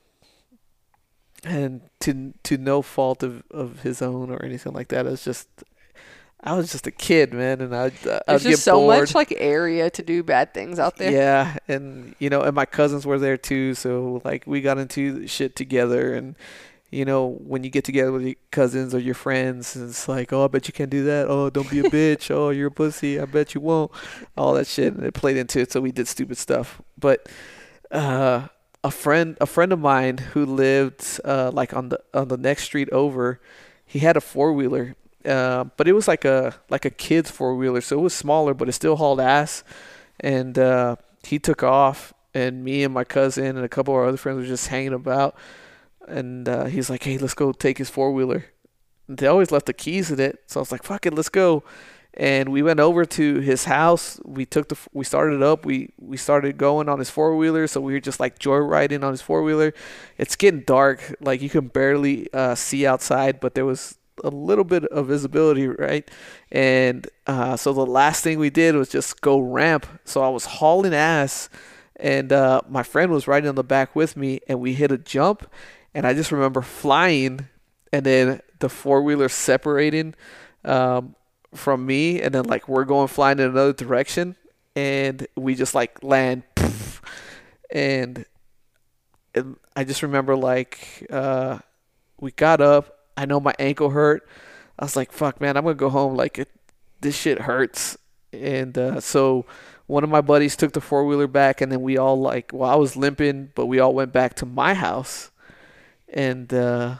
and 1.45 1.81
to 2.01 2.35
to 2.45 2.57
no 2.57 2.83
fault 2.83 3.23
of, 3.23 3.43
of 3.51 3.81
his 3.81 4.01
own 4.01 4.31
or 4.31 4.45
anything 4.45 4.73
like 4.73 4.89
that. 4.89 5.07
It 5.07 5.11
was 5.11 5.25
just 5.25 5.49
I 6.45 6.55
was 6.55 6.73
just 6.73 6.87
a 6.87 6.91
kid, 6.91 7.33
man, 7.33 7.61
and 7.61 7.75
I 7.75 7.91
There's 7.91 8.43
get 8.43 8.51
just 8.51 8.65
so 8.65 8.81
bored. 8.81 9.01
much 9.01 9.15
like 9.15 9.33
area 9.37 9.91
to 9.91 10.03
do 10.03 10.23
bad 10.23 10.53
things 10.53 10.79
out 10.79 10.97
there. 10.97 11.13
Yeah, 11.13 11.57
and 11.69 12.15
you 12.19 12.31
know, 12.31 12.43
and 12.43 12.55
my 12.55 12.67
cousins 12.67 13.07
were 13.07 13.19
there 13.19 13.37
too, 13.37 13.75
so 13.75 14.21
like 14.25 14.45
we 14.47 14.61
got 14.61 14.79
into 14.79 15.27
shit 15.27 15.57
together 15.57 16.15
and 16.15 16.35
you 16.93 17.07
know, 17.07 17.39
when 17.41 17.65
you 17.65 17.71
get 17.71 17.85
together 17.85 18.13
with 18.13 18.23
your 18.23 18.35
cousins 18.51 18.95
or 18.95 18.99
your 18.99 19.15
friends, 19.15 19.75
it's 19.75 20.09
like, 20.09 20.31
oh, 20.31 20.45
I 20.45 20.49
bet 20.49 20.69
you 20.69 20.75
can't 20.75 20.91
do 20.91 21.05
that. 21.05 21.27
Oh, 21.27 21.49
don't 21.49 21.71
be 21.71 21.79
a 21.81 21.85
bitch. 21.85 22.31
Oh, 22.31 22.51
you're 22.51 22.69
a 22.69 22.71
pussy. 22.71 23.19
I 23.19 23.25
bet 23.25 23.55
you 23.55 23.63
won't. 23.63 23.91
All 24.37 24.53
that 24.53 24.67
shit, 24.67 24.93
and 24.93 25.03
it 25.03 25.15
played 25.15 25.39
into 25.39 25.59
it. 25.59 25.73
So 25.73 25.81
we 25.81 25.91
did 25.91 26.07
stupid 26.07 26.37
stuff. 26.37 26.83
But 26.99 27.31
uh, 27.91 28.49
a 28.85 28.91
friend, 28.91 29.37
a 29.41 29.47
friend 29.47 29.73
of 29.73 29.79
mine 29.79 30.19
who 30.19 30.45
lived 30.45 31.21
uh, 31.25 31.51
like 31.53 31.75
on 31.75 31.91
the 31.91 32.01
on 32.15 32.29
the 32.29 32.37
next 32.37 32.65
street 32.65 32.89
over, 32.91 33.41
he 33.85 34.01
had 34.01 34.17
a 34.17 34.21
four 34.21 34.53
wheeler, 34.53 34.97
uh, 35.25 35.65
but 35.77 35.89
it 35.89 35.93
was 35.93 36.09
like 36.09 36.25
a 36.25 36.55
like 36.69 36.85
a 36.85 36.91
kid's 36.91 37.31
four 37.31 37.55
wheeler, 37.57 37.81
so 37.81 37.99
it 37.99 38.03
was 38.03 38.15
smaller, 38.15 38.55
but 38.55 38.69
it 38.69 38.73
still 38.73 38.97
hauled 38.97 39.21
ass. 39.21 39.65
And 40.21 40.59
uh, 40.59 40.97
he 41.25 41.39
took 41.39 41.63
off, 41.63 42.13
and 42.35 42.65
me 42.65 42.85
and 42.85 42.95
my 42.95 43.05
cousin 43.05 43.57
and 43.57 43.65
a 43.65 43.69
couple 43.69 43.95
of 43.95 44.01
our 44.01 44.07
other 44.09 44.17
friends 44.17 44.39
were 44.39 44.47
just 44.47 44.69
hanging 44.69 44.93
about 44.93 45.37
and 46.09 46.49
uh, 46.49 46.65
he's 46.65 46.91
like, 46.91 47.03
"Hey, 47.05 47.19
let's 47.19 47.35
go 47.35 47.53
take 47.53 47.79
his 47.79 47.91
four 47.91 48.13
wheeler." 48.13 48.47
They 49.09 49.27
always 49.27 49.51
left 49.51 49.67
the 49.67 49.73
keys 49.73 50.11
in 50.11 50.21
it, 50.21 50.41
so 50.47 50.61
I 50.61 50.63
was 50.63 50.73
like, 50.73 50.83
"Fuck 50.83 51.07
it, 51.07 51.15
let's 51.15 51.29
go." 51.29 51.65
And 52.15 52.53
we 52.53 52.63
went 52.63 52.79
over 52.79 53.05
to 53.07 53.41
his 53.41 53.65
house. 53.65 54.21
We 54.25 54.45
took 54.45 54.69
the, 54.69 54.77
we 54.93 55.05
started 55.05 55.43
up. 55.43 55.65
We 55.65 55.91
we 55.99 56.19
started 56.19 56.59
going 56.59 56.89
on 56.89 56.99
his 56.99 57.09
four 57.09 57.37
wheeler, 57.37 57.67
so 57.67 57.81
we 57.81 57.95
were 57.95 58.01
just 58.01 58.21
like 58.21 58.39
joyriding 58.39 59.03
on 59.03 59.13
his 59.13 59.23
four 59.23 59.43
wheeler. 59.43 59.73
It's 60.19 60.37
getting 60.37 60.61
dark, 60.61 61.15
like 61.21 61.41
you 61.41 61.49
can 61.49 61.69
barely 61.69 62.33
uh, 62.35 62.55
see 62.55 62.87
outside, 62.87 63.41
but 63.41 63.55
there 63.55 63.65
was 63.65 63.97
a 64.23 64.29
little 64.29 64.65
bit 64.65 64.85
of 64.87 65.07
visibility, 65.07 65.67
right? 65.67 66.11
And 66.51 67.09
uh, 67.27 67.57
so 67.57 67.73
the 67.73 67.87
last 67.87 68.23
thing 68.23 68.39
we 68.39 68.51
did 68.51 68.75
was 68.75 68.91
just 68.91 69.21
go 69.23 69.41
ramp. 69.41 69.87
So 70.05 70.23
I 70.23 70.29
was 70.29 70.45
hauling 70.45 70.95
ass, 70.95 71.49
and 71.97 72.31
uh, 72.31 72.61
my 72.69 72.83
friend 72.83 73.11
was 73.11 73.27
riding 73.27 73.49
on 73.49 73.55
the 73.55 73.65
back 73.65 73.97
with 73.97 74.17
me, 74.17 74.41
and 74.49 74.61
we 74.61 74.75
hit 74.75 74.93
a 74.93 74.99
jump, 74.99 75.51
and 75.95 76.07
I 76.07 76.13
just 76.13 76.31
remember 76.31 76.61
flying, 76.61 77.49
and 77.91 78.05
then 78.05 78.43
the 78.59 78.69
four 78.69 79.03
wheeler 79.03 79.31
separating 79.31 80.15
um, 80.65 81.15
from 81.55 81.87
me, 81.87 82.21
and 82.21 82.35
then 82.35 82.45
like 82.45 82.69
we're 82.69 82.85
going 82.85 83.09
flying 83.09 83.39
in 83.39 83.47
another 83.47 83.73
direction, 83.73 84.37
and 84.75 85.27
we 85.37 85.55
just 85.55 85.75
like 85.75 86.03
land, 86.03 86.43
and, 87.71 88.25
and 89.35 89.57
I 89.77 89.85
just 89.85 90.03
remember 90.03 90.37
like 90.37 91.07
uh, 91.11 91.59
we 92.21 92.31
got 92.33 92.61
up. 92.61 92.99
I 93.17 93.27
know 93.27 93.41
my 93.41 93.55
ankle 93.59 93.91
hurt. 93.91 94.27
I 94.79 94.85
was 94.85 94.97
like, 94.97 95.13
"Fuck, 95.13 95.41
man, 95.41 95.57
I'm 95.57 95.65
gonna 95.65 95.75
go 95.75 95.91
home. 95.91 96.15
Like, 96.15 96.39
it, 96.39 96.49
this 97.01 97.17
shit 97.17 97.43
hurts." 97.43 97.99
And 98.33 98.77
uh, 98.79 99.01
so 99.01 99.45
one 99.87 100.05
of 100.05 100.11
my 100.11 100.23
buddies 100.23 100.57
took 100.57 100.73
the 100.73 100.81
four 100.81 101.05
wheeler 101.05 101.27
back, 101.27 101.61
and 101.61 101.71
then 101.71 101.83
we 101.83 101.99
all 101.99 102.19
like, 102.19 102.51
well, 102.53 102.71
I 102.71 102.77
was 102.77 102.97
limping, 102.97 103.51
but 103.55 103.67
we 103.67 103.79
all 103.79 103.93
went 103.93 104.13
back 104.13 104.35
to 104.37 104.47
my 104.47 104.73
house, 104.73 105.31
and 106.09 106.53
uh, 106.53 106.97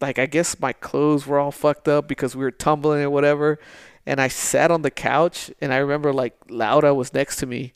like 0.00 0.18
I 0.18 0.26
guess 0.26 0.58
my 0.60 0.72
clothes 0.72 1.26
were 1.26 1.38
all 1.38 1.52
fucked 1.52 1.88
up 1.88 2.08
because 2.08 2.34
we 2.36 2.44
were 2.44 2.50
tumbling 2.50 3.02
or 3.02 3.10
whatever. 3.10 3.58
And 4.06 4.20
I 4.20 4.28
sat 4.28 4.70
on 4.70 4.82
the 4.82 4.90
couch, 4.90 5.50
and 5.62 5.72
I 5.72 5.78
remember 5.78 6.12
like 6.12 6.36
Laura 6.50 6.92
was 6.92 7.14
next 7.14 7.36
to 7.36 7.46
me, 7.46 7.72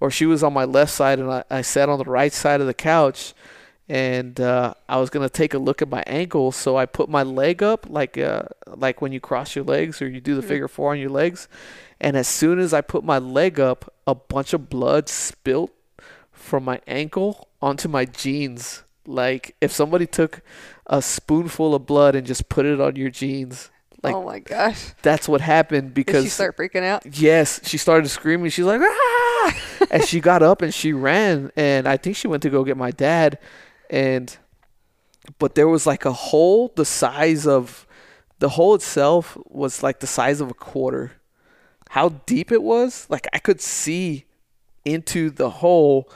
or 0.00 0.10
she 0.10 0.26
was 0.26 0.42
on 0.42 0.52
my 0.52 0.64
left 0.64 0.90
side, 0.92 1.20
and 1.20 1.30
I, 1.30 1.44
I 1.50 1.62
sat 1.62 1.88
on 1.88 1.98
the 1.98 2.04
right 2.04 2.32
side 2.32 2.60
of 2.60 2.66
the 2.66 2.74
couch, 2.74 3.32
and 3.88 4.40
uh, 4.40 4.74
I 4.88 4.96
was 4.98 5.08
gonna 5.08 5.28
take 5.28 5.54
a 5.54 5.58
look 5.58 5.80
at 5.80 5.88
my 5.88 6.02
ankle, 6.06 6.50
so 6.50 6.76
I 6.76 6.84
put 6.84 7.08
my 7.08 7.22
leg 7.22 7.62
up 7.62 7.86
like 7.88 8.18
uh, 8.18 8.42
like 8.66 9.00
when 9.00 9.12
you 9.12 9.20
cross 9.20 9.54
your 9.54 9.64
legs 9.64 10.02
or 10.02 10.08
you 10.08 10.20
do 10.20 10.34
the 10.34 10.42
Mhm. 10.42 10.48
figure 10.48 10.68
four 10.68 10.90
on 10.90 10.98
your 10.98 11.10
legs, 11.10 11.46
and 12.00 12.16
as 12.16 12.26
soon 12.26 12.58
as 12.58 12.74
I 12.74 12.80
put 12.80 13.04
my 13.04 13.18
leg 13.18 13.60
up, 13.60 13.92
a 14.06 14.16
bunch 14.16 14.52
of 14.52 14.68
blood 14.68 15.08
spilt 15.08 15.70
from 16.32 16.64
my 16.64 16.80
ankle 16.88 17.48
onto 17.62 17.88
my 17.88 18.04
jeans. 18.04 18.82
Like 19.06 19.54
if 19.60 19.72
somebody 19.72 20.06
took 20.06 20.42
a 20.88 21.02
spoonful 21.02 21.74
of 21.74 21.86
blood 21.86 22.14
and 22.14 22.26
just 22.26 22.48
put 22.48 22.64
it 22.66 22.80
on 22.80 22.96
your 22.96 23.10
jeans, 23.10 23.70
like 24.02 24.14
oh 24.14 24.24
my 24.24 24.38
gosh. 24.38 24.92
that's 25.02 25.28
what 25.28 25.40
happened 25.40 25.88
Did 25.88 25.94
because 25.94 26.24
she 26.24 26.30
start 26.30 26.56
freaking 26.56 26.84
out? 26.84 27.04
Yes, 27.18 27.60
she 27.64 27.78
started 27.78 28.08
screaming. 28.08 28.50
She's 28.50 28.64
like, 28.64 28.80
ah! 28.80 29.56
and 29.90 30.04
she 30.04 30.20
got 30.20 30.42
up 30.42 30.62
and 30.62 30.72
she 30.72 30.92
ran. 30.92 31.50
And 31.56 31.88
I 31.88 31.96
think 31.96 32.16
she 32.16 32.28
went 32.28 32.42
to 32.44 32.50
go 32.50 32.64
get 32.64 32.76
my 32.76 32.90
dad. 32.90 33.38
And, 33.90 34.36
but 35.38 35.54
there 35.54 35.68
was 35.68 35.86
like 35.86 36.04
a 36.04 36.12
hole 36.12 36.72
the 36.76 36.84
size 36.84 37.46
of, 37.46 37.86
the 38.38 38.50
hole 38.50 38.74
itself 38.74 39.36
was 39.46 39.82
like 39.82 39.98
the 39.98 40.06
size 40.06 40.40
of 40.40 40.50
a 40.50 40.54
quarter. 40.54 41.12
How 41.90 42.10
deep 42.26 42.52
it 42.52 42.62
was, 42.62 43.06
like 43.08 43.26
I 43.32 43.38
could 43.38 43.60
see 43.60 44.26
into 44.84 45.30
the 45.30 45.50
hole. 45.50 46.08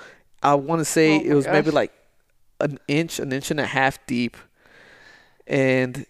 I 0.43 0.55
want 0.55 0.81
to 0.81 0.85
say 0.85 1.17
Oh 1.17 1.23
it 1.25 1.35
was 1.35 1.47
maybe 1.47 1.71
like 1.73 1.93
an 2.61 2.79
inch, 2.87 3.19
an 3.19 3.33
inch 3.33 3.51
and 3.51 3.59
a 3.59 3.67
half 3.67 4.05
deep. 4.07 4.37
And 5.47 6.07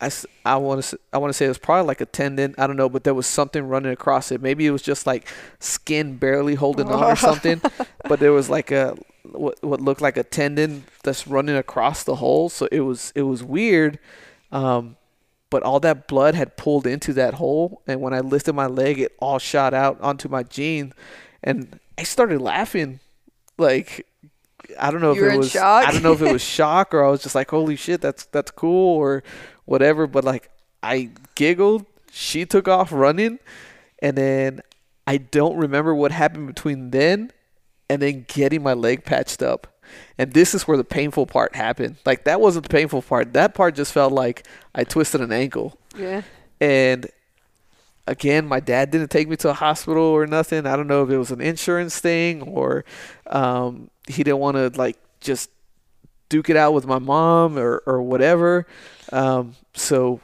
I, 0.00 0.10
I 0.44 0.56
want 0.56 0.84
to 0.84 0.98
I 1.12 1.18
want 1.18 1.30
to 1.30 1.34
say 1.34 1.46
it 1.46 1.48
was 1.48 1.58
probably 1.58 1.86
like 1.86 2.00
a 2.00 2.06
tendon. 2.06 2.54
I 2.58 2.66
don't 2.66 2.76
know, 2.76 2.88
but 2.88 3.04
there 3.04 3.14
was 3.14 3.26
something 3.26 3.66
running 3.66 3.92
across 3.92 4.30
it. 4.30 4.42
Maybe 4.42 4.66
it 4.66 4.70
was 4.70 4.82
just 4.82 5.06
like 5.06 5.28
skin 5.60 6.16
barely 6.16 6.54
holding 6.56 6.88
on 6.88 7.02
or 7.02 7.16
something. 7.30 7.60
But 8.08 8.20
there 8.20 8.32
was 8.32 8.50
like 8.50 8.70
a 8.70 8.96
what 9.22 9.62
what 9.62 9.80
looked 9.80 10.00
like 10.00 10.16
a 10.16 10.22
tendon 10.22 10.84
that's 11.02 11.26
running 11.26 11.56
across 11.56 12.04
the 12.04 12.16
hole. 12.16 12.48
So 12.48 12.68
it 12.70 12.80
was 12.80 13.12
it 13.14 13.22
was 13.22 13.42
weird. 13.42 13.98
Um, 14.52 14.96
but 15.50 15.62
all 15.62 15.80
that 15.80 16.08
blood 16.08 16.34
had 16.34 16.56
pulled 16.56 16.86
into 16.86 17.12
that 17.12 17.34
hole, 17.34 17.82
and 17.86 18.00
when 18.00 18.12
I 18.12 18.20
lifted 18.20 18.54
my 18.54 18.66
leg, 18.66 18.98
it 18.98 19.12
all 19.20 19.38
shot 19.38 19.72
out 19.72 20.00
onto 20.00 20.28
my 20.28 20.42
jean, 20.42 20.92
and 21.42 21.78
I 21.96 22.02
started 22.02 22.40
laughing, 22.40 22.98
like 23.56 24.04
I 24.78 24.90
don't 24.90 25.00
know 25.00 25.12
if 25.12 25.16
You 25.16 25.24
were 25.24 25.30
it 25.30 25.38
was 25.38 25.50
shock? 25.50 25.86
I 25.86 25.92
don't 25.92 26.02
know 26.02 26.12
if 26.12 26.22
it 26.22 26.32
was 26.32 26.42
shock 26.44 26.94
or 26.94 27.04
I 27.04 27.08
was 27.10 27.22
just 27.22 27.34
like, 27.34 27.50
holy 27.50 27.76
shit, 27.76 28.00
that's 28.00 28.26
that's 28.26 28.50
cool 28.50 28.96
or 28.96 29.22
whatever. 29.64 30.06
But 30.06 30.24
like 30.24 30.50
I 30.82 31.10
giggled, 31.34 31.86
she 32.10 32.44
took 32.46 32.68
off 32.68 32.92
running, 32.92 33.38
and 34.00 34.16
then 34.16 34.60
I 35.06 35.18
don't 35.18 35.56
remember 35.56 35.94
what 35.94 36.12
happened 36.12 36.46
between 36.46 36.90
then 36.90 37.32
and 37.88 38.00
then 38.00 38.24
getting 38.28 38.62
my 38.62 38.72
leg 38.72 39.04
patched 39.04 39.42
up. 39.42 39.66
And 40.18 40.32
this 40.32 40.54
is 40.54 40.66
where 40.66 40.76
the 40.76 40.84
painful 40.84 41.26
part 41.26 41.54
happened. 41.54 41.96
Like 42.06 42.24
that 42.24 42.40
wasn't 42.40 42.64
the 42.64 42.70
painful 42.70 43.02
part. 43.02 43.32
That 43.34 43.54
part 43.54 43.74
just 43.74 43.92
felt 43.92 44.12
like 44.12 44.46
I 44.74 44.84
twisted 44.84 45.20
an 45.20 45.32
ankle. 45.32 45.78
Yeah. 45.96 46.22
And 46.60 47.06
again, 48.06 48.46
my 48.46 48.60
dad 48.60 48.90
didn't 48.90 49.10
take 49.10 49.28
me 49.28 49.36
to 49.36 49.50
a 49.50 49.54
hospital 49.54 50.02
or 50.02 50.26
nothing. 50.26 50.66
I 50.66 50.76
don't 50.76 50.86
know 50.86 51.02
if 51.02 51.10
it 51.10 51.18
was 51.18 51.30
an 51.30 51.40
insurance 51.40 51.98
thing 51.98 52.42
or 52.42 52.84
um, 53.26 53.90
he 54.08 54.22
didn't 54.22 54.40
want 54.40 54.56
to 54.56 54.78
like 54.78 54.98
just 55.20 55.50
duke 56.28 56.50
it 56.50 56.56
out 56.56 56.74
with 56.74 56.86
my 56.86 56.98
mom 56.98 57.58
or, 57.58 57.82
or 57.86 58.02
whatever. 58.02 58.66
Um, 59.12 59.54
so 59.74 60.20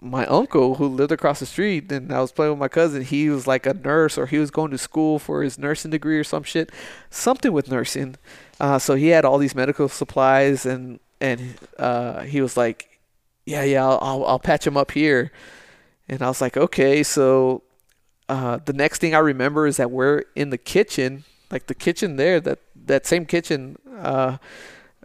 my 0.00 0.26
uncle 0.26 0.76
who 0.76 0.86
lived 0.86 1.12
across 1.12 1.40
the 1.40 1.46
street 1.46 1.90
and 1.90 2.12
I 2.12 2.20
was 2.20 2.32
playing 2.32 2.52
with 2.52 2.58
my 2.58 2.68
cousin, 2.68 3.02
he 3.02 3.30
was 3.30 3.46
like 3.46 3.66
a 3.66 3.74
nurse 3.74 4.18
or 4.18 4.26
he 4.26 4.38
was 4.38 4.50
going 4.50 4.70
to 4.70 4.78
school 4.78 5.18
for 5.18 5.42
his 5.42 5.58
nursing 5.58 5.90
degree 5.90 6.18
or 6.18 6.24
some 6.24 6.42
shit, 6.42 6.70
something 7.10 7.52
with 7.52 7.70
nursing. 7.70 8.16
Uh, 8.60 8.78
so 8.78 8.94
he 8.94 9.08
had 9.08 9.24
all 9.24 9.38
these 9.38 9.54
medical 9.54 9.88
supplies 9.88 10.66
and, 10.66 11.00
and 11.20 11.54
uh, 11.78 12.22
he 12.22 12.40
was 12.40 12.56
like, 12.56 13.00
yeah, 13.46 13.62
yeah, 13.62 13.84
I'll, 13.84 13.98
I'll, 14.02 14.26
I'll 14.26 14.38
patch 14.38 14.66
him 14.66 14.76
up 14.76 14.90
here. 14.90 15.30
And 16.08 16.22
I 16.22 16.28
was 16.28 16.40
like, 16.40 16.56
okay. 16.56 17.02
So 17.02 17.62
uh, 18.28 18.58
the 18.64 18.72
next 18.72 19.00
thing 19.00 19.14
I 19.14 19.18
remember 19.18 19.66
is 19.66 19.76
that 19.76 19.90
we're 19.90 20.24
in 20.34 20.50
the 20.50 20.58
kitchen, 20.58 21.24
like 21.50 21.66
the 21.66 21.74
kitchen 21.74 22.16
there, 22.16 22.40
that, 22.40 22.58
that 22.86 23.06
same 23.06 23.26
kitchen. 23.26 23.76
Uh, 23.98 24.38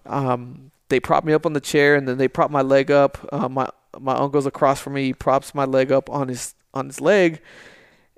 um, 0.06 0.72
they 0.90 1.00
prop 1.00 1.24
me 1.24 1.34
up 1.34 1.46
on 1.46 1.54
the 1.54 1.62
chair 1.62 1.96
and 1.96 2.08
then 2.08 2.18
they 2.18 2.28
prop 2.28 2.52
my 2.52 2.62
leg 2.62 2.92
up. 2.92 3.18
Uh, 3.32 3.50
my 3.50 3.68
my 4.00 4.16
uncle's 4.16 4.46
across 4.46 4.80
from 4.80 4.94
me. 4.94 5.06
He 5.06 5.14
props 5.14 5.54
my 5.54 5.66
leg 5.66 5.92
up 5.92 6.10
on 6.10 6.28
his 6.28 6.56
on 6.74 6.88
his 6.88 7.02
leg, 7.02 7.42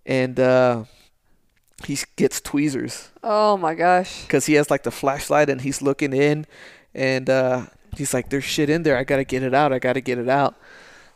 and 0.06 0.40
uh, 0.40 0.84
he 1.86 1.98
gets 2.16 2.40
tweezers 2.42 3.12
Oh 3.24 3.58
my 3.58 3.74
gosh. 3.74 4.24
because 4.24 4.46
he 4.46 4.54
has 4.54 4.70
like 4.70 4.84
the 4.84 4.92
flashlight 4.92 5.50
and 5.50 5.62
he's 5.62 5.82
looking 5.82 6.14
in, 6.14 6.46
and 6.94 7.30
uh, 7.30 7.66
he's 7.98 8.14
like, 8.14 8.30
"There's 8.30 8.44
shit 8.44 8.70
in 8.70 8.84
there. 8.84 8.98
I 8.98 9.04
gotta 9.04 9.24
get 9.24 9.44
it 9.44 9.54
out. 9.54 9.74
I 9.74 9.80
gotta 9.80 10.02
get 10.02 10.18
it 10.18 10.30
out." 10.30 10.56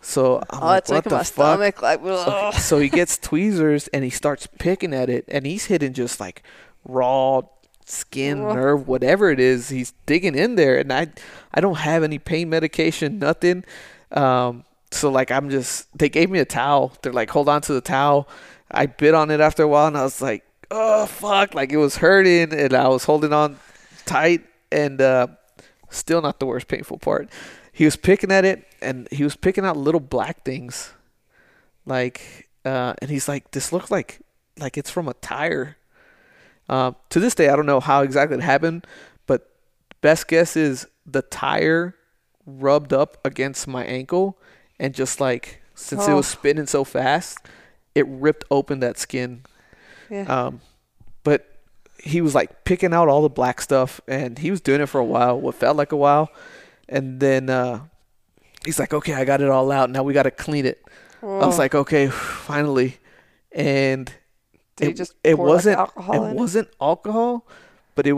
So 0.01 0.37
I'm 0.49 0.63
oh, 0.63 0.65
like, 0.65 0.89
"What 0.89 1.03
the 1.03 1.09
my 1.11 1.17
fuck?" 1.17 1.25
stomach 1.25 1.81
like. 1.81 2.01
Ugh. 2.03 2.53
so 2.53 2.79
he 2.79 2.89
gets 2.89 3.17
tweezers 3.17 3.87
and 3.89 4.03
he 4.03 4.09
starts 4.09 4.47
picking 4.59 4.93
at 4.93 5.09
it, 5.09 5.25
and 5.27 5.45
he's 5.45 5.65
hitting 5.65 5.93
just 5.93 6.19
like 6.19 6.43
raw 6.85 7.41
skin, 7.87 8.39
nerve, 8.41 8.87
whatever 8.87 9.29
it 9.31 9.39
is. 9.39 9.69
He's 9.69 9.93
digging 10.05 10.35
in 10.35 10.55
there, 10.55 10.77
and 10.77 10.91
I, 10.91 11.07
I 11.53 11.61
don't 11.61 11.77
have 11.77 12.03
any 12.03 12.19
pain 12.19 12.49
medication, 12.49 13.19
nothing. 13.19 13.63
Um, 14.11 14.63
so 14.91 15.09
like 15.09 15.31
I'm 15.31 15.49
just, 15.49 15.87
they 15.97 16.09
gave 16.09 16.29
me 16.29 16.39
a 16.39 16.45
towel. 16.45 16.93
They're 17.01 17.13
like, 17.13 17.29
hold 17.29 17.49
on 17.49 17.61
to 17.61 17.73
the 17.73 17.81
towel. 17.81 18.27
I 18.69 18.85
bit 18.85 19.13
on 19.13 19.31
it 19.31 19.39
after 19.39 19.63
a 19.63 19.67
while, 19.67 19.87
and 19.87 19.97
I 19.97 20.03
was 20.03 20.21
like, 20.21 20.43
oh 20.69 21.05
fuck, 21.05 21.53
like 21.53 21.71
it 21.71 21.77
was 21.77 21.97
hurting, 21.97 22.53
and 22.53 22.73
I 22.73 22.87
was 22.87 23.05
holding 23.05 23.33
on 23.33 23.57
tight, 24.05 24.43
and 24.71 25.01
uh, 25.01 25.27
still 25.89 26.21
not 26.21 26.39
the 26.39 26.45
worst 26.45 26.67
painful 26.67 26.97
part. 26.97 27.29
He 27.71 27.85
was 27.85 27.95
picking 27.95 28.31
at 28.31 28.43
it, 28.43 28.65
and 28.81 29.07
he 29.11 29.23
was 29.23 29.35
picking 29.35 29.65
out 29.65 29.77
little 29.77 30.01
black 30.01 30.43
things 30.43 30.91
like 31.87 32.49
uh, 32.65 32.93
and 33.01 33.09
he's 33.09 33.27
like 33.27 33.51
this 33.51 33.71
looks 33.71 33.89
like 33.89 34.19
like 34.59 34.77
it's 34.77 34.91
from 34.91 35.07
a 35.07 35.13
tire 35.15 35.77
uh, 36.69 36.91
to 37.09 37.19
this 37.19 37.33
day 37.35 37.49
i 37.49 37.55
don't 37.55 37.65
know 37.65 37.79
how 37.79 38.01
exactly 38.01 38.37
it 38.37 38.43
happened 38.43 38.85
but 39.25 39.49
best 40.01 40.27
guess 40.27 40.55
is 40.55 40.85
the 41.05 41.21
tire 41.21 41.95
rubbed 42.45 42.93
up 42.93 43.17
against 43.25 43.67
my 43.67 43.83
ankle 43.85 44.37
and 44.79 44.93
just 44.93 45.19
like 45.19 45.61
since 45.75 46.07
it 46.07 46.13
was 46.13 46.27
Oh. 46.27 46.37
spinning 46.37 46.65
so 46.67 46.83
fast 46.83 47.39
it 47.95 48.05
ripped 48.07 48.43
open 48.51 48.79
that 48.81 48.97
skin 48.97 49.43
Yeah. 50.09 50.23
um, 50.23 50.61
but 51.23 51.45
he 52.03 52.21
was 52.21 52.33
like 52.35 52.63
picking 52.63 52.93
out 52.93 53.09
all 53.09 53.21
the 53.23 53.29
black 53.29 53.59
stuff, 53.59 53.99
and 54.07 54.37
he 54.37 54.51
was 54.51 54.61
doing 54.61 54.79
it 54.81 54.85
for 54.85 54.99
a 54.99 55.03
while, 55.03 55.41
what 55.41 55.55
felt 55.55 55.75
like 55.75 55.91
a 55.91 55.97
while, 55.97 56.29
and 56.87 57.19
then 57.19 57.49
uh, 57.49 57.79
he's 58.63 58.77
like, 58.79 58.93
"Okay, 58.93 59.13
I 59.15 59.25
got 59.25 59.41
it 59.41 59.49
all 59.49 59.71
out. 59.71 59.89
Now 59.89 60.03
we 60.03 60.13
got 60.13 60.23
to 60.23 60.31
clean 60.31 60.65
it." 60.65 60.81
I 61.23 61.25
was 61.45 61.55
Oh. 61.55 61.57
like, 61.57 61.73
"Okay, 61.75 62.07
finally," 62.11 62.97
and 63.51 64.13
Did 64.77 64.85
he 64.85 64.91
it, 64.91 64.97
just 64.97 65.13
it 65.23 65.35
pour, 65.35 65.45
like, 65.45 65.55
wasn't 65.55 65.77
alcohol 65.77 66.25
it? 66.25 66.35
wasn't 66.35 66.69
alcohol, 66.81 67.45
but 67.95 68.07
it 68.07 68.15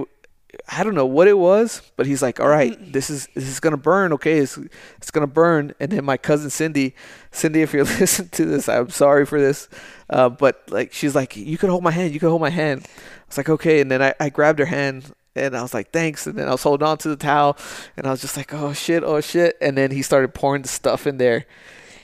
I 0.68 0.84
don't 0.84 0.95
know 0.95 1.05
what 1.05 1.28
it 1.28 1.38
was, 1.38 1.82
but 1.95 2.05
he's 2.07 2.22
like, 2.22 2.39
"All 2.39 2.47
right, 2.47 2.76
this 2.91 3.10
is 3.10 3.28
this 3.36 3.47
is 3.47 3.60
gonna 3.60 3.78
burn. 3.78 4.14
Okay, 4.14 4.39
it's 4.39 4.57
it's 4.97 5.12
gonna 5.12 5.28
burn." 5.28 5.74
And 5.80 5.91
then 5.91 6.03
my 6.05 6.18
cousin 6.18 6.49
Cindy, 6.49 6.95
Cindy, 7.32 7.62
if 7.62 7.74
you're 7.74 7.84
listening 7.99 8.30
to 8.30 8.45
this, 8.45 8.68
I'm 8.68 8.89
sorry 8.89 9.26
for 9.26 9.39
this, 9.39 9.70
uh, 10.10 10.30
but 10.30 10.64
like 10.70 10.91
she's 10.93 11.16
like, 11.16 11.36
"You 11.36 11.57
can 11.57 11.70
hold 11.70 11.84
my 11.84 11.91
hand. 11.91 12.14
You 12.14 12.20
can 12.20 12.30
hold 12.30 12.41
my 12.41 12.49
hand." 12.49 12.86
I 12.88 13.24
was 13.28 13.38
like, 13.38 13.49
"Okay," 13.49 13.80
and 13.80 13.91
then 13.91 14.01
I, 14.01 14.14
I 14.20 14.30
grabbed 14.30 14.60
her 14.60 14.66
hand 14.66 15.14
And 15.36 15.55
I 15.55 15.62
was 15.62 15.74
like, 15.74 15.91
thanks. 15.91 16.28
And 16.28 16.38
then 16.38 16.47
I 16.47 16.51
was 16.51 16.64
holding 16.64 16.86
on 16.88 16.97
to 16.99 17.10
the 17.10 17.16
towel, 17.16 17.55
and 17.95 18.07
I 18.07 18.12
was 18.12 18.20
just 18.20 18.36
like, 18.36 18.53
oh 18.53 18.74
shit, 18.74 19.03
oh 19.03 19.22
shit. 19.22 19.55
And 19.62 19.78
then 19.78 19.91
he 19.91 20.01
started 20.01 20.34
pouring 20.34 20.64
the 20.64 20.68
stuff 20.68 21.07
in 21.07 21.18
there. 21.18 21.45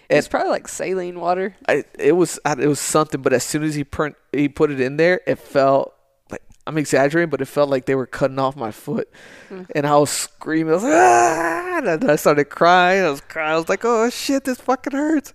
It's 0.09 0.27
probably 0.27 0.49
like 0.51 0.67
saline 0.67 1.19
water. 1.19 1.55
I, 1.67 1.83
it 1.99 2.13
was 2.13 2.39
I- 2.45 2.53
it 2.59 2.67
was 2.67 2.79
something, 2.79 3.21
but 3.21 3.33
as 3.33 3.43
soon 3.43 3.63
as 3.63 3.75
he 3.75 3.83
put 3.83 4.15
he 4.31 4.47
put 4.49 4.71
it 4.71 4.79
in 4.79 4.97
there, 4.97 5.21
it 5.27 5.39
felt 5.39 5.93
like 6.31 6.41
I'm 6.67 6.77
exaggerating, 6.77 7.29
but 7.29 7.41
it 7.41 7.45
felt 7.45 7.69
like 7.69 7.85
they 7.85 7.95
were 7.95 8.05
cutting 8.05 8.39
off 8.39 8.55
my 8.55 8.71
foot, 8.71 9.09
and 9.75 9.85
I 9.87 9.97
was 9.97 10.09
screaming. 10.09 10.71
I 10.71 10.75
was 10.75 10.83
like, 10.83 10.93
ah! 10.93 11.81
And 11.83 12.03
I 12.09 12.15
started 12.15 12.45
crying. 12.45 13.03
I 13.03 13.09
was 13.09 13.21
crying. 13.21 13.53
I 13.53 13.57
was 13.57 13.67
like, 13.69 13.83
oh 13.83 14.09
shit, 14.09 14.45
this 14.45 14.59
fucking 14.61 14.93
hurts. 14.93 15.33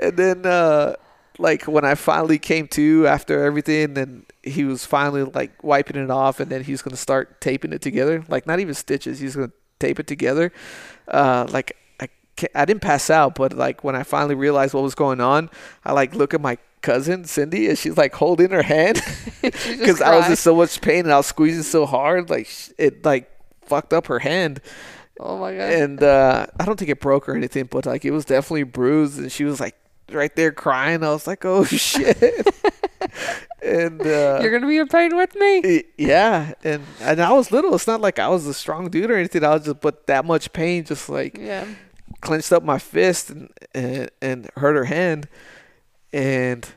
And 0.00 0.16
then 0.16 0.46
uh, 0.46 0.94
like 1.38 1.64
when 1.64 1.84
I 1.84 1.94
finally 1.94 2.38
came 2.38 2.68
to 2.68 3.06
after 3.06 3.44
everything, 3.44 3.98
and 3.98 4.24
he 4.42 4.64
was 4.64 4.84
finally 4.86 5.24
like 5.24 5.62
wiping 5.64 5.96
it 6.02 6.10
off, 6.10 6.40
and 6.40 6.50
then 6.50 6.62
he 6.64 6.72
was 6.72 6.82
gonna 6.82 6.96
start 6.96 7.40
taping 7.40 7.72
it 7.72 7.82
together, 7.82 8.24
like 8.28 8.46
not 8.46 8.60
even 8.60 8.74
stitches. 8.74 9.18
He's 9.18 9.34
gonna 9.34 9.50
tape 9.78 9.98
it 9.98 10.06
together. 10.06 10.52
Uh, 11.08 11.46
like 11.50 11.76
I 12.54 12.64
didn't 12.64 12.82
pass 12.82 13.10
out, 13.10 13.34
but 13.34 13.52
like 13.52 13.82
when 13.84 13.94
I 13.96 14.02
finally 14.02 14.34
realized 14.34 14.74
what 14.74 14.82
was 14.82 14.94
going 14.94 15.20
on, 15.20 15.50
I 15.84 15.92
like 15.92 16.14
look 16.14 16.34
at 16.34 16.40
my 16.40 16.58
cousin 16.82 17.24
Cindy, 17.24 17.68
and 17.68 17.76
she's 17.78 17.96
like 17.96 18.14
holding 18.14 18.50
her 18.50 18.62
hand 18.62 19.02
because 19.42 20.00
I 20.00 20.16
was 20.16 20.28
in 20.30 20.36
so 20.36 20.54
much 20.54 20.80
pain 20.80 21.00
and 21.04 21.12
I 21.12 21.16
was 21.18 21.26
squeezing 21.26 21.62
so 21.62 21.86
hard, 21.86 22.30
like 22.30 22.48
it 22.78 23.04
like 23.04 23.30
fucked 23.66 23.92
up 23.92 24.06
her 24.08 24.18
hand, 24.18 24.60
Oh 25.20 25.38
my 25.38 25.52
god. 25.52 25.72
and 25.72 26.02
uh, 26.02 26.46
I 26.58 26.64
don't 26.64 26.78
think 26.78 26.90
it 26.90 27.00
broke 27.00 27.28
or 27.28 27.34
anything, 27.36 27.64
but 27.70 27.86
like 27.86 28.04
it 28.04 28.10
was 28.12 28.24
definitely 28.24 28.62
bruised, 28.64 29.18
and 29.18 29.30
she 29.30 29.44
was 29.44 29.60
like 29.60 29.76
right 30.10 30.34
there 30.34 30.50
crying. 30.52 31.04
I 31.04 31.10
was 31.10 31.26
like, 31.26 31.44
oh 31.44 31.64
shit, 31.64 32.16
and 33.62 34.00
uh, 34.00 34.38
You're 34.42 34.50
gonna 34.50 34.66
be 34.66 34.78
in 34.78 34.88
pain 34.88 35.16
with 35.16 35.34
me. 35.34 35.84
yeah, 35.98 36.54
and 36.64 36.82
and 37.00 37.20
I 37.20 37.32
was 37.32 37.52
little. 37.52 37.74
It's 37.74 37.86
not 37.86 38.00
like 38.00 38.18
I 38.18 38.28
was 38.28 38.46
a 38.46 38.54
strong 38.54 38.88
dude 38.90 39.10
or 39.10 39.16
anything. 39.16 39.44
I 39.44 39.50
was 39.54 39.64
just, 39.64 39.80
but 39.80 40.06
that 40.06 40.24
much 40.24 40.52
pain 40.52 40.84
just 40.84 41.08
like 41.08 41.36
Yeah. 41.38 41.66
Clenched 42.20 42.52
up 42.52 42.62
my 42.62 42.78
fist 42.78 43.30
and, 43.30 43.50
and 43.74 44.10
and 44.20 44.50
hurt 44.56 44.76
her 44.76 44.84
hand, 44.84 45.28
and 46.12 46.68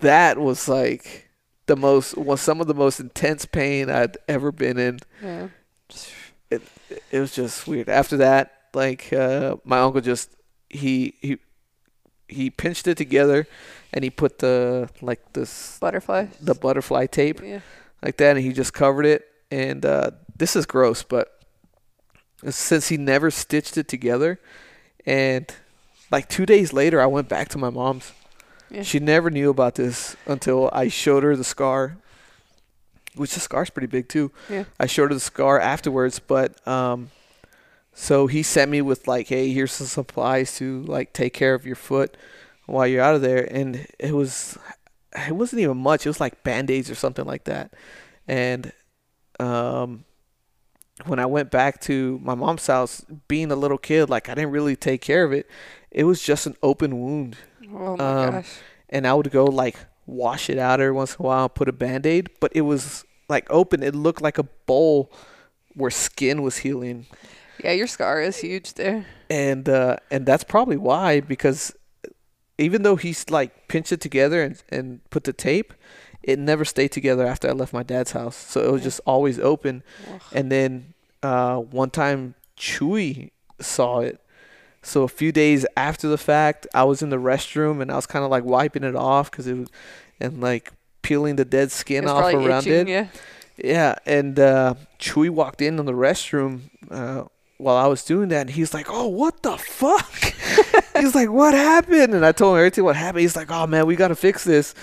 that 0.00 0.38
was 0.38 0.68
like 0.68 1.28
the 1.66 1.76
most 1.76 2.16
was 2.16 2.40
some 2.40 2.60
of 2.60 2.66
the 2.66 2.74
most 2.74 3.00
intense 3.00 3.46
pain 3.46 3.90
I'd 3.90 4.16
ever 4.28 4.52
been 4.52 4.78
in. 4.78 4.98
Yeah. 5.22 5.48
It 6.50 6.62
it 7.10 7.20
was 7.20 7.32
just 7.34 7.66
weird. 7.66 7.88
After 7.88 8.16
that, 8.18 8.52
like 8.74 9.12
uh, 9.12 9.56
my 9.64 9.80
uncle 9.80 10.00
just 10.00 10.30
he 10.70 11.14
he 11.20 11.38
he 12.28 12.50
pinched 12.50 12.86
it 12.86 12.96
together, 12.96 13.46
and 13.92 14.02
he 14.04 14.10
put 14.10 14.38
the 14.38 14.88
like 15.00 15.32
this 15.32 15.78
Butterfly. 15.78 16.26
the 16.40 16.54
butterfly 16.54 17.06
tape 17.06 17.40
Yeah. 17.42 17.60
like 18.02 18.16
that, 18.18 18.36
and 18.36 18.44
he 18.44 18.52
just 18.52 18.72
covered 18.72 19.06
it. 19.06 19.24
And 19.50 19.84
uh, 19.86 20.10
this 20.36 20.56
is 20.56 20.66
gross, 20.66 21.02
but 21.02 21.38
since 22.50 22.88
he 22.88 22.96
never 22.96 23.30
stitched 23.30 23.76
it 23.76 23.88
together, 23.88 24.40
and 25.06 25.52
like 26.10 26.28
two 26.28 26.46
days 26.46 26.72
later, 26.72 27.00
I 27.00 27.06
went 27.06 27.28
back 27.28 27.48
to 27.50 27.58
my 27.58 27.70
mom's. 27.70 28.12
Yeah. 28.70 28.82
She 28.82 28.98
never 28.98 29.30
knew 29.30 29.50
about 29.50 29.76
this 29.76 30.16
until 30.26 30.70
I 30.72 30.88
showed 30.88 31.22
her 31.22 31.36
the 31.36 31.44
scar, 31.44 31.96
which 33.14 33.34
the 33.34 33.40
scar's 33.40 33.70
pretty 33.70 33.86
big 33.86 34.08
too. 34.08 34.32
Yeah. 34.48 34.64
I 34.80 34.86
showed 34.86 35.10
her 35.10 35.14
the 35.14 35.20
scar 35.20 35.60
afterwards, 35.60 36.18
but 36.18 36.66
um, 36.66 37.10
so 37.92 38.26
he 38.26 38.42
sent 38.42 38.70
me 38.70 38.82
with 38.82 39.06
like, 39.06 39.28
hey, 39.28 39.52
here's 39.52 39.72
some 39.72 39.86
supplies 39.86 40.56
to 40.56 40.82
like 40.82 41.12
take 41.12 41.34
care 41.34 41.54
of 41.54 41.66
your 41.66 41.76
foot 41.76 42.16
while 42.66 42.86
you're 42.86 43.02
out 43.02 43.14
of 43.14 43.22
there, 43.22 43.44
and 43.52 43.86
it 43.98 44.12
was, 44.12 44.58
it 45.14 45.36
wasn't 45.36 45.60
even 45.60 45.76
much. 45.76 46.06
It 46.06 46.08
was 46.08 46.20
like 46.20 46.42
band 46.42 46.70
aids 46.70 46.90
or 46.90 46.94
something 46.94 47.26
like 47.26 47.44
that, 47.44 47.74
and 48.26 48.72
um, 49.38 50.04
when 51.06 51.18
I 51.18 51.26
went 51.26 51.50
back 51.50 51.80
to 51.82 52.20
my 52.22 52.34
mom's 52.34 52.66
house, 52.66 53.04
being 53.28 53.50
a 53.50 53.56
little 53.56 53.78
kid, 53.78 54.08
like 54.08 54.28
I 54.28 54.34
didn't 54.34 54.50
really 54.52 54.76
take 54.76 55.00
care 55.00 55.24
of 55.24 55.32
it. 55.32 55.48
It 55.90 56.04
was 56.04 56.22
just 56.22 56.46
an 56.46 56.56
open 56.62 57.00
wound 57.00 57.36
Oh 57.72 57.96
my 57.96 58.04
Um, 58.26 58.30
gosh. 58.32 58.58
and 58.88 59.06
I 59.06 59.14
would 59.14 59.30
go 59.30 59.44
like 59.44 59.76
wash 60.06 60.48
it 60.50 60.58
out 60.58 60.80
every 60.80 60.92
once 60.92 61.16
in 61.16 61.22
a 61.24 61.26
while, 61.26 61.48
put 61.48 61.68
a 61.68 61.72
band 61.72 62.06
aid, 62.06 62.28
but 62.40 62.52
it 62.54 62.60
was 62.62 63.04
like 63.28 63.46
open. 63.50 63.82
It 63.82 63.94
looked 63.94 64.22
like 64.22 64.38
a 64.38 64.44
bowl 64.66 65.10
where 65.74 65.90
skin 65.90 66.42
was 66.42 66.58
healing, 66.58 67.06
Yeah, 67.62 67.72
your 67.72 67.86
scar 67.88 68.20
is 68.20 68.38
huge 68.38 68.74
there. 68.74 69.06
and 69.30 69.68
uh, 69.68 69.96
and 70.10 70.26
that's 70.26 70.44
probably 70.44 70.76
why 70.76 71.20
because 71.20 71.74
even 72.58 72.82
though 72.82 72.96
he's 72.96 73.28
like 73.30 73.66
pinched 73.68 73.92
it 73.92 74.00
together 74.00 74.42
and 74.42 74.62
and 74.68 75.00
put 75.10 75.24
the 75.24 75.32
tape, 75.32 75.74
it 76.26 76.38
never 76.38 76.64
stayed 76.64 76.88
together 76.88 77.26
after 77.26 77.48
I 77.48 77.52
left 77.52 77.72
my 77.72 77.82
dad's 77.82 78.12
house. 78.12 78.36
So 78.36 78.64
it 78.64 78.70
was 78.72 78.82
just 78.82 79.00
always 79.06 79.38
open. 79.38 79.82
Ugh. 80.12 80.20
And 80.32 80.50
then 80.50 80.94
uh, 81.22 81.56
one 81.58 81.90
time 81.90 82.34
Chewy 82.58 83.30
saw 83.60 84.00
it. 84.00 84.20
So 84.82 85.02
a 85.02 85.08
few 85.08 85.32
days 85.32 85.64
after 85.76 86.08
the 86.08 86.18
fact, 86.18 86.66
I 86.74 86.84
was 86.84 87.02
in 87.02 87.10
the 87.10 87.16
restroom 87.16 87.80
and 87.80 87.90
I 87.90 87.96
was 87.96 88.06
kind 88.06 88.24
of 88.24 88.30
like 88.30 88.44
wiping 88.44 88.84
it 88.84 88.96
off 88.96 89.30
because 89.30 89.46
it 89.46 89.54
was, 89.54 89.68
and 90.20 90.40
like 90.40 90.72
peeling 91.02 91.36
the 91.36 91.44
dead 91.44 91.70
skin 91.72 92.04
It's 92.04 92.12
off 92.12 92.32
around 92.34 92.66
itching, 92.66 92.88
it. 92.88 92.88
Yeah. 92.88 93.06
Yeah, 93.56 93.94
and 94.04 94.36
uh, 94.40 94.74
Chewy 94.98 95.30
walked 95.30 95.62
in 95.62 95.78
on 95.78 95.86
the 95.86 95.92
restroom 95.92 96.62
uh, 96.90 97.22
while 97.58 97.76
I 97.76 97.86
was 97.86 98.02
doing 98.02 98.28
that, 98.30 98.40
and 98.40 98.50
he's 98.50 98.74
like, 98.74 98.86
"Oh, 98.88 99.06
what 99.06 99.44
the 99.44 99.56
fuck?" 99.56 100.12
he's 100.98 101.14
like, 101.14 101.30
"What 101.30 101.54
happened?" 101.54 102.14
And 102.14 102.26
I 102.26 102.32
told 102.32 102.54
him 102.54 102.58
everything 102.58 102.82
what 102.82 102.96
happened. 102.96 103.20
He's 103.20 103.36
like, 103.36 103.52
"Oh 103.52 103.68
man, 103.68 103.86
we 103.86 103.94
gotta 103.94 104.16
fix 104.16 104.42
this." 104.42 104.74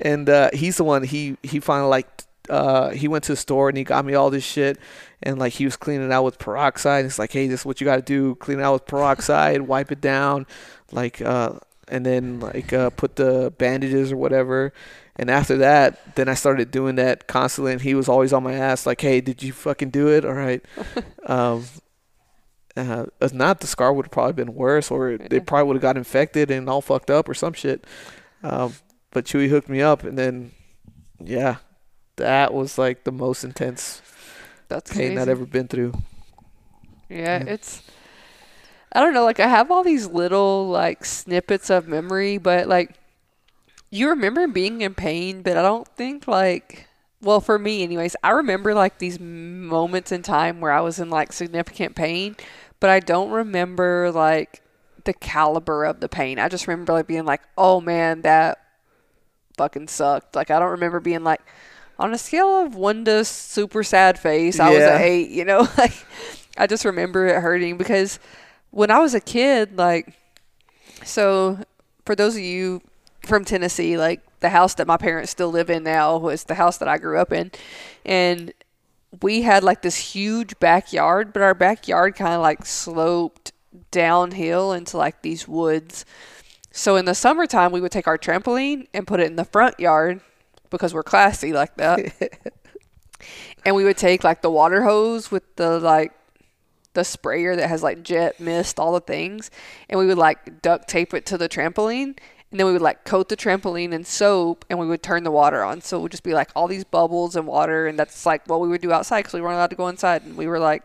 And 0.00 0.28
uh, 0.28 0.50
he's 0.52 0.76
the 0.76 0.84
one. 0.84 1.02
He 1.02 1.36
he 1.42 1.60
finally 1.60 1.90
like 1.90 2.24
uh, 2.48 2.90
he 2.90 3.08
went 3.08 3.24
to 3.24 3.32
the 3.32 3.36
store 3.36 3.68
and 3.68 3.78
he 3.78 3.84
got 3.84 4.04
me 4.04 4.14
all 4.14 4.30
this 4.30 4.44
shit, 4.44 4.78
and 5.22 5.38
like 5.38 5.54
he 5.54 5.64
was 5.64 5.76
cleaning 5.76 6.06
it 6.06 6.12
out 6.12 6.24
with 6.24 6.38
peroxide. 6.38 7.04
He's 7.04 7.18
like, 7.18 7.32
"Hey, 7.32 7.46
this 7.46 7.60
is 7.60 7.66
what 7.66 7.80
you 7.80 7.84
gotta 7.84 8.02
do: 8.02 8.34
clean 8.36 8.58
it 8.58 8.62
out 8.62 8.74
with 8.74 8.86
peroxide, 8.86 9.62
wipe 9.62 9.92
it 9.92 10.00
down, 10.00 10.46
like." 10.92 11.20
Uh, 11.20 11.54
and 11.90 12.06
then 12.06 12.38
like 12.40 12.72
uh, 12.72 12.90
put 12.90 13.16
the 13.16 13.52
bandages 13.58 14.12
or 14.12 14.16
whatever. 14.16 14.72
And 15.16 15.28
after 15.28 15.58
that, 15.58 16.14
then 16.14 16.28
I 16.28 16.34
started 16.34 16.70
doing 16.70 16.94
that 16.94 17.26
constantly, 17.26 17.72
and 17.72 17.80
he 17.80 17.94
was 17.94 18.08
always 18.08 18.32
on 18.32 18.42
my 18.42 18.54
ass, 18.54 18.86
like, 18.86 19.00
"Hey, 19.00 19.20
did 19.20 19.42
you 19.42 19.52
fucking 19.52 19.90
do 19.90 20.08
it? 20.08 20.24
All 20.24 20.32
right." 20.32 20.64
um, 21.26 21.64
uh, 22.76 23.06
if 23.20 23.34
not, 23.34 23.60
the 23.60 23.66
scar 23.66 23.92
would 23.92 24.06
have 24.06 24.12
probably 24.12 24.32
been 24.32 24.54
worse, 24.54 24.90
or 24.90 25.10
it, 25.10 25.32
it 25.32 25.46
probably 25.46 25.66
would 25.66 25.76
have 25.76 25.82
got 25.82 25.96
infected 25.96 26.50
and 26.50 26.70
all 26.70 26.80
fucked 26.80 27.10
up 27.10 27.28
or 27.28 27.34
some 27.34 27.52
shit. 27.52 27.84
Um, 28.42 28.72
but 29.12 29.24
Chewy 29.24 29.48
hooked 29.48 29.68
me 29.68 29.82
up, 29.82 30.04
and 30.04 30.18
then, 30.18 30.52
yeah, 31.20 31.56
that 32.16 32.52
was 32.54 32.78
like 32.78 33.04
the 33.04 33.12
most 33.12 33.44
intense 33.44 34.02
That's 34.68 34.90
pain 34.90 35.16
crazy. 35.16 35.18
I'd 35.18 35.28
ever 35.28 35.46
been 35.46 35.68
through. 35.68 35.94
Yeah, 37.08 37.40
Yeah. 37.40 37.44
it's 37.46 37.82
I 38.92 39.00
don't 39.00 39.14
know, 39.14 39.24
like 39.24 39.40
I 39.40 39.46
have 39.48 39.70
all 39.70 39.84
these 39.84 40.06
little 40.06 40.68
like 40.68 41.04
snippets 41.04 41.70
of 41.70 41.86
memory, 41.88 42.38
but 42.38 42.66
like 42.68 42.94
you 43.90 44.08
remember 44.10 44.46
being 44.48 44.82
in 44.82 44.94
pain, 44.94 45.42
but 45.42 45.56
I 45.56 45.62
don't 45.62 45.88
think 45.88 46.28
like 46.28 46.88
well, 47.22 47.40
for 47.40 47.58
me 47.58 47.82
anyways, 47.82 48.16
I 48.24 48.30
remember 48.30 48.74
like 48.74 48.98
these 48.98 49.20
moments 49.20 50.12
in 50.12 50.22
time 50.22 50.60
where 50.60 50.72
I 50.72 50.80
was 50.80 50.98
in 50.98 51.10
like 51.10 51.32
significant 51.32 51.94
pain, 51.96 52.36
but 52.80 52.90
I 52.90 53.00
don't 53.00 53.30
remember 53.30 54.10
like 54.12 54.62
the 55.04 55.12
caliber 55.14 55.84
of 55.84 56.00
the 56.00 56.08
pain. 56.08 56.38
I 56.38 56.48
just 56.48 56.66
remember 56.68 56.92
like 56.94 57.06
being 57.06 57.24
like, 57.26 57.42
"Oh 57.58 57.80
man, 57.80 58.22
that 58.22 58.58
fucking 59.60 59.88
sucked." 59.88 60.34
Like 60.34 60.50
I 60.50 60.58
don't 60.58 60.70
remember 60.70 61.00
being 61.00 61.22
like 61.24 61.40
on 61.98 62.14
a 62.14 62.18
scale 62.18 62.62
of 62.64 62.74
1 62.74 63.04
to 63.04 63.24
super 63.26 63.82
sad 63.82 64.18
face, 64.18 64.58
I 64.58 64.70
was 64.70 64.78
Yeah. 64.78 64.96
an 64.96 65.02
8, 65.02 65.30
you 65.30 65.44
know? 65.44 65.68
Like 65.78 65.92
I 66.56 66.66
just 66.66 66.84
remember 66.84 67.26
it 67.26 67.40
hurting 67.42 67.76
because 67.76 68.18
when 68.70 68.90
I 68.90 68.98
was 68.98 69.14
a 69.14 69.20
kid, 69.20 69.76
like, 69.76 70.14
so 71.04 71.58
for 72.06 72.14
those 72.16 72.36
of 72.36 72.42
you 72.42 72.80
from 73.26 73.44
Tennessee, 73.44 73.96
like 73.98 74.20
the 74.40 74.48
house 74.48 74.74
that 74.74 74.86
my 74.86 74.96
parents 74.96 75.30
still 75.30 75.50
live 75.50 75.68
in 75.70 75.82
now 75.84 76.16
was 76.16 76.44
the 76.44 76.54
house 76.54 76.78
that 76.78 76.88
I 76.88 76.96
grew 76.98 77.18
up 77.18 77.32
in. 77.32 77.50
And 78.04 78.52
we 79.22 79.42
had 79.42 79.62
like 79.62 79.82
this 79.82 79.96
huge 80.14 80.58
backyard, 80.58 81.32
but 81.32 81.42
our 81.42 81.54
backyard 81.54 82.14
kind 82.14 82.34
of 82.34 82.40
like 82.40 82.64
sloped 82.64 83.52
downhill 83.90 84.72
into 84.72 84.96
like 84.96 85.22
these 85.22 85.46
woods. 85.46 86.04
So 86.72 86.96
in 86.96 87.04
the 87.04 87.14
summertime, 87.14 87.72
we 87.72 87.80
would 87.80 87.92
take 87.92 88.06
our 88.06 88.18
trampoline 88.18 88.86
and 88.94 89.06
put 89.06 89.20
it 89.20 89.26
in 89.26 89.36
the 89.36 89.44
front 89.44 89.80
yard 89.80 90.20
because 90.70 90.94
we're 90.94 91.02
classy 91.02 91.52
like 91.52 91.76
that. 91.76 92.12
and 93.64 93.74
we 93.74 93.84
would 93.84 93.96
take 93.96 94.24
like 94.24 94.42
the 94.42 94.50
water 94.50 94.82
hose 94.82 95.30
with 95.30 95.56
the 95.56 95.80
like 95.80 96.12
the 96.94 97.04
sprayer 97.04 97.54
that 97.56 97.68
has 97.68 97.82
like 97.82 98.02
jet 98.02 98.40
mist, 98.40 98.78
all 98.78 98.92
the 98.92 99.00
things, 99.00 99.50
and 99.88 99.98
we 99.98 100.06
would 100.06 100.18
like 100.18 100.62
duct 100.62 100.88
tape 100.88 101.14
it 101.14 101.26
to 101.26 101.38
the 101.38 101.48
trampoline. 101.48 102.18
And 102.50 102.58
then 102.58 102.66
we 102.66 102.72
would 102.72 102.82
like 102.82 103.04
coat 103.04 103.28
the 103.28 103.36
trampoline 103.36 103.92
in 103.92 104.04
soap 104.04 104.64
and 104.68 104.76
we 104.76 104.86
would 104.86 105.04
turn 105.04 105.22
the 105.22 105.30
water 105.30 105.62
on. 105.62 105.80
So 105.82 105.98
it 105.98 106.02
would 106.02 106.10
just 106.10 106.24
be 106.24 106.34
like 106.34 106.50
all 106.56 106.66
these 106.66 106.82
bubbles 106.82 107.36
and 107.36 107.46
water. 107.46 107.86
And 107.86 107.96
that's 107.96 108.26
like 108.26 108.48
what 108.48 108.60
we 108.60 108.66
would 108.66 108.80
do 108.80 108.90
outside 108.90 109.20
because 109.20 109.34
we 109.34 109.40
weren't 109.40 109.54
allowed 109.54 109.70
to 109.70 109.76
go 109.76 109.86
inside. 109.86 110.24
And 110.24 110.36
we 110.36 110.48
were 110.48 110.58
like 110.58 110.82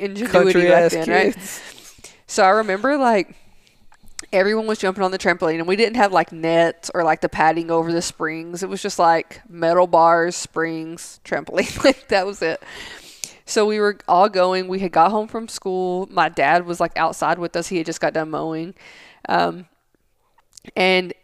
ingenuity 0.00 0.32
Country 0.32 0.68
back 0.68 0.90
then, 0.90 1.08
right? 1.08 1.34
kids. 1.34 1.62
So 2.26 2.42
I 2.42 2.48
remember 2.48 2.96
like 2.96 3.36
everyone 4.32 4.66
was 4.66 4.78
jumping 4.78 5.04
on 5.04 5.10
the 5.10 5.18
trampoline 5.18 5.58
and 5.58 5.66
we 5.66 5.76
didn't 5.76 5.96
have 5.96 6.12
like 6.12 6.32
nets 6.32 6.90
or 6.94 7.04
like 7.04 7.20
the 7.20 7.28
padding 7.28 7.70
over 7.70 7.92
the 7.92 8.02
springs. 8.02 8.62
It 8.62 8.68
was 8.68 8.82
just 8.82 8.98
like 8.98 9.40
metal 9.48 9.86
bars, 9.86 10.36
springs, 10.36 11.20
trampoline. 11.24 11.84
like 11.84 12.08
that 12.08 12.26
was 12.26 12.42
it. 12.42 12.62
So 13.44 13.64
we 13.64 13.78
were 13.78 13.98
all 14.08 14.28
going. 14.28 14.66
We 14.66 14.80
had 14.80 14.92
got 14.92 15.12
home 15.12 15.28
from 15.28 15.48
school. 15.48 16.08
My 16.10 16.28
dad 16.28 16.66
was 16.66 16.80
like 16.80 16.96
outside 16.96 17.38
with 17.38 17.54
us. 17.56 17.68
He 17.68 17.76
had 17.78 17.86
just 17.86 18.00
got 18.00 18.12
done 18.12 18.30
mowing. 18.30 18.74
Um, 19.28 19.66
and 20.74 21.14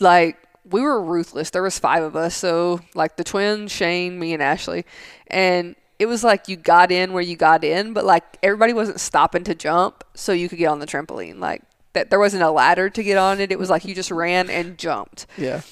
like 0.00 0.38
we 0.68 0.80
were 0.80 1.00
ruthless. 1.00 1.50
There 1.50 1.62
was 1.62 1.78
five 1.78 2.02
of 2.02 2.16
us. 2.16 2.34
So 2.34 2.80
like 2.94 3.16
the 3.16 3.24
twins, 3.24 3.70
Shane, 3.70 4.18
me 4.18 4.34
and 4.34 4.42
Ashley. 4.42 4.84
And 5.28 5.76
it 5.98 6.06
was 6.06 6.24
like 6.24 6.48
you 6.48 6.56
got 6.56 6.90
in 6.90 7.12
where 7.12 7.22
you 7.22 7.36
got 7.36 7.64
in, 7.64 7.92
but 7.92 8.04
like 8.04 8.24
everybody 8.42 8.72
wasn't 8.72 9.00
stopping 9.00 9.44
to 9.44 9.54
jump 9.54 10.04
so 10.14 10.32
you 10.32 10.48
could 10.48 10.58
get 10.58 10.66
on 10.66 10.80
the 10.80 10.86
trampoline. 10.86 11.38
Like 11.38 11.62
that 11.96 12.10
there 12.10 12.20
wasn't 12.20 12.42
a 12.42 12.50
ladder 12.50 12.88
to 12.90 13.02
get 13.02 13.16
on 13.16 13.40
it. 13.40 13.50
It 13.50 13.58
was 13.58 13.70
like 13.70 13.84
you 13.84 13.94
just 13.94 14.10
ran 14.10 14.50
and 14.50 14.78
jumped. 14.78 15.26
Yeah. 15.36 15.62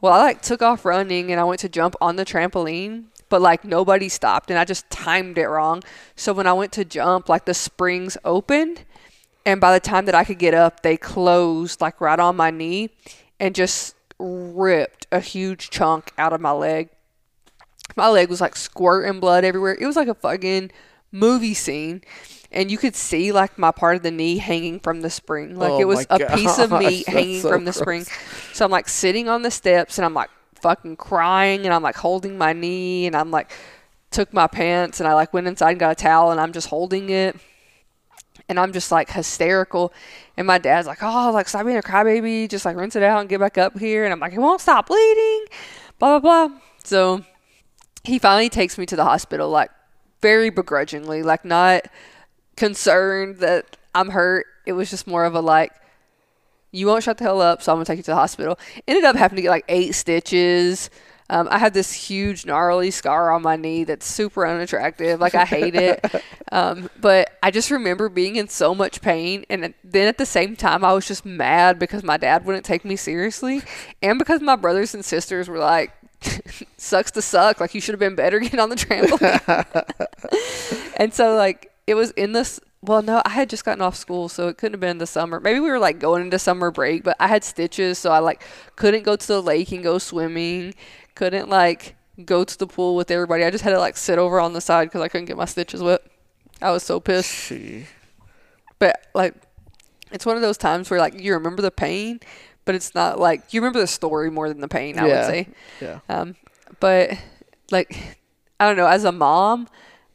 Well, 0.00 0.12
I 0.12 0.18
like 0.18 0.42
took 0.42 0.62
off 0.62 0.84
running 0.84 1.30
and 1.30 1.40
I 1.40 1.44
went 1.44 1.60
to 1.60 1.68
jump 1.68 1.94
on 2.00 2.16
the 2.16 2.24
trampoline, 2.24 3.04
but 3.28 3.40
like 3.40 3.64
nobody 3.64 4.08
stopped 4.08 4.50
and 4.50 4.58
I 4.58 4.64
just 4.64 4.88
timed 4.90 5.38
it 5.38 5.46
wrong. 5.46 5.82
So 6.16 6.32
when 6.32 6.46
I 6.46 6.52
went 6.54 6.72
to 6.72 6.84
jump, 6.84 7.28
like 7.28 7.44
the 7.44 7.54
springs 7.54 8.16
opened 8.24 8.84
and 9.46 9.60
by 9.60 9.72
the 9.72 9.80
time 9.80 10.06
that 10.06 10.14
I 10.14 10.24
could 10.24 10.38
get 10.38 10.54
up, 10.54 10.82
they 10.82 10.96
closed 10.96 11.80
like 11.80 12.00
right 12.00 12.18
on 12.18 12.36
my 12.36 12.50
knee 12.50 12.90
and 13.38 13.54
just 13.54 13.94
ripped 14.18 15.06
a 15.12 15.20
huge 15.20 15.70
chunk 15.70 16.12
out 16.16 16.32
of 16.32 16.40
my 16.40 16.52
leg. 16.52 16.88
My 17.96 18.08
leg 18.08 18.30
was 18.30 18.40
like 18.40 18.56
squirting 18.56 19.20
blood 19.20 19.44
everywhere. 19.44 19.76
It 19.78 19.86
was 19.86 19.96
like 19.96 20.08
a 20.08 20.14
fucking 20.14 20.70
movie 21.12 21.54
scene. 21.54 22.02
And 22.54 22.70
you 22.70 22.78
could 22.78 22.96
see 22.96 23.32
like 23.32 23.58
my 23.58 23.72
part 23.72 23.96
of 23.96 24.02
the 24.02 24.10
knee 24.10 24.38
hanging 24.38 24.80
from 24.80 25.02
the 25.02 25.10
spring. 25.10 25.58
Like 25.58 25.72
Oh 25.72 25.80
it 25.80 25.86
was 25.86 26.06
a 26.08 26.18
piece 26.36 26.58
of 26.58 26.70
meat 26.70 27.06
hanging 27.08 27.42
so 27.42 27.50
from 27.50 27.64
the 27.64 27.72
gross. 27.72 27.80
spring. 27.80 28.06
So 28.54 28.64
I'm 28.64 28.70
like 28.70 28.88
sitting 28.88 29.28
on 29.28 29.42
the 29.42 29.50
steps 29.50 29.98
and 29.98 30.06
I'm 30.06 30.14
like 30.14 30.30
fucking 30.54 30.96
crying 30.96 31.66
and 31.66 31.74
I'm 31.74 31.82
like 31.82 31.96
holding 31.96 32.38
my 32.38 32.52
knee 32.54 33.06
and 33.06 33.14
I'm 33.14 33.30
like 33.30 33.52
took 34.10 34.32
my 34.32 34.46
pants 34.46 35.00
and 35.00 35.08
I 35.08 35.14
like 35.14 35.34
went 35.34 35.48
inside 35.48 35.72
and 35.72 35.80
got 35.80 35.90
a 35.90 35.94
towel 35.96 36.30
and 36.30 36.40
I'm 36.40 36.52
just 36.52 36.68
holding 36.68 37.10
it 37.10 37.36
and 38.48 38.58
I'm 38.60 38.72
just 38.72 38.92
like 38.92 39.10
hysterical. 39.10 39.92
And 40.36 40.46
my 40.46 40.58
dad's 40.58 40.86
like, 40.86 41.02
"Oh, 41.02 41.30
like 41.32 41.48
stop 41.48 41.64
being 41.64 41.76
a 41.76 41.82
crybaby, 41.82 42.48
just 42.48 42.64
like 42.64 42.76
rinse 42.76 42.96
it 42.96 43.02
out 43.02 43.20
and 43.20 43.28
get 43.28 43.40
back 43.40 43.58
up 43.58 43.78
here." 43.78 44.04
And 44.04 44.12
I'm 44.12 44.20
like, 44.20 44.32
"It 44.32 44.38
won't 44.38 44.60
stop 44.60 44.86
bleeding." 44.86 45.44
Blah 45.98 46.18
blah 46.18 46.48
blah. 46.48 46.58
So 46.84 47.24
he 48.04 48.18
finally 48.18 48.48
takes 48.48 48.76
me 48.78 48.86
to 48.86 48.96
the 48.96 49.04
hospital, 49.04 49.48
like 49.50 49.70
very 50.20 50.50
begrudgingly, 50.50 51.22
like 51.22 51.44
not 51.44 51.86
concerned 52.56 53.38
that 53.38 53.76
I'm 53.94 54.10
hurt. 54.10 54.46
It 54.66 54.72
was 54.72 54.90
just 54.90 55.06
more 55.06 55.24
of 55.24 55.34
a 55.34 55.40
like, 55.40 55.72
"You 56.72 56.86
won't 56.86 57.04
shut 57.04 57.18
the 57.18 57.24
hell 57.24 57.40
up, 57.40 57.62
so 57.62 57.72
I'm 57.72 57.76
gonna 57.76 57.84
take 57.84 57.98
you 57.98 58.02
to 58.04 58.10
the 58.10 58.16
hospital." 58.16 58.58
Ended 58.88 59.04
up 59.04 59.16
having 59.16 59.36
to 59.36 59.42
get 59.42 59.50
like 59.50 59.64
eight 59.68 59.94
stitches. 59.94 60.90
Um, 61.30 61.48
I 61.50 61.58
had 61.58 61.72
this 61.72 61.92
huge 61.92 62.44
gnarly 62.44 62.90
scar 62.90 63.32
on 63.32 63.40
my 63.40 63.56
knee 63.56 63.84
that's 63.84 64.06
super 64.06 64.46
unattractive. 64.46 65.20
Like 65.20 65.34
I 65.34 65.44
hate 65.44 65.74
it. 65.74 66.04
Um, 66.52 66.88
but 67.00 67.36
I 67.42 67.50
just 67.50 67.72
remember 67.72 68.08
being 68.08 68.36
in 68.36 68.46
so 68.46 68.76
much 68.76 69.00
pain, 69.00 69.44
and 69.50 69.74
then 69.82 70.06
at 70.06 70.18
the 70.18 70.26
same 70.26 70.54
time, 70.54 70.84
I 70.84 70.92
was 70.92 71.04
just 71.04 71.24
mad 71.24 71.80
because 71.80 72.04
my 72.04 72.16
dad 72.16 72.44
wouldn't 72.44 72.64
take 72.64 72.84
me 72.84 72.94
seriously, 72.94 73.62
and 74.00 74.20
because 74.20 74.40
my 74.40 74.54
brothers 74.54 74.94
and 74.94 75.04
sisters 75.04 75.48
were 75.48 75.58
like, 75.58 75.90
"Sucks 76.76 77.10
to 77.12 77.22
suck." 77.22 77.60
Like 77.60 77.74
you 77.74 77.80
should 77.80 77.94
have 77.94 77.98
been 77.98 78.14
better 78.14 78.38
getting 78.38 78.60
on 78.60 78.68
the 78.68 78.76
trampoline. 78.76 80.92
and 80.96 81.12
so 81.12 81.34
like 81.34 81.72
it 81.86 81.94
was 81.94 82.10
in 82.12 82.32
this. 82.32 82.60
Well, 82.82 83.00
no, 83.00 83.22
I 83.24 83.30
had 83.30 83.48
just 83.48 83.64
gotten 83.64 83.80
off 83.80 83.96
school, 83.96 84.28
so 84.28 84.48
it 84.48 84.58
couldn't 84.58 84.74
have 84.74 84.80
been 84.80 84.98
the 84.98 85.06
summer. 85.06 85.40
Maybe 85.40 85.58
we 85.58 85.70
were 85.70 85.78
like 85.78 85.98
going 85.98 86.22
into 86.22 86.38
summer 86.38 86.70
break, 86.70 87.02
but 87.02 87.16
I 87.18 87.28
had 87.28 87.42
stitches, 87.42 87.98
so 87.98 88.12
I 88.12 88.18
like 88.18 88.42
couldn't 88.76 89.04
go 89.04 89.16
to 89.16 89.26
the 89.26 89.42
lake 89.42 89.72
and 89.72 89.82
go 89.82 89.96
swimming. 89.98 90.74
Couldn't 91.14 91.48
like 91.48 91.96
go 92.24 92.44
to 92.44 92.58
the 92.58 92.66
pool 92.66 92.94
with 92.94 93.10
everybody. 93.10 93.42
I 93.44 93.50
just 93.50 93.64
had 93.64 93.70
to 93.70 93.78
like 93.78 93.96
sit 93.96 94.18
over 94.18 94.38
on 94.38 94.52
the 94.52 94.60
side 94.60 94.86
because 94.86 95.00
I 95.00 95.08
couldn't 95.08 95.24
get 95.26 95.36
my 95.38 95.46
stitches 95.46 95.82
wet. 95.82 96.02
I 96.60 96.70
was 96.70 96.82
so 96.82 97.00
pissed. 97.00 97.30
She. 97.32 97.86
But 98.78 99.06
like, 99.14 99.34
it's 100.12 100.26
one 100.26 100.36
of 100.36 100.42
those 100.42 100.58
times 100.58 100.90
where 100.90 101.00
like 101.00 101.18
you 101.18 101.32
remember 101.34 101.62
the 101.62 101.70
pain, 101.70 102.20
but 102.66 102.74
it's 102.74 102.94
not 102.94 103.18
like 103.18 103.54
you 103.54 103.60
remember 103.60 103.78
the 103.80 103.86
story 103.86 104.30
more 104.30 104.48
than 104.48 104.60
the 104.60 104.68
pain. 104.68 104.98
I 104.98 105.06
Yeah. 105.06 105.16
would 105.16 105.26
say. 105.26 105.48
Yeah. 105.80 106.00
Um, 106.08 106.36
but 106.80 107.12
like, 107.70 107.96
I 108.60 108.66
don't 108.68 108.76
know. 108.76 108.86
As 108.86 109.04
a 109.04 109.12
mom, 109.12 109.68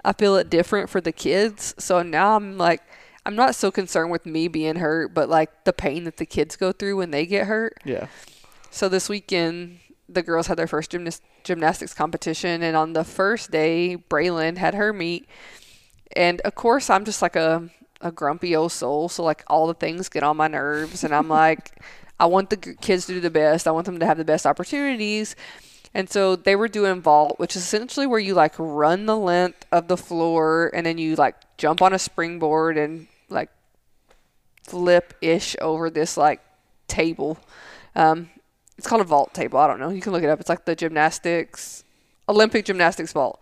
I 0.04 0.14
feel 0.14 0.36
it 0.36 0.50
different 0.50 0.90
for 0.90 1.02
the 1.02 1.12
kids. 1.12 1.76
So 1.78 2.02
now 2.02 2.36
I'm 2.36 2.58
like, 2.58 2.82
I'm 3.26 3.36
not 3.36 3.56
so 3.56 3.70
concerned 3.72 4.12
with 4.12 4.26
me 4.26 4.48
being 4.48 4.78
hurt, 4.78 5.14
but 5.14 5.30
like 5.30 5.66
the 5.66 5.74
pain 5.74 6.06
that 6.06 6.18
the 6.18 6.26
kids 6.26 6.56
go 6.56 6.72
through 6.72 6.98
when 6.98 7.12
they 7.12 7.26
get 7.26 7.48
hurt. 7.48 7.78
Yeah. 7.84 8.08
So 8.72 8.88
this 8.88 9.10
weekend, 9.10 9.80
the 10.08 10.24
girls 10.24 10.48
had 10.48 10.58
their 10.58 10.68
first 10.68 10.92
gymnas- 10.92 11.22
gymnastics 11.44 11.94
competition, 11.94 12.64
and 12.64 12.76
on 12.76 12.94
the 12.94 13.04
first 13.04 13.52
day, 13.52 13.98
Braylon 14.10 14.58
had 14.58 14.74
her 14.76 14.94
meet. 14.94 15.28
And 16.16 16.42
of 16.42 16.56
course, 16.56 16.90
I'm 16.90 17.06
just 17.06 17.22
like 17.22 17.36
a 17.36 17.70
a 18.02 18.12
grumpy 18.12 18.56
old 18.56 18.72
soul, 18.72 19.10
so 19.10 19.24
like 19.24 19.44
all 19.48 19.68
the 19.68 19.74
things 19.74 20.08
get 20.08 20.24
on 20.24 20.38
my 20.38 20.48
nerves, 20.48 21.04
and 21.04 21.14
I'm 21.14 21.28
like, 21.28 21.82
I 22.20 22.26
want 22.26 22.50
the 22.50 22.58
kids 22.58 23.06
to 23.08 23.14
do 23.14 23.20
the 23.20 23.30
best. 23.30 23.68
I 23.68 23.72
want 23.72 23.86
them 23.86 24.00
to 24.00 24.06
have 24.06 24.18
the 24.18 24.26
best 24.26 24.46
opportunities. 24.46 25.36
And 25.94 26.10
so 26.10 26.36
they 26.36 26.56
were 26.56 26.68
doing 26.68 27.02
vault, 27.02 27.40
which 27.40 27.56
is 27.56 27.64
essentially 27.64 28.06
where 28.06 28.20
you 28.20 28.34
like 28.34 28.54
run 28.58 29.06
the 29.06 29.18
length 29.18 29.66
of 29.72 29.88
the 29.88 29.98
floor 29.98 30.72
and 30.74 30.86
then 30.86 30.98
you 30.98 31.16
like 31.16 31.36
jump 31.58 31.82
on 31.82 31.94
a 31.94 32.00
springboard 32.00 32.78
and 32.78 33.08
like 33.30 33.50
flip 34.64 35.14
ish 35.22 35.56
over 35.62 35.90
this 35.90 36.16
like 36.16 36.42
table. 36.88 37.40
Um, 37.96 38.30
it's 38.78 38.88
called 38.88 39.02
a 39.02 39.06
vault 39.06 39.34
table. 39.34 39.60
I 39.60 39.68
don't 39.68 39.80
know. 39.80 39.90
You 39.90 40.02
can 40.02 40.14
look 40.14 40.24
it 40.24 40.30
up. 40.30 40.40
It's 40.40 40.50
like 40.50 40.66
the 40.66 40.76
gymnastics, 40.76 41.84
Olympic 42.30 42.66
gymnastics 42.66 43.12
vault. 43.12 43.42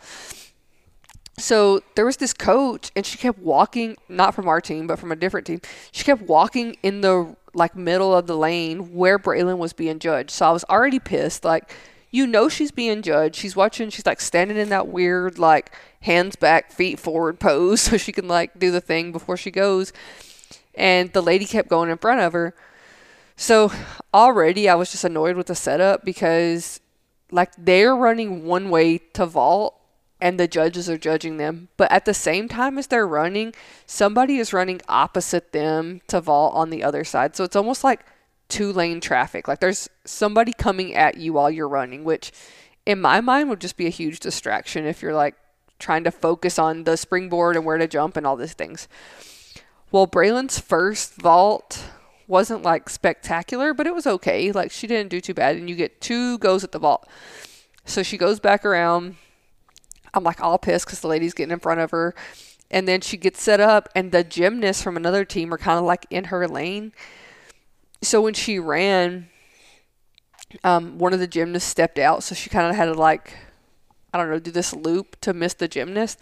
So 1.39 1.81
there 1.93 2.05
was 2.05 2.17
this 2.17 2.33
coach, 2.33 2.89
and 2.95 3.05
she 3.05 3.19
kept 3.19 3.37
walking, 3.37 3.95
not 4.09 4.33
from 4.33 4.47
our 4.47 4.59
team, 4.59 4.87
but 4.87 4.97
from 4.97 5.11
a 5.11 5.15
different 5.15 5.45
team. 5.45 5.61
She 5.91 6.03
kept 6.03 6.23
walking 6.23 6.77
in 6.81 7.01
the 7.01 7.35
like 7.53 7.75
middle 7.75 8.15
of 8.15 8.25
the 8.25 8.35
lane 8.35 8.95
where 8.95 9.19
Braylon 9.19 9.59
was 9.59 9.73
being 9.73 9.99
judged. 9.99 10.31
So 10.31 10.47
I 10.47 10.51
was 10.51 10.63
already 10.67 10.97
pissed. 10.97 11.45
Like, 11.45 11.71
you 12.09 12.25
know, 12.25 12.49
she's 12.49 12.71
being 12.71 13.01
judged. 13.01 13.35
She's 13.35 13.55
watching. 13.55 13.89
She's 13.89 14.05
like 14.05 14.21
standing 14.21 14.57
in 14.57 14.69
that 14.69 14.87
weird 14.87 15.37
like 15.39 15.71
hands 16.01 16.35
back, 16.35 16.71
feet 16.71 16.99
forward 16.99 17.39
pose, 17.39 17.81
so 17.81 17.97
she 17.97 18.11
can 18.11 18.27
like 18.27 18.57
do 18.57 18.71
the 18.71 18.81
thing 18.81 19.11
before 19.11 19.37
she 19.37 19.51
goes. 19.51 19.93
And 20.75 21.11
the 21.13 21.21
lady 21.21 21.45
kept 21.45 21.69
going 21.69 21.89
in 21.89 21.97
front 21.97 22.21
of 22.21 22.33
her. 22.33 22.53
So 23.35 23.71
already 24.13 24.67
I 24.67 24.75
was 24.75 24.91
just 24.91 25.03
annoyed 25.03 25.35
with 25.35 25.47
the 25.47 25.55
setup 25.55 26.03
because 26.03 26.79
like 27.31 27.51
they're 27.57 27.95
running 27.95 28.45
one 28.45 28.69
way 28.69 28.97
to 29.13 29.25
vault 29.25 29.75
and 30.19 30.39
the 30.39 30.47
judges 30.47 30.89
are 30.89 30.97
judging 30.97 31.37
them. 31.37 31.67
But 31.77 31.91
at 31.91 32.05
the 32.05 32.13
same 32.13 32.47
time 32.47 32.77
as 32.77 32.87
they're 32.87 33.07
running, 33.07 33.53
somebody 33.85 34.37
is 34.37 34.53
running 34.53 34.81
opposite 34.87 35.51
them 35.51 36.01
to 36.07 36.21
vault 36.21 36.55
on 36.55 36.69
the 36.69 36.83
other 36.83 37.03
side. 37.03 37.35
So 37.35 37.43
it's 37.43 37.55
almost 37.55 37.83
like 37.83 38.05
two 38.49 38.71
lane 38.71 39.01
traffic. 39.01 39.47
Like 39.47 39.59
there's 39.59 39.89
somebody 40.05 40.53
coming 40.53 40.95
at 40.95 41.17
you 41.17 41.33
while 41.33 41.51
you're 41.51 41.67
running, 41.67 42.03
which 42.03 42.31
in 42.85 43.01
my 43.01 43.21
mind 43.21 43.49
would 43.49 43.61
just 43.61 43.77
be 43.77 43.87
a 43.87 43.91
huge 43.91 44.19
distraction 44.19 44.85
if 44.85 45.01
you're 45.01 45.13
like 45.13 45.35
trying 45.79 46.03
to 46.03 46.11
focus 46.11 46.57
on 46.57 46.85
the 46.85 46.97
springboard 46.97 47.55
and 47.55 47.65
where 47.65 47.77
to 47.77 47.87
jump 47.87 48.17
and 48.17 48.25
all 48.25 48.35
these 48.35 48.53
things. 48.53 48.87
Well, 49.91 50.07
Braylon's 50.07 50.59
first 50.59 51.15
vault 51.15 51.85
wasn't 52.27 52.63
like 52.63 52.89
spectacular, 52.89 53.73
but 53.73 53.87
it 53.87 53.95
was 53.95 54.05
okay. 54.07 54.51
Like 54.51 54.71
she 54.71 54.87
didn't 54.87 55.09
do 55.09 55.21
too 55.21 55.33
bad, 55.33 55.55
and 55.55 55.69
you 55.69 55.75
get 55.75 56.01
two 56.01 56.37
goes 56.39 56.63
at 56.63 56.71
the 56.71 56.79
vault. 56.79 57.07
So 57.85 58.03
she 58.03 58.17
goes 58.17 58.39
back 58.39 58.65
around. 58.65 59.15
I'm 60.13 60.23
like 60.23 60.41
all 60.41 60.57
pissed 60.57 60.85
because 60.85 60.99
the 60.99 61.07
lady's 61.07 61.33
getting 61.33 61.53
in 61.53 61.59
front 61.59 61.79
of 61.79 61.91
her, 61.91 62.15
and 62.69 62.87
then 62.87 63.01
she 63.01 63.17
gets 63.17 63.41
set 63.41 63.59
up, 63.59 63.87
and 63.95 64.11
the 64.11 64.23
gymnasts 64.23 64.83
from 64.83 64.97
another 64.97 65.23
team 65.23 65.53
are 65.53 65.57
kind 65.57 65.79
of 65.79 65.85
like 65.85 66.05
in 66.09 66.25
her 66.25 66.47
lane. 66.47 66.91
So 68.01 68.21
when 68.21 68.33
she 68.33 68.59
ran, 68.59 69.29
um, 70.63 70.97
one 70.97 71.13
of 71.13 71.19
the 71.19 71.27
gymnasts 71.27 71.69
stepped 71.69 71.99
out, 71.99 72.23
so 72.23 72.35
she 72.35 72.49
kind 72.49 72.67
of 72.67 72.75
had 72.75 72.85
to 72.85 72.93
like, 72.93 73.33
I 74.13 74.17
don't 74.17 74.29
know, 74.29 74.39
do 74.39 74.51
this 74.51 74.73
loop 74.73 75.19
to 75.21 75.33
miss 75.33 75.53
the 75.53 75.67
gymnast, 75.67 76.19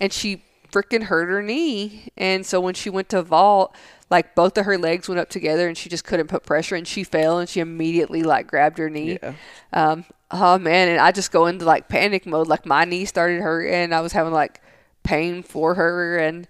and 0.00 0.12
she 0.12 0.42
freaking 0.70 1.04
hurt 1.04 1.28
her 1.28 1.42
knee. 1.42 2.08
And 2.16 2.44
so 2.44 2.60
when 2.60 2.74
she 2.74 2.90
went 2.90 3.08
to 3.10 3.22
vault, 3.22 3.74
like 4.10 4.34
both 4.34 4.56
of 4.58 4.66
her 4.66 4.78
legs 4.78 5.08
went 5.08 5.18
up 5.18 5.28
together 5.28 5.66
and 5.66 5.76
she 5.76 5.88
just 5.88 6.04
couldn't 6.04 6.28
put 6.28 6.44
pressure 6.44 6.76
and 6.76 6.86
she 6.86 7.02
fell 7.02 7.38
and 7.38 7.48
she 7.48 7.60
immediately 7.60 8.22
like 8.22 8.46
grabbed 8.46 8.78
her 8.78 8.90
knee. 8.90 9.18
Yeah. 9.22 9.34
Um, 9.72 10.04
oh 10.30 10.58
man, 10.58 10.88
and 10.88 11.00
I 11.00 11.12
just 11.12 11.32
go 11.32 11.46
into 11.46 11.64
like 11.64 11.88
panic 11.88 12.26
mode. 12.26 12.46
Like 12.46 12.66
my 12.66 12.84
knee 12.84 13.04
started 13.04 13.42
hurting. 13.42 13.92
I 13.92 14.00
was 14.00 14.12
having 14.12 14.32
like 14.32 14.60
pain 15.02 15.42
for 15.42 15.74
her 15.74 16.18
and 16.18 16.46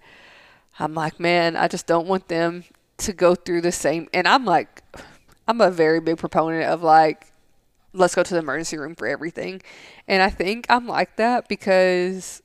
I'm 0.79 0.93
like, 0.93 1.19
man, 1.19 1.55
I 1.55 1.67
just 1.67 1.87
don't 1.87 2.07
want 2.07 2.27
them 2.27 2.63
to 2.97 3.13
go 3.13 3.35
through 3.35 3.61
the 3.61 3.71
same 3.71 4.07
and 4.13 4.27
I'm 4.27 4.45
like 4.45 4.83
I'm 5.47 5.61
a 5.61 5.71
very 5.71 5.99
big 5.99 6.17
proponent 6.17 6.65
of 6.65 6.83
like 6.83 7.27
let's 7.93 8.15
go 8.15 8.23
to 8.23 8.33
the 8.33 8.39
emergency 8.39 8.77
room 8.77 8.95
for 8.95 9.07
everything. 9.07 9.61
And 10.07 10.21
I 10.21 10.29
think 10.29 10.65
I'm 10.69 10.87
like 10.87 11.15
that 11.17 11.47
because 11.47 12.41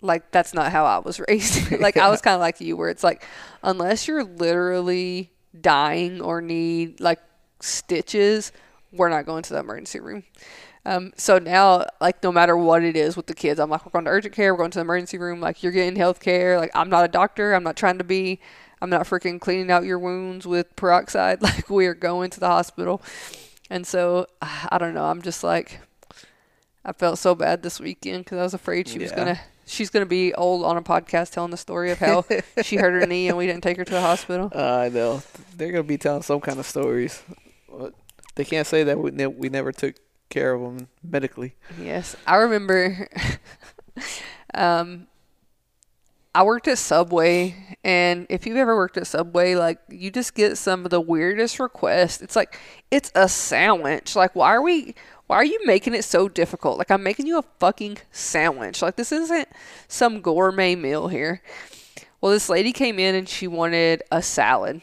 like 0.00 0.30
that's 0.32 0.52
not 0.52 0.72
how 0.72 0.84
I 0.84 0.98
was 0.98 1.20
raised. 1.28 1.72
like 1.80 1.96
I 1.96 2.10
was 2.10 2.20
kind 2.22 2.34
of 2.34 2.40
like 2.40 2.60
you 2.60 2.76
where 2.76 2.88
it's 2.88 3.04
like 3.04 3.24
unless 3.62 4.08
you're 4.08 4.24
literally 4.24 5.30
dying 5.58 6.20
or 6.20 6.40
need 6.40 7.00
like 7.00 7.20
stitches, 7.60 8.52
we're 8.92 9.08
not 9.08 9.26
going 9.26 9.42
to 9.44 9.52
the 9.52 9.60
emergency 9.60 10.00
room. 10.00 10.24
Um, 10.84 11.12
so 11.16 11.38
now, 11.38 11.86
like, 12.00 12.22
no 12.22 12.32
matter 12.32 12.56
what 12.56 12.82
it 12.82 12.96
is 12.96 13.16
with 13.16 13.26
the 13.26 13.34
kids, 13.34 13.60
I'm 13.60 13.70
like, 13.70 13.86
we're 13.86 13.92
going 13.92 14.04
to 14.06 14.10
urgent 14.10 14.34
care, 14.34 14.52
we're 14.52 14.58
going 14.58 14.72
to 14.72 14.78
the 14.78 14.84
emergency 14.84 15.16
room. 15.16 15.40
Like, 15.40 15.62
you're 15.62 15.72
getting 15.72 15.96
health 15.96 16.20
care. 16.20 16.58
Like, 16.58 16.72
I'm 16.74 16.90
not 16.90 17.04
a 17.04 17.08
doctor. 17.08 17.54
I'm 17.54 17.62
not 17.62 17.76
trying 17.76 17.98
to 17.98 18.04
be. 18.04 18.40
I'm 18.80 18.90
not 18.90 19.06
freaking 19.06 19.40
cleaning 19.40 19.70
out 19.70 19.84
your 19.84 19.98
wounds 19.98 20.44
with 20.46 20.74
peroxide. 20.74 21.40
Like, 21.42 21.70
we 21.70 21.86
are 21.86 21.94
going 21.94 22.30
to 22.30 22.40
the 22.40 22.48
hospital. 22.48 23.00
And 23.70 23.86
so, 23.86 24.26
I 24.42 24.76
don't 24.78 24.94
know. 24.94 25.04
I'm 25.04 25.22
just 25.22 25.44
like, 25.44 25.80
I 26.84 26.92
felt 26.92 27.18
so 27.18 27.34
bad 27.34 27.62
this 27.62 27.78
weekend 27.78 28.24
because 28.24 28.38
I 28.38 28.42
was 28.42 28.54
afraid 28.54 28.88
she 28.88 28.98
was 28.98 29.12
gonna. 29.12 29.40
She's 29.64 29.88
gonna 29.88 30.06
be 30.06 30.34
old 30.34 30.64
on 30.64 30.76
a 30.76 30.82
podcast 30.82 31.30
telling 31.30 31.52
the 31.52 31.56
story 31.56 31.92
of 31.92 31.98
how 31.98 32.24
she 32.62 32.76
hurt 32.76 33.00
her 33.00 33.06
knee 33.06 33.28
and 33.28 33.38
we 33.38 33.46
didn't 33.46 33.62
take 33.62 33.76
her 33.76 33.84
to 33.84 33.92
the 33.92 34.00
hospital. 34.00 34.50
Uh, 34.52 34.58
I 34.78 34.88
know 34.88 35.22
they're 35.56 35.70
gonna 35.70 35.84
be 35.84 35.96
telling 35.96 36.22
some 36.22 36.40
kind 36.40 36.58
of 36.58 36.66
stories. 36.66 37.22
They 38.34 38.44
can't 38.44 38.66
say 38.66 38.82
that 38.82 38.98
we, 38.98 39.12
ne- 39.12 39.26
we 39.28 39.48
never 39.48 39.70
took 39.70 39.94
care 40.32 40.54
of 40.54 40.62
them 40.62 40.88
medically. 41.02 41.54
Yes, 41.80 42.16
I 42.26 42.36
remember. 42.36 43.08
um, 44.54 45.06
I 46.34 46.42
worked 46.44 46.66
at 46.66 46.78
Subway, 46.78 47.76
and 47.84 48.26
if 48.30 48.46
you've 48.46 48.56
ever 48.56 48.74
worked 48.74 48.96
at 48.96 49.06
Subway, 49.06 49.54
like 49.54 49.78
you 49.90 50.10
just 50.10 50.34
get 50.34 50.56
some 50.56 50.84
of 50.84 50.90
the 50.90 51.00
weirdest 51.00 51.60
requests. 51.60 52.22
It's 52.22 52.34
like 52.34 52.58
it's 52.90 53.12
a 53.14 53.28
sandwich. 53.28 54.16
Like, 54.16 54.34
why 54.34 54.54
are 54.54 54.62
we? 54.62 54.94
Why 55.26 55.36
are 55.36 55.44
you 55.44 55.60
making 55.64 55.94
it 55.94 56.04
so 56.04 56.28
difficult? 56.28 56.78
Like, 56.78 56.90
I'm 56.90 57.02
making 57.02 57.26
you 57.26 57.38
a 57.38 57.44
fucking 57.58 57.98
sandwich. 58.10 58.82
Like, 58.82 58.96
this 58.96 59.12
isn't 59.12 59.48
some 59.88 60.20
gourmet 60.20 60.74
meal 60.74 61.08
here. 61.08 61.42
Well, 62.20 62.32
this 62.32 62.48
lady 62.48 62.72
came 62.72 62.98
in 62.98 63.14
and 63.14 63.28
she 63.28 63.46
wanted 63.46 64.02
a 64.10 64.22
salad. 64.22 64.80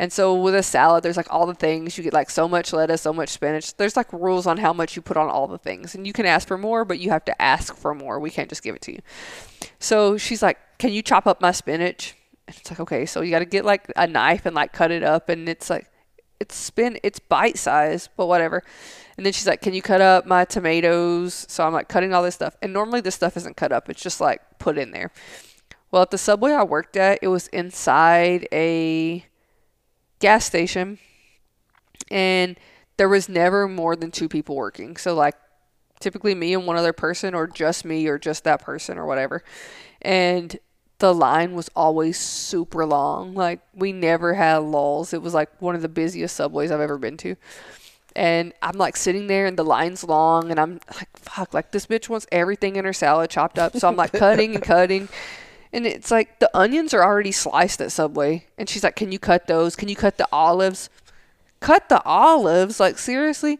And 0.00 0.10
so 0.10 0.34
with 0.34 0.54
a 0.54 0.62
salad, 0.62 1.04
there's 1.04 1.18
like 1.18 1.30
all 1.30 1.44
the 1.44 1.52
things. 1.52 1.98
You 1.98 2.02
get 2.02 2.14
like 2.14 2.30
so 2.30 2.48
much 2.48 2.72
lettuce, 2.72 3.02
so 3.02 3.12
much 3.12 3.28
spinach. 3.28 3.76
There's 3.76 3.98
like 3.98 4.10
rules 4.14 4.46
on 4.46 4.56
how 4.56 4.72
much 4.72 4.96
you 4.96 5.02
put 5.02 5.18
on 5.18 5.28
all 5.28 5.46
the 5.46 5.58
things. 5.58 5.94
And 5.94 6.06
you 6.06 6.14
can 6.14 6.24
ask 6.24 6.48
for 6.48 6.56
more, 6.56 6.86
but 6.86 6.98
you 6.98 7.10
have 7.10 7.22
to 7.26 7.42
ask 7.42 7.76
for 7.76 7.94
more. 7.94 8.18
We 8.18 8.30
can't 8.30 8.48
just 8.48 8.62
give 8.62 8.74
it 8.74 8.80
to 8.80 8.92
you. 8.92 9.00
So 9.78 10.16
she's 10.16 10.42
like, 10.42 10.56
Can 10.78 10.90
you 10.90 11.02
chop 11.02 11.26
up 11.26 11.42
my 11.42 11.52
spinach? 11.52 12.16
And 12.48 12.56
it's 12.56 12.70
like, 12.70 12.80
Okay, 12.80 13.04
so 13.04 13.20
you 13.20 13.30
got 13.30 13.40
to 13.40 13.44
get 13.44 13.66
like 13.66 13.92
a 13.94 14.06
knife 14.06 14.46
and 14.46 14.56
like 14.56 14.72
cut 14.72 14.90
it 14.90 15.02
up. 15.02 15.28
And 15.28 15.50
it's 15.50 15.68
like, 15.68 15.90
it's 16.40 16.54
spin, 16.54 16.98
it's 17.02 17.18
bite 17.18 17.58
size, 17.58 18.08
but 18.16 18.26
whatever. 18.26 18.62
And 19.18 19.26
then 19.26 19.34
she's 19.34 19.46
like, 19.46 19.60
Can 19.60 19.74
you 19.74 19.82
cut 19.82 20.00
up 20.00 20.24
my 20.24 20.46
tomatoes? 20.46 21.44
So 21.46 21.66
I'm 21.66 21.74
like 21.74 21.90
cutting 21.90 22.14
all 22.14 22.22
this 22.22 22.36
stuff. 22.36 22.56
And 22.62 22.72
normally 22.72 23.02
this 23.02 23.16
stuff 23.16 23.36
isn't 23.36 23.58
cut 23.58 23.70
up, 23.70 23.90
it's 23.90 24.02
just 24.02 24.18
like 24.18 24.40
put 24.58 24.78
in 24.78 24.92
there. 24.92 25.12
Well, 25.90 26.00
at 26.00 26.10
the 26.10 26.16
subway 26.16 26.52
I 26.52 26.62
worked 26.62 26.96
at, 26.96 27.18
it 27.20 27.28
was 27.28 27.48
inside 27.48 28.48
a 28.50 29.26
gas 30.20 30.44
station 30.44 30.98
and 32.10 32.58
there 32.96 33.08
was 33.08 33.28
never 33.28 33.66
more 33.66 33.96
than 33.96 34.10
two 34.10 34.28
people 34.28 34.54
working. 34.54 34.96
So 34.96 35.14
like 35.14 35.34
typically 36.00 36.34
me 36.34 36.54
and 36.54 36.66
one 36.66 36.76
other 36.76 36.92
person 36.92 37.34
or 37.34 37.46
just 37.46 37.84
me 37.84 38.06
or 38.06 38.18
just 38.18 38.44
that 38.44 38.62
person 38.62 38.98
or 38.98 39.06
whatever. 39.06 39.42
And 40.02 40.58
the 40.98 41.14
line 41.14 41.54
was 41.54 41.70
always 41.74 42.18
super 42.18 42.84
long. 42.84 43.34
Like 43.34 43.60
we 43.74 43.92
never 43.92 44.34
had 44.34 44.58
lulls. 44.58 45.12
It 45.12 45.22
was 45.22 45.34
like 45.34 45.60
one 45.60 45.74
of 45.74 45.82
the 45.82 45.88
busiest 45.88 46.36
subways 46.36 46.70
I've 46.70 46.80
ever 46.80 46.98
been 46.98 47.16
to. 47.18 47.36
And 48.16 48.52
I'm 48.60 48.76
like 48.76 48.96
sitting 48.96 49.28
there 49.28 49.46
and 49.46 49.56
the 49.56 49.64
line's 49.64 50.02
long 50.04 50.50
and 50.50 50.58
I'm 50.58 50.80
like 50.94 51.08
fuck 51.16 51.54
like 51.54 51.70
this 51.70 51.86
bitch 51.86 52.08
wants 52.08 52.26
everything 52.32 52.76
in 52.76 52.84
her 52.84 52.92
salad 52.92 53.30
chopped 53.30 53.58
up. 53.58 53.76
So 53.76 53.88
I'm 53.88 53.96
like 53.96 54.12
cutting 54.12 54.56
and 54.56 54.64
cutting 54.64 55.08
and 55.72 55.86
it's 55.86 56.10
like 56.10 56.40
the 56.40 56.50
onions 56.56 56.92
are 56.92 57.02
already 57.02 57.32
sliced 57.32 57.80
at 57.80 57.92
Subway. 57.92 58.46
And 58.58 58.68
she's 58.68 58.84
like, 58.84 58.96
Can 58.96 59.12
you 59.12 59.18
cut 59.18 59.46
those? 59.46 59.76
Can 59.76 59.88
you 59.88 59.96
cut 59.96 60.18
the 60.18 60.28
olives? 60.32 60.90
Cut 61.60 61.88
the 61.88 62.02
olives? 62.04 62.80
Like, 62.80 62.98
seriously? 62.98 63.58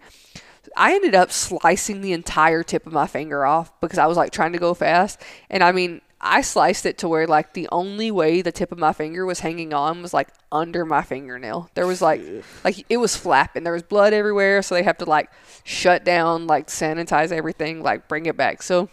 I 0.77 0.95
ended 0.95 1.15
up 1.15 1.33
slicing 1.33 2.01
the 2.01 2.13
entire 2.13 2.63
tip 2.63 2.87
of 2.87 2.93
my 2.93 3.07
finger 3.07 3.45
off 3.45 3.79
because 3.81 3.99
I 3.99 4.07
was 4.07 4.17
like 4.17 4.33
trying 4.33 4.53
to 4.53 4.59
go 4.59 4.75
fast. 4.75 5.21
And 5.49 5.63
I 5.65 5.73
mean, 5.73 6.01
I 6.21 6.43
sliced 6.43 6.85
it 6.85 6.99
to 6.99 7.09
where 7.09 7.27
like 7.27 7.55
the 7.55 7.69
only 7.73 8.11
way 8.11 8.43
the 8.43 8.53
tip 8.53 8.73
of 8.73 8.79
my 8.79 8.93
finger 8.93 9.25
was 9.25 9.41
hanging 9.41 9.73
on 9.73 10.03
was 10.03 10.13
like 10.13 10.29
under 10.53 10.85
my 10.85 11.03
fingernail. 11.03 11.71
There 11.75 11.87
was 11.87 12.03
like 12.03 12.23
like 12.63 12.85
it 12.89 12.99
was 12.99 13.17
flapping. 13.17 13.65
There 13.65 13.73
was 13.73 13.83
blood 13.83 14.13
everywhere, 14.13 14.61
so 14.63 14.75
they 14.75 14.83
have 14.83 14.99
to 14.99 15.07
like 15.07 15.31
shut 15.65 16.05
down, 16.05 16.47
like 16.47 16.67
sanitize 16.67 17.33
everything, 17.33 17.83
like 17.83 18.07
bring 18.07 18.27
it 18.27 18.37
back. 18.37 18.63
So 18.63 18.91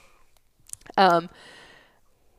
um 0.96 1.30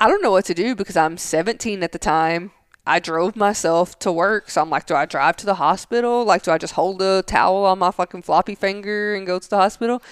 I 0.00 0.08
don't 0.08 0.22
know 0.22 0.30
what 0.30 0.44
to 0.46 0.54
do 0.54 0.74
because 0.74 0.96
I'm 0.96 1.16
17 1.16 1.82
at 1.82 1.92
the 1.92 1.98
time. 1.98 2.52
I 2.86 3.00
drove 3.00 3.36
myself 3.36 3.98
to 3.98 4.10
work. 4.10 4.48
So 4.48 4.62
I'm 4.62 4.70
like, 4.70 4.86
do 4.86 4.94
I 4.94 5.04
drive 5.04 5.36
to 5.38 5.46
the 5.46 5.54
hospital? 5.54 6.24
Like, 6.24 6.42
do 6.42 6.50
I 6.50 6.58
just 6.58 6.74
hold 6.74 7.02
a 7.02 7.22
towel 7.22 7.66
on 7.66 7.78
my 7.78 7.90
fucking 7.90 8.22
floppy 8.22 8.54
finger 8.54 9.14
and 9.14 9.26
go 9.26 9.38
to 9.38 9.50
the 9.50 9.56
hospital? 9.56 10.02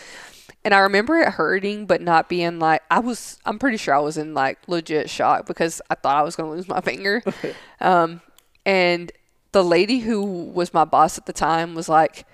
And 0.65 0.75
I 0.75 0.79
remember 0.79 1.17
it 1.17 1.29
hurting, 1.29 1.87
but 1.87 2.03
not 2.03 2.29
being 2.29 2.59
like, 2.59 2.83
I 2.91 2.99
was, 2.99 3.39
I'm 3.47 3.59
pretty 3.59 3.77
sure 3.77 3.95
I 3.95 4.01
was 4.01 4.19
in 4.19 4.35
like 4.35 4.59
legit 4.67 5.09
shock 5.09 5.47
because 5.47 5.81
I 5.89 5.95
thought 5.95 6.17
I 6.17 6.23
was 6.23 6.37
going 6.37 6.51
to 6.51 6.57
lose 6.57 6.69
my 6.69 6.81
finger. 6.81 7.23
um, 7.81 8.21
and 8.67 9.13
the 9.53 9.65
lady 9.65 10.01
who 10.01 10.23
was 10.23 10.75
my 10.75 10.85
boss 10.85 11.17
at 11.17 11.27
the 11.27 11.33
time 11.33 11.75
was 11.75 11.89
like, 11.89 12.27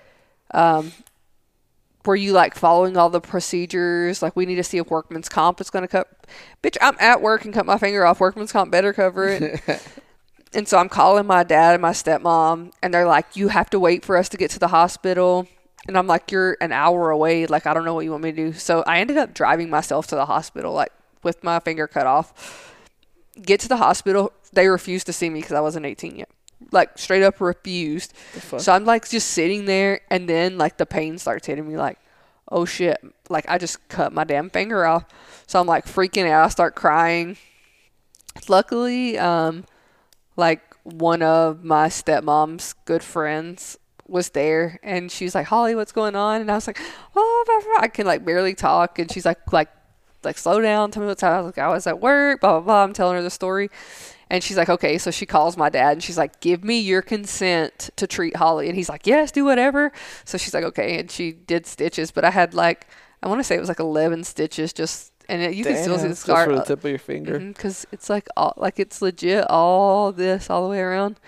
um, 0.51 0.91
were 2.05 2.15
you 2.15 2.33
like 2.33 2.55
following 2.55 2.97
all 2.97 3.09
the 3.09 3.21
procedures? 3.21 4.21
Like, 4.21 4.35
we 4.35 4.45
need 4.45 4.55
to 4.55 4.63
see 4.63 4.77
if 4.77 4.89
workman's 4.89 5.29
comp 5.29 5.61
is 5.61 5.69
going 5.69 5.83
to 5.83 5.87
cut. 5.87 6.22
Bitch, 6.61 6.77
I'm 6.81 6.95
at 6.99 7.21
work 7.21 7.45
and 7.45 7.53
cut 7.53 7.65
my 7.65 7.77
finger 7.77 8.05
off. 8.05 8.19
Workman's 8.19 8.51
comp 8.51 8.71
better 8.71 8.93
cover 8.93 9.27
it. 9.27 9.61
and 10.53 10.67
so 10.67 10.77
I'm 10.77 10.89
calling 10.89 11.25
my 11.25 11.43
dad 11.43 11.73
and 11.73 11.81
my 11.81 11.91
stepmom, 11.91 12.71
and 12.81 12.93
they're 12.93 13.07
like, 13.07 13.35
you 13.35 13.49
have 13.49 13.69
to 13.71 13.79
wait 13.79 14.05
for 14.05 14.17
us 14.17 14.29
to 14.29 14.37
get 14.37 14.51
to 14.51 14.59
the 14.59 14.69
hospital. 14.69 15.47
And 15.87 15.97
I'm 15.97 16.07
like, 16.07 16.31
you're 16.31 16.57
an 16.61 16.71
hour 16.71 17.09
away. 17.09 17.45
Like, 17.45 17.67
I 17.67 17.73
don't 17.73 17.83
know 17.83 17.93
what 17.93 18.05
you 18.05 18.11
want 18.11 18.23
me 18.23 18.31
to 18.31 18.51
do. 18.51 18.53
So 18.53 18.83
I 18.87 18.99
ended 18.99 19.17
up 19.17 19.33
driving 19.33 19.69
myself 19.69 20.07
to 20.07 20.15
the 20.15 20.25
hospital, 20.25 20.73
like 20.73 20.93
with 21.23 21.43
my 21.43 21.59
finger 21.59 21.87
cut 21.87 22.07
off. 22.07 22.73
Get 23.41 23.59
to 23.61 23.67
the 23.67 23.77
hospital. 23.77 24.31
They 24.53 24.67
refused 24.67 25.07
to 25.07 25.13
see 25.13 25.29
me 25.29 25.41
because 25.41 25.53
I 25.53 25.59
wasn't 25.61 25.85
18 25.85 26.15
yet. 26.15 26.29
Like, 26.71 26.97
straight 26.97 27.23
up 27.23 27.41
refused. 27.41 28.13
So 28.61 28.71
I'm 28.71 28.85
like 28.85 29.09
just 29.09 29.31
sitting 29.31 29.65
there, 29.65 29.99
and 30.09 30.29
then 30.29 30.57
like 30.57 30.77
the 30.77 30.85
pain 30.85 31.17
starts 31.17 31.47
hitting 31.47 31.67
me, 31.67 31.75
like, 31.75 31.99
oh 32.53 32.63
shit, 32.65 33.01
like 33.29 33.45
I 33.49 33.57
just 33.57 33.85
cut 33.89 34.13
my 34.13 34.23
damn 34.23 34.49
finger 34.49 34.85
off. 34.85 35.05
So 35.47 35.59
I'm 35.59 35.67
like 35.67 35.85
freaking 35.85 36.29
out. 36.29 36.45
I 36.45 36.49
start 36.49 36.75
crying. 36.75 37.35
Luckily, 38.47 39.17
um, 39.17 39.65
like 40.37 40.61
one 40.83 41.21
of 41.21 41.63
my 41.63 41.87
stepmom's 41.87 42.73
good 42.85 43.03
friends 43.03 43.77
was 44.07 44.29
there, 44.29 44.79
and 44.83 45.11
she's 45.11 45.35
like, 45.35 45.47
Holly, 45.47 45.75
what's 45.75 45.91
going 45.91 46.15
on? 46.15 46.41
And 46.41 46.51
I 46.51 46.55
was 46.55 46.67
like, 46.67 46.79
oh. 47.15 47.29
I 47.79 47.87
can 47.87 48.05
like 48.05 48.23
barely 48.23 48.53
talk, 48.53 48.99
and 48.99 49.11
she's 49.11 49.25
like, 49.25 49.51
like, 49.51 49.69
like 50.23 50.37
slow 50.37 50.61
down, 50.61 50.91
tell 50.91 51.01
me 51.01 51.07
what's 51.07 51.21
happening. 51.21 51.39
I 51.39 51.41
was 51.41 51.57
like, 51.57 51.65
I 51.65 51.73
was 51.73 51.87
at 51.87 51.99
work, 51.99 52.41
blah 52.41 52.59
blah 52.59 52.61
blah. 52.61 52.83
I'm 52.83 52.93
telling 52.93 53.15
her 53.15 53.21
the 53.21 53.29
story. 53.29 53.69
And 54.33 54.43
she's 54.43 54.57
like, 54.57 54.67
okay. 54.67 54.97
So 54.97 55.11
she 55.11 55.27
calls 55.27 55.57
my 55.57 55.69
dad 55.69 55.91
and 55.91 56.03
she's 56.03 56.17
like, 56.17 56.39
give 56.39 56.63
me 56.63 56.79
your 56.79 57.03
consent 57.03 57.91
to 57.97 58.07
treat 58.07 58.35
Holly. 58.35 58.67
And 58.67 58.75
he's 58.75 58.89
like, 58.89 59.05
yes, 59.05 59.31
do 59.31 59.45
whatever. 59.45 59.91
So 60.25 60.39
she's 60.39 60.55
like, 60.55 60.63
okay. 60.63 60.99
And 60.99 61.11
she 61.11 61.33
did 61.33 61.67
stitches, 61.67 62.09
but 62.09 62.25
I 62.25 62.31
had 62.31 62.55
like, 62.55 62.87
I 63.21 63.27
want 63.27 63.41
to 63.41 63.43
say 63.43 63.55
it 63.55 63.59
was 63.59 63.69
like 63.69 63.79
11 63.79 64.23
stitches 64.23 64.73
just, 64.73 65.13
and 65.29 65.39
it, 65.43 65.53
you 65.53 65.63
can 65.63 65.75
still 65.75 65.97
see 65.97 66.01
Damn, 66.01 66.09
the 66.09 66.09
just 66.13 66.23
scar. 66.23 66.45
for 66.45 66.55
the 66.55 66.63
tip 66.63 66.83
of 66.83 66.89
your 66.89 66.97
finger. 66.97 67.37
Because 67.37 67.85
it's 67.91 68.09
like, 68.09 68.27
all, 68.35 68.55
like 68.57 68.79
it's 68.79 69.03
legit 69.03 69.45
all 69.51 70.11
this 70.11 70.49
all 70.49 70.63
the 70.63 70.69
way 70.69 70.79
around. 70.79 71.19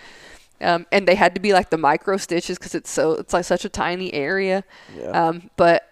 Um, 0.60 0.84
and 0.90 1.06
they 1.06 1.14
had 1.14 1.32
to 1.36 1.40
be 1.40 1.52
like 1.52 1.70
the 1.70 1.78
micro 1.78 2.16
stitches 2.16 2.58
because 2.58 2.74
it's 2.74 2.90
so, 2.90 3.12
it's 3.12 3.32
like 3.32 3.44
such 3.44 3.64
a 3.64 3.68
tiny 3.68 4.12
area. 4.14 4.64
Yeah. 4.98 5.10
Um, 5.10 5.48
but 5.56 5.88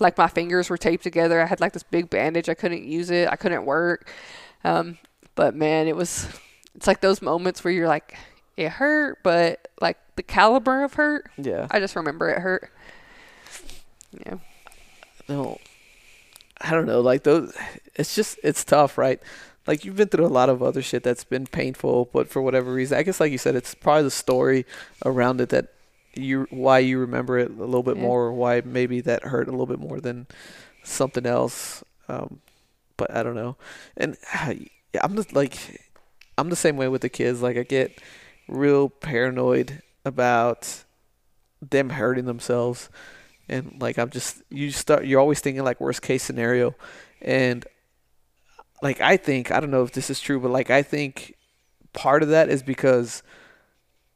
like 0.00 0.18
my 0.18 0.28
fingers 0.28 0.68
were 0.68 0.76
taped 0.76 1.02
together. 1.02 1.40
I 1.40 1.46
had 1.46 1.60
like 1.60 1.72
this 1.72 1.82
big 1.82 2.10
bandage. 2.10 2.50
I 2.50 2.54
couldn't 2.54 2.84
use 2.84 3.08
it. 3.08 3.26
I 3.26 3.36
couldn't 3.36 3.64
work. 3.64 4.12
Um, 4.64 4.98
but 5.34 5.56
man, 5.56 5.88
it 5.88 5.96
was, 5.96 6.28
it's 6.78 6.86
like 6.86 7.00
those 7.02 7.20
moments 7.20 7.62
where 7.62 7.72
you're 7.74 7.88
like, 7.88 8.16
it 8.56 8.70
hurt, 8.70 9.18
but 9.22 9.68
like 9.82 9.98
the 10.16 10.22
caliber 10.22 10.82
of 10.84 10.94
hurt, 10.94 11.30
yeah. 11.36 11.66
I 11.70 11.78
just 11.80 11.94
remember 11.94 12.30
it 12.30 12.38
hurt. 12.40 12.70
Yeah. 14.24 14.36
no 15.28 15.58
i 16.62 16.70
don't 16.70 16.86
know 16.86 17.00
like 17.02 17.22
those 17.24 17.54
it's 17.94 18.14
just 18.14 18.38
it's 18.42 18.64
tough 18.64 18.96
right 18.96 19.20
like 19.66 19.84
you've 19.84 19.96
been 19.96 20.08
through 20.08 20.24
a 20.24 20.28
lot 20.28 20.48
of 20.48 20.62
other 20.62 20.80
shit 20.80 21.02
that's 21.02 21.24
been 21.24 21.46
painful 21.46 22.08
but 22.12 22.26
for 22.28 22.40
whatever 22.40 22.72
reason 22.72 22.96
i 22.98 23.02
guess 23.02 23.20
like 23.20 23.30
you 23.30 23.36
said 23.38 23.54
it's 23.54 23.74
probably 23.74 24.02
the 24.04 24.10
story 24.10 24.64
around 25.04 25.42
it 25.42 25.50
that 25.50 25.68
you 26.14 26.46
why 26.50 26.78
you 26.78 26.98
remember 26.98 27.38
it 27.38 27.50
a 27.50 27.52
little 27.64 27.82
bit 27.82 27.96
Yeah. 27.96 28.02
more 28.02 28.22
or 28.24 28.32
why 28.32 28.62
maybe 28.64 29.02
that 29.02 29.24
hurt 29.24 29.46
a 29.46 29.50
little 29.50 29.66
bit 29.66 29.78
more 29.78 30.00
than 30.00 30.26
something 30.82 31.26
else 31.26 31.84
um 32.08 32.40
but 32.96 33.14
i 33.14 33.22
don't 33.22 33.36
know 33.36 33.56
and 33.98 34.16
yeah, 34.94 35.00
i'm 35.04 35.14
just 35.16 35.34
like 35.34 35.87
i'm 36.38 36.48
the 36.48 36.56
same 36.56 36.76
way 36.76 36.88
with 36.88 37.02
the 37.02 37.08
kids 37.08 37.42
like 37.42 37.56
i 37.56 37.62
get 37.62 38.00
real 38.48 38.88
paranoid 38.88 39.82
about 40.04 40.84
them 41.60 41.90
hurting 41.90 42.24
themselves 42.24 42.88
and 43.48 43.80
like 43.80 43.98
I'm 43.98 44.10
just 44.10 44.42
you 44.50 44.70
start 44.70 45.04
you're 45.04 45.20
always 45.20 45.40
thinking 45.40 45.64
like 45.64 45.80
worst 45.80 46.02
case 46.02 46.22
scenario 46.22 46.74
and 47.20 47.66
like 48.82 49.00
I 49.00 49.16
think 49.16 49.50
I 49.50 49.60
don't 49.60 49.70
know 49.70 49.82
if 49.82 49.92
this 49.92 50.10
is 50.10 50.20
true 50.20 50.38
but 50.40 50.50
like 50.50 50.70
I 50.70 50.82
think 50.82 51.34
part 51.92 52.22
of 52.22 52.28
that 52.28 52.48
is 52.48 52.62
because 52.62 53.22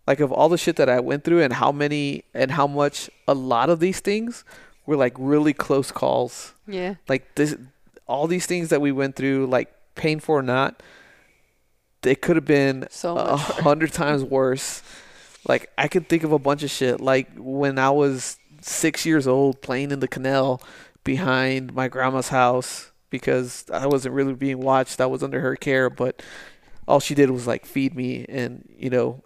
like 0.07 0.21
of 0.21 0.33
all 0.33 0.49
the 0.49 0.59
shit 0.59 0.77
that 0.77 0.89
I 0.89 1.01
went 1.01 1.25
through 1.25 1.43
and 1.43 1.53
how 1.53 1.73
many 1.73 2.25
and 2.35 2.51
how 2.51 2.67
much 2.67 3.09
a 3.27 3.35
lot 3.35 3.71
of 3.71 3.81
these 3.81 4.01
things 4.01 4.45
were 4.87 4.97
like 4.97 5.15
really 5.17 5.53
close 5.53 5.93
calls. 5.93 6.55
Yeah. 6.67 6.97
Like 7.09 7.35
this, 7.37 7.57
all 8.07 8.27
these 8.27 8.47
things 8.47 8.69
that 8.71 8.81
we 8.81 8.91
went 8.91 9.15
through, 9.15 9.47
like 9.47 9.73
painful 9.95 10.35
or 10.35 10.43
not, 10.43 10.83
they 12.03 12.15
could 12.15 12.37
have 12.37 12.45
been 12.45 12.87
So 12.91 13.17
a 13.17 13.37
hundred 13.37 13.93
times 13.93 14.23
worse. 14.23 14.83
Like 15.49 15.71
I 15.79 15.89
could 15.89 16.09
think 16.09 16.23
of 16.25 16.33
a 16.33 16.39
bunch 16.39 16.63
of 16.63 16.71
shit. 16.71 17.01
Like 17.01 17.29
when 17.37 17.79
I 17.79 17.91
was 17.91 18.39
six 18.61 19.07
years 19.07 19.27
old, 19.27 19.63
playing 19.63 19.91
in 19.91 20.01
the 20.01 20.09
canal 20.09 20.63
behind 21.05 21.75
my 21.75 21.89
grandma's 21.89 22.29
house 22.29 22.93
because 23.11 23.65
I 23.73 23.87
wasn't 23.87 24.15
really 24.15 24.35
being 24.35 24.61
watched. 24.61 25.01
I 25.01 25.07
was 25.07 25.23
under 25.23 25.41
her 25.41 25.57
care, 25.57 25.91
but 25.91 26.23
all 26.87 27.01
she 27.01 27.15
did 27.15 27.31
was 27.31 27.47
like 27.47 27.65
feed 27.65 27.95
me 27.95 28.27
and 28.29 28.69
you 28.77 28.91
know 28.91 29.23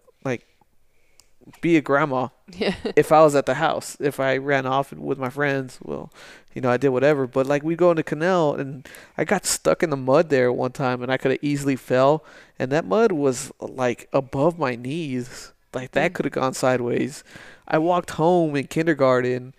be 1.60 1.76
a 1.76 1.80
grandma 1.80 2.28
Yeah. 2.56 2.74
if 2.96 3.12
I 3.12 3.22
was 3.22 3.34
at 3.34 3.46
the 3.46 3.54
house, 3.54 3.96
if 4.00 4.18
I 4.20 4.36
ran 4.36 4.66
off 4.66 4.92
with 4.92 5.18
my 5.18 5.30
friends, 5.30 5.78
well, 5.82 6.12
you 6.54 6.60
know, 6.60 6.70
I 6.70 6.76
did 6.76 6.88
whatever. 6.90 7.26
But 7.26 7.46
like 7.46 7.62
we 7.62 7.76
go 7.76 7.90
in 7.90 7.96
the 7.96 8.02
canal 8.02 8.54
and 8.54 8.88
I 9.16 9.24
got 9.24 9.46
stuck 9.46 9.82
in 9.82 9.90
the 9.90 9.96
mud 9.96 10.28
there 10.30 10.52
one 10.52 10.72
time 10.72 11.02
and 11.02 11.12
I 11.12 11.16
could 11.16 11.30
have 11.32 11.42
easily 11.44 11.76
fell 11.76 12.24
and 12.58 12.72
that 12.72 12.84
mud 12.84 13.12
was 13.12 13.52
like 13.60 14.08
above 14.12 14.58
my 14.58 14.74
knees. 14.76 15.52
Like 15.74 15.92
that 15.92 16.12
Mm. 16.12 16.14
could 16.14 16.24
have 16.24 16.32
gone 16.32 16.54
sideways. 16.54 17.22
I 17.68 17.78
walked 17.78 18.10
home 18.10 18.56
in 18.56 18.66
kindergarten. 18.68 19.54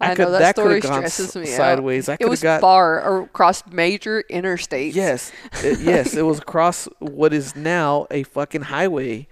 I, 0.00 0.14
could 0.14 0.26
know 0.26 0.30
that, 0.32 0.54
could 0.54 0.60
story 0.62 0.80
stresses 0.80 1.34
me 1.34 1.50
out. 1.52 1.56
sideways. 1.56 2.08
I 2.08 2.16
It 2.20 2.28
was 2.28 2.40
got 2.42 2.60
far 2.60 3.22
across 3.22 3.64
major 3.66 4.22
interstates. 4.30 4.94
Yes, 4.94 5.32
it, 5.64 5.80
yes, 5.80 6.14
it 6.14 6.22
was 6.22 6.38
across 6.38 6.86
what 7.00 7.32
is 7.32 7.56
now 7.56 8.06
a 8.10 8.22
fucking 8.24 8.62
highway, 8.62 9.26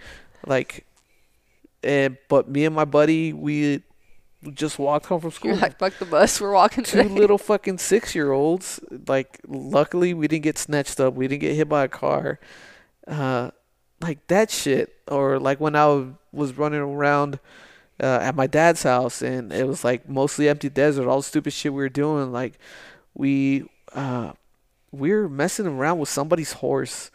like, 0.45 0.86
and 1.87 2.19
but 2.29 2.49
me 2.49 2.65
and 2.65 2.75
my 2.75 2.85
buddy 2.85 3.33
we 3.33 3.83
just 4.55 4.79
walked 4.79 5.07
home 5.07 5.21
from 5.21 5.31
school. 5.31 5.53
You're 5.53 5.61
like, 5.61 5.79
fuck 5.79 5.99
the 5.99 6.05
bus. 6.05 6.41
We're 6.41 6.53
walking 6.53 6.85
Two 6.85 7.03
today. 7.03 7.09
little 7.09 7.39
fucking 7.39 7.79
six 7.79 8.15
year 8.15 8.33
olds. 8.33 8.81
Like, 9.09 9.41
luckily 9.47 10.15
we 10.15 10.29
didn't 10.29 10.45
get 10.45 10.59
snatched 10.59 11.01
up. 11.01 11.15
We 11.15 11.27
didn't 11.27 11.41
get 11.41 11.55
hit 11.57 11.69
by 11.69 11.85
a 11.85 11.89
car. 11.89 12.39
Uh, 13.07 13.51
like 14.01 14.27
that 14.29 14.51
shit. 14.51 14.95
Or 15.09 15.39
like 15.41 15.59
when 15.61 15.75
I 15.75 16.13
was 16.33 16.57
running 16.57 16.81
around 16.81 17.39
uh, 18.01 18.19
at 18.23 18.35
my 18.35 18.47
dad's 18.47 18.83
house 18.83 19.23
and 19.23 19.53
it 19.53 19.67
was 19.67 19.85
like 19.85 20.09
mostly 20.09 20.49
empty 20.49 20.69
desert. 20.69 21.09
All 21.09 21.19
the 21.19 21.23
stupid 21.25 21.53
shit 21.53 21.73
we 21.73 21.79
were 21.79 21.89
doing. 21.89 22.31
Like 22.33 22.59
we 23.15 23.65
uh, 23.95 24.33
we 24.93 25.13
were 25.13 25.29
messing 25.29 25.67
around 25.67 25.99
with 25.99 26.09
somebody's 26.09 26.53
horse. 26.53 27.11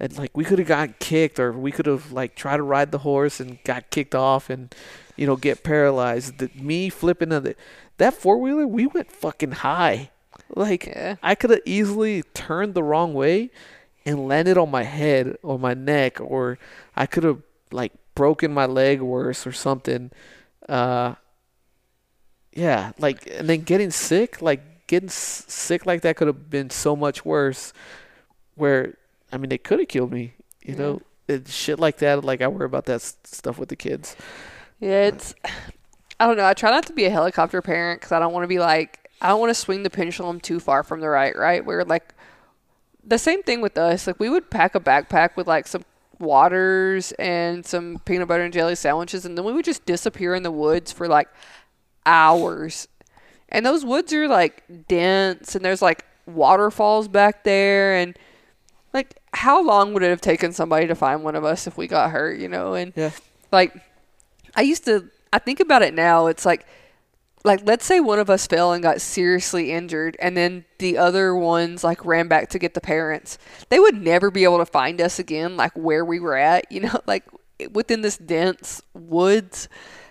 And 0.00 0.16
like 0.18 0.36
we 0.36 0.44
could 0.44 0.58
have 0.58 0.68
gotten 0.68 0.94
kicked, 0.98 1.38
or 1.38 1.52
we 1.52 1.72
could 1.72 1.86
have 1.86 2.10
like 2.12 2.34
tried 2.34 2.56
to 2.58 2.62
ride 2.62 2.90
the 2.92 2.98
horse 2.98 3.38
and 3.40 3.62
got 3.64 3.90
kicked 3.90 4.14
off, 4.14 4.50
and 4.50 4.74
you 5.16 5.26
know 5.26 5.36
get 5.36 5.62
paralyzed. 5.62 6.38
The, 6.38 6.50
me 6.54 6.88
flipping 6.90 7.32
on 7.32 7.44
the 7.44 7.54
that 7.98 8.14
four 8.14 8.38
wheeler, 8.38 8.66
we 8.66 8.86
went 8.86 9.12
fucking 9.12 9.52
high. 9.52 10.10
Like 10.54 10.86
Yeah. 10.86 11.16
I 11.22 11.34
could 11.34 11.50
have 11.50 11.60
easily 11.66 12.22
turned 12.34 12.74
the 12.74 12.82
wrong 12.82 13.14
way 13.14 13.50
and 14.06 14.26
landed 14.26 14.56
on 14.58 14.70
my 14.70 14.84
head 14.84 15.36
or 15.42 15.58
my 15.58 15.74
neck, 15.74 16.20
or 16.20 16.58
I 16.96 17.06
could 17.06 17.24
have 17.24 17.42
like 17.70 17.92
broken 18.14 18.52
my 18.54 18.66
leg 18.66 19.00
worse 19.02 19.46
or 19.46 19.52
something. 19.52 20.10
Uh, 20.68 21.14
yeah, 22.52 22.92
like 22.98 23.26
and 23.30 23.48
then 23.48 23.60
getting 23.62 23.90
sick, 23.90 24.42
like 24.42 24.86
getting 24.86 25.08
s- 25.08 25.44
sick 25.48 25.86
like 25.86 26.02
that 26.02 26.16
could 26.16 26.26
have 26.26 26.50
been 26.50 26.70
so 26.70 26.96
much 26.96 27.24
worse. 27.24 27.72
Where 28.56 28.96
I 29.32 29.36
mean, 29.38 29.48
they 29.48 29.58
could 29.58 29.78
have 29.78 29.88
killed 29.88 30.12
me. 30.12 30.34
You 30.62 30.74
Yeah. 30.74 30.78
know, 30.80 31.02
it, 31.28 31.48
shit 31.48 31.78
like 31.78 31.98
that. 31.98 32.24
Like 32.24 32.40
I 32.42 32.48
worry 32.48 32.66
about 32.66 32.86
that 32.86 32.96
s- 32.96 33.16
stuff 33.24 33.58
with 33.58 33.68
the 33.68 33.76
kids. 33.76 34.16
Yeah, 34.80 35.04
it's. 35.06 35.34
I 36.18 36.26
don't 36.26 36.36
know. 36.36 36.44
I 36.46 36.52
try 36.54 36.70
not 36.70 36.84
to 36.86 36.92
be 36.92 37.04
a 37.06 37.10
helicopter 37.10 37.62
parent 37.62 38.00
because 38.00 38.12
I 38.12 38.18
don't 38.18 38.32
want 38.32 38.44
to 38.44 38.48
be 38.48 38.58
like. 38.58 38.98
I 39.22 39.28
don't 39.28 39.40
want 39.40 39.50
to 39.50 39.54
swing 39.54 39.82
the 39.82 39.90
pendulum 39.90 40.40
too 40.40 40.58
far 40.60 40.82
from 40.82 41.00
the 41.00 41.08
right. 41.08 41.36
Right, 41.36 41.64
where 41.64 41.84
like 41.84 42.14
the 43.04 43.18
same 43.18 43.42
thing 43.42 43.60
with 43.60 43.76
us. 43.78 44.06
Like 44.06 44.18
we 44.20 44.28
would 44.28 44.50
pack 44.50 44.74
a 44.74 44.80
backpack 44.80 45.36
with 45.36 45.46
like 45.46 45.66
some 45.66 45.84
waters 46.18 47.12
and 47.12 47.64
some 47.64 47.98
peanut 48.04 48.28
butter 48.28 48.42
and 48.42 48.52
jelly 48.52 48.74
sandwiches, 48.74 49.24
and 49.24 49.36
then 49.38 49.44
we 49.44 49.52
would 49.52 49.64
just 49.64 49.86
disappear 49.86 50.34
in 50.34 50.42
the 50.42 50.50
woods 50.50 50.92
for 50.92 51.06
like 51.08 51.28
hours. 52.06 52.88
And 53.48 53.64
those 53.66 53.84
woods 53.84 54.12
are 54.12 54.28
like 54.28 54.62
dense, 54.88 55.54
and 55.54 55.64
there's 55.64 55.82
like 55.82 56.04
waterfalls 56.26 57.08
back 57.08 57.44
there, 57.44 57.94
and 57.96 58.16
like 58.92 59.18
how 59.32 59.62
long 59.62 59.92
would 59.94 60.02
it 60.02 60.10
have 60.10 60.20
taken 60.20 60.52
somebody 60.52 60.86
to 60.86 60.94
find 60.94 61.22
one 61.22 61.36
of 61.36 61.44
us 61.44 61.66
if 61.66 61.76
we 61.76 61.86
got 61.86 62.10
hurt? 62.10 62.38
You 62.38 62.48
know, 62.48 62.74
and 62.74 62.92
Yeah. 62.96 63.10
like 63.52 63.74
I 64.54 64.62
used 64.62 64.84
to 64.86 65.10
I 65.32 65.38
think 65.38 65.60
about 65.60 65.82
it 65.82 65.94
now, 65.94 66.26
it's 66.26 66.44
like 66.44 66.66
like 67.44 67.60
let's 67.64 67.86
say 67.86 68.00
one 68.00 68.18
of 68.18 68.28
us 68.28 68.46
fell 68.46 68.72
and 68.72 68.82
got 68.82 69.00
seriously 69.00 69.72
injured 69.72 70.16
and 70.20 70.36
then 70.36 70.64
the 70.78 70.98
other 70.98 71.34
ones 71.34 71.82
like 71.82 72.04
ran 72.04 72.28
back 72.28 72.50
to 72.50 72.58
get 72.58 72.74
the 72.74 72.80
parents. 72.80 73.38
They 73.70 73.78
would 73.78 73.94
never 74.00 74.30
be 74.30 74.44
able 74.44 74.58
to 74.58 74.66
find 74.66 75.00
us 75.00 75.18
again 75.18 75.56
like 75.56 75.72
where 75.74 76.04
we 76.04 76.20
were 76.20 76.36
at, 76.36 76.70
you 76.70 76.80
know, 76.80 77.00
like 77.06 77.24
within 77.72 78.00
this 78.02 78.18
dense 78.18 78.82
woods. 78.94 79.68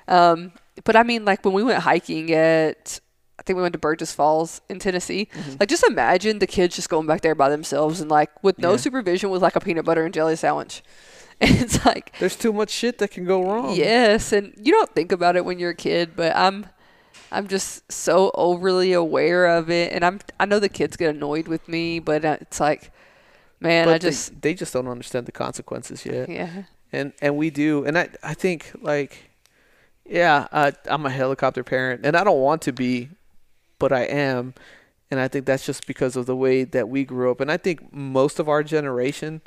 Um 0.07 0.53
but 0.85 0.95
I 0.95 1.03
mean 1.03 1.25
like 1.25 1.43
when 1.45 1.53
we 1.53 1.63
went 1.63 1.83
hiking 1.83 2.31
at 2.31 2.99
I 3.39 3.41
think 3.41 3.55
we 3.57 3.61
went 3.63 3.73
to 3.73 3.79
Burgess 3.79 4.11
Falls 4.13 4.59
in 4.69 4.79
Tennessee. 4.79 5.29
Like 5.59 5.69
just 5.69 5.83
imagine 5.85 6.39
the 6.39 6.45
kids 6.47 6.75
just 6.75 6.89
going 6.89 7.07
back 7.07 7.21
there 7.21 7.33
by 7.35 7.49
themselves 7.49 8.01
and 8.01 8.11
like 8.11 8.29
with 8.43 8.59
no 8.59 8.71
Yeah. 8.71 8.77
supervision 8.77 9.29
with 9.31 9.41
like 9.41 9.55
a 9.55 9.61
peanut 9.61 9.85
butter 9.85 10.03
and 10.05 10.13
jelly 10.13 10.35
sandwich. 10.35 10.83
And 11.41 11.55
it's 11.61 11.85
like 11.85 12.17
There's 12.19 12.35
too 12.35 12.51
much 12.51 12.69
shit 12.69 12.97
that 12.97 13.11
can 13.11 13.23
go 13.23 13.41
wrong. 13.41 13.73
Yes, 13.73 14.33
and 14.33 14.53
you 14.61 14.73
don't 14.73 14.93
think 14.93 15.13
about 15.13 15.37
it 15.37 15.45
when 15.45 15.57
you're 15.57 15.69
a 15.69 15.75
kid, 15.75 16.11
but 16.17 16.35
I'm 16.35 16.65
I'm 17.31 17.47
just 17.47 17.89
so 17.89 18.29
overly 18.35 18.91
aware 18.91 19.45
of 19.45 19.69
it 19.69 19.93
and 19.93 20.03
I'm 20.03 20.19
I 20.37 20.45
know 20.45 20.59
the 20.59 20.67
kids 20.67 20.97
get 20.97 21.15
annoyed 21.15 21.47
with 21.47 21.65
me, 21.69 21.99
but 21.99 22.25
uh, 22.25 22.37
it's 22.41 22.59
like 22.59 22.91
man, 23.61 23.85
but 23.85 23.93
I 23.93 23.97
just 23.99 24.41
they, 24.41 24.49
they 24.49 24.53
just 24.53 24.73
don't 24.73 24.87
understand 24.89 25.27
the 25.27 25.31
consequences 25.31 26.05
yet. 26.05 26.27
yeah. 26.27 26.63
and 26.91 27.13
and 27.21 27.37
we 27.37 27.49
do 27.51 27.85
and 27.85 27.97
i 27.97 28.09
i 28.23 28.33
think 28.33 28.71
like 28.81 29.29
yeah 30.05 30.47
uh, 30.51 30.71
i'm 30.87 31.05
a 31.05 31.09
helicopter 31.09 31.63
parent 31.63 32.05
and 32.05 32.17
i 32.17 32.23
don't 32.23 32.39
want 32.41 32.61
to 32.63 32.71
be 32.73 33.09
but 33.79 33.91
i 33.91 34.01
am 34.03 34.53
and 35.09 35.19
i 35.19 35.27
think 35.27 35.45
that's 35.45 35.65
just 35.65 35.87
because 35.87 36.15
of 36.15 36.25
the 36.25 36.35
way 36.35 36.63
that 36.63 36.87
we 36.89 37.03
grew 37.03 37.31
up 37.31 37.41
and 37.41 37.51
i 37.51 37.57
think 37.57 37.91
most 37.93 38.39
of 38.39 38.47
our 38.47 38.61
generation 38.63 39.41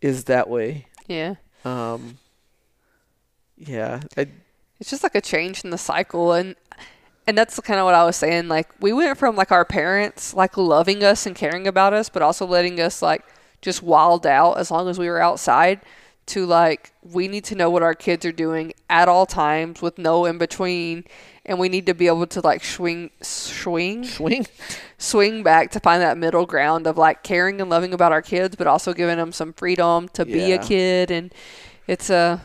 is 0.00 0.24
that 0.24 0.48
way 0.48 0.86
Yeah. 1.08 1.34
um 1.64 2.18
yeah 3.56 4.00
I, 4.16 4.26
It's 4.78 4.90
just 4.90 5.02
like 5.02 5.14
a 5.14 5.20
change 5.20 5.64
in 5.64 5.70
the 5.70 5.78
cycle 5.78 6.32
and 6.32 6.54
and 7.26 7.36
that's 7.38 7.60
kind 7.60 7.78
of 7.78 7.84
what 7.84 7.94
I 7.94 8.04
was 8.04 8.16
saying 8.16 8.48
like 8.48 8.68
we 8.80 8.92
went 8.92 9.18
from 9.18 9.36
like 9.36 9.52
our 9.52 9.64
parents 9.64 10.34
like 10.34 10.56
loving 10.56 11.04
us 11.04 11.26
and 11.26 11.36
caring 11.36 11.66
about 11.66 11.92
us 11.92 12.08
but 12.08 12.22
also 12.22 12.46
letting 12.46 12.80
us 12.80 13.02
like 13.02 13.24
just 13.60 13.82
wild 13.82 14.26
out 14.26 14.54
as 14.54 14.70
long 14.70 14.88
as 14.88 14.98
we 14.98 15.08
were 15.08 15.20
outside 15.20 15.80
to 16.30 16.46
like 16.46 16.92
we 17.02 17.26
need 17.26 17.44
to 17.44 17.54
know 17.56 17.68
what 17.68 17.82
our 17.82 17.94
kids 17.94 18.24
are 18.24 18.32
doing 18.32 18.72
at 18.88 19.08
all 19.08 19.26
times 19.26 19.82
with 19.82 19.98
no 19.98 20.24
in 20.26 20.38
between 20.38 21.04
and 21.44 21.58
we 21.58 21.68
need 21.68 21.86
to 21.86 21.94
be 21.94 22.06
able 22.06 22.26
to 22.26 22.40
like 22.40 22.64
swing 22.64 23.10
swing 23.20 24.04
swing? 24.04 24.46
swing 24.96 25.42
back 25.42 25.72
to 25.72 25.80
find 25.80 26.00
that 26.00 26.16
middle 26.16 26.46
ground 26.46 26.86
of 26.86 26.96
like 26.96 27.24
caring 27.24 27.60
and 27.60 27.68
loving 27.68 27.92
about 27.92 28.12
our 28.12 28.22
kids 28.22 28.54
but 28.54 28.68
also 28.68 28.92
giving 28.92 29.16
them 29.16 29.32
some 29.32 29.52
freedom 29.52 30.08
to 30.08 30.24
be 30.24 30.52
a 30.52 30.58
kid 30.58 31.10
and 31.10 31.34
it's 31.88 32.10
a 32.10 32.40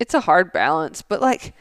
it's 0.00 0.14
a 0.14 0.20
hard 0.20 0.52
balance 0.52 1.00
but 1.00 1.20
like 1.20 1.54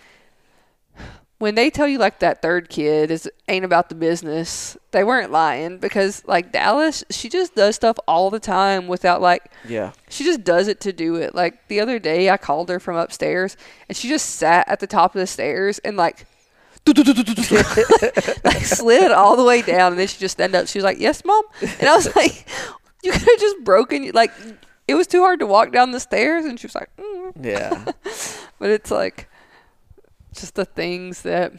when 1.40 1.56
they 1.56 1.70
tell 1.70 1.88
you 1.88 2.00
like 2.00 2.20
that 2.20 2.42
third 2.42 2.70
kid 2.70 3.12
is 3.12 3.30
ain't 3.48 3.66
about 3.66 3.90
the 3.90 3.96
business 3.96 4.76
they 4.92 5.04
weren't 5.04 5.32
lying 5.32 5.78
because 5.78 6.24
like 6.26 6.52
Dallas 6.52 7.04
she 7.10 7.30
just 7.30 7.56
does 7.56 7.76
stuff 7.76 7.98
all 8.08 8.30
the 8.30 8.40
time 8.40 8.88
without 8.88 9.22
like 9.22 9.52
yeah. 9.68 9.92
she 10.10 10.24
just 10.24 10.44
does 10.44 10.68
it 10.68 10.80
to 10.82 10.94
do 10.94 11.16
it. 11.16 11.36
Like 11.36 11.68
the 11.68 11.80
other 11.80 12.00
day 12.00 12.30
I 12.30 12.38
called 12.38 12.70
her 12.70 12.80
from 12.80 12.96
upstairs 12.96 13.56
and 13.88 13.96
she 13.96 14.10
just 14.10 14.36
sat 14.36 14.68
at 14.68 14.80
the 14.80 14.88
top 14.88 15.16
of 15.16 15.20
the 15.20 15.28
stairs 15.28 15.80
and 15.80 15.98
like 15.98 16.26
like 18.44 18.66
slid 18.66 19.12
all 19.12 19.36
the 19.36 19.44
way 19.44 19.62
down 19.62 19.92
and 19.92 20.00
then 20.00 20.08
she 20.08 20.18
just 20.18 20.38
stand 20.38 20.56
up. 20.56 20.68
She 20.68 20.80
was 20.80 20.86
like 20.86 21.00
yes 21.00 21.24
mom. 21.24 21.44
And 21.62 21.88
i 21.88 21.96
was 21.96 22.16
like 22.16 22.48
you 23.04 23.12
could 23.12 23.22
have 23.22 23.40
just 23.40 23.64
broken 23.64 24.10
like 24.14 24.32
it 24.88 24.96
was 24.96 25.06
too 25.06 25.22
hard 25.22 25.40
to 25.40 25.46
walk 25.46 25.72
down 25.72 25.92
the 25.92 26.00
stairs 26.00 26.46
and 26.46 26.60
she 26.60 26.66
was 26.66 26.76
like 26.76 26.90
mm. 26.98 27.34
yeah. 27.44 27.92
But 28.60 28.72
it's 28.72 28.90
like 28.90 29.30
just 30.38 30.56
the 30.56 30.66
things 30.66 31.24
that 31.24 31.54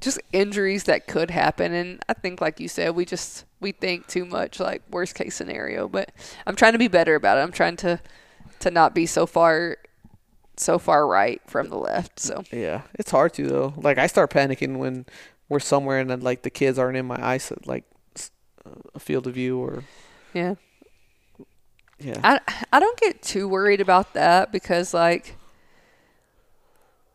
just 0.00 0.20
injuries 0.32 0.84
that 0.84 1.06
could 1.06 1.30
happen. 1.30 1.72
And 1.72 2.02
i 2.08 2.12
think 2.14 2.40
like 2.40 2.58
you 2.58 2.68
said 2.68 2.94
we 2.96 3.04
just 3.04 3.44
we 3.60 3.70
think 3.72 4.08
too 4.08 4.24
much 4.24 4.58
like 4.58 4.82
worst 4.90 5.14
case 5.14 5.34
scenario. 5.36 5.88
But 5.88 6.10
i'm 6.46 6.56
trying 6.56 6.72
to 6.72 6.78
be 6.78 6.88
better 6.88 7.14
about 7.14 7.38
it. 7.38 7.42
I'm 7.42 7.52
trying 7.52 7.76
to 7.76 8.00
to 8.60 8.70
not 8.70 8.94
be 8.94 9.06
so 9.06 9.26
far 9.26 9.76
so 10.56 10.78
far 10.78 11.06
right 11.06 11.40
from 11.46 11.68
the 11.70 11.78
left. 11.78 12.18
So 12.20 12.42
yeah 12.52 12.82
it's 12.94 13.10
hard 13.10 13.32
to 13.34 13.46
though. 13.46 13.74
Like 13.76 13.98
i 13.98 14.06
start 14.06 14.30
panicking 14.30 14.78
when 14.78 15.06
we're 15.48 15.60
somewhere 15.60 15.98
and 15.98 16.08
then 16.10 16.20
like 16.20 16.42
the 16.42 16.50
kids 16.50 16.78
aren't 16.78 16.96
in 16.96 17.06
my 17.06 17.18
eyes 17.24 17.52
like 17.66 17.84
s- 18.16 18.30
a 18.94 18.98
field 18.98 19.26
of 19.26 19.34
view 19.34 19.58
or 19.58 19.84
yeah. 20.34 20.54
Yeah. 21.98 22.20
I, 22.24 22.40
I 22.72 22.80
don't 22.80 22.98
get 22.98 23.22
too 23.22 23.46
worried 23.46 23.80
about 23.80 24.14
that 24.14 24.50
because 24.50 24.92
like 24.92 25.36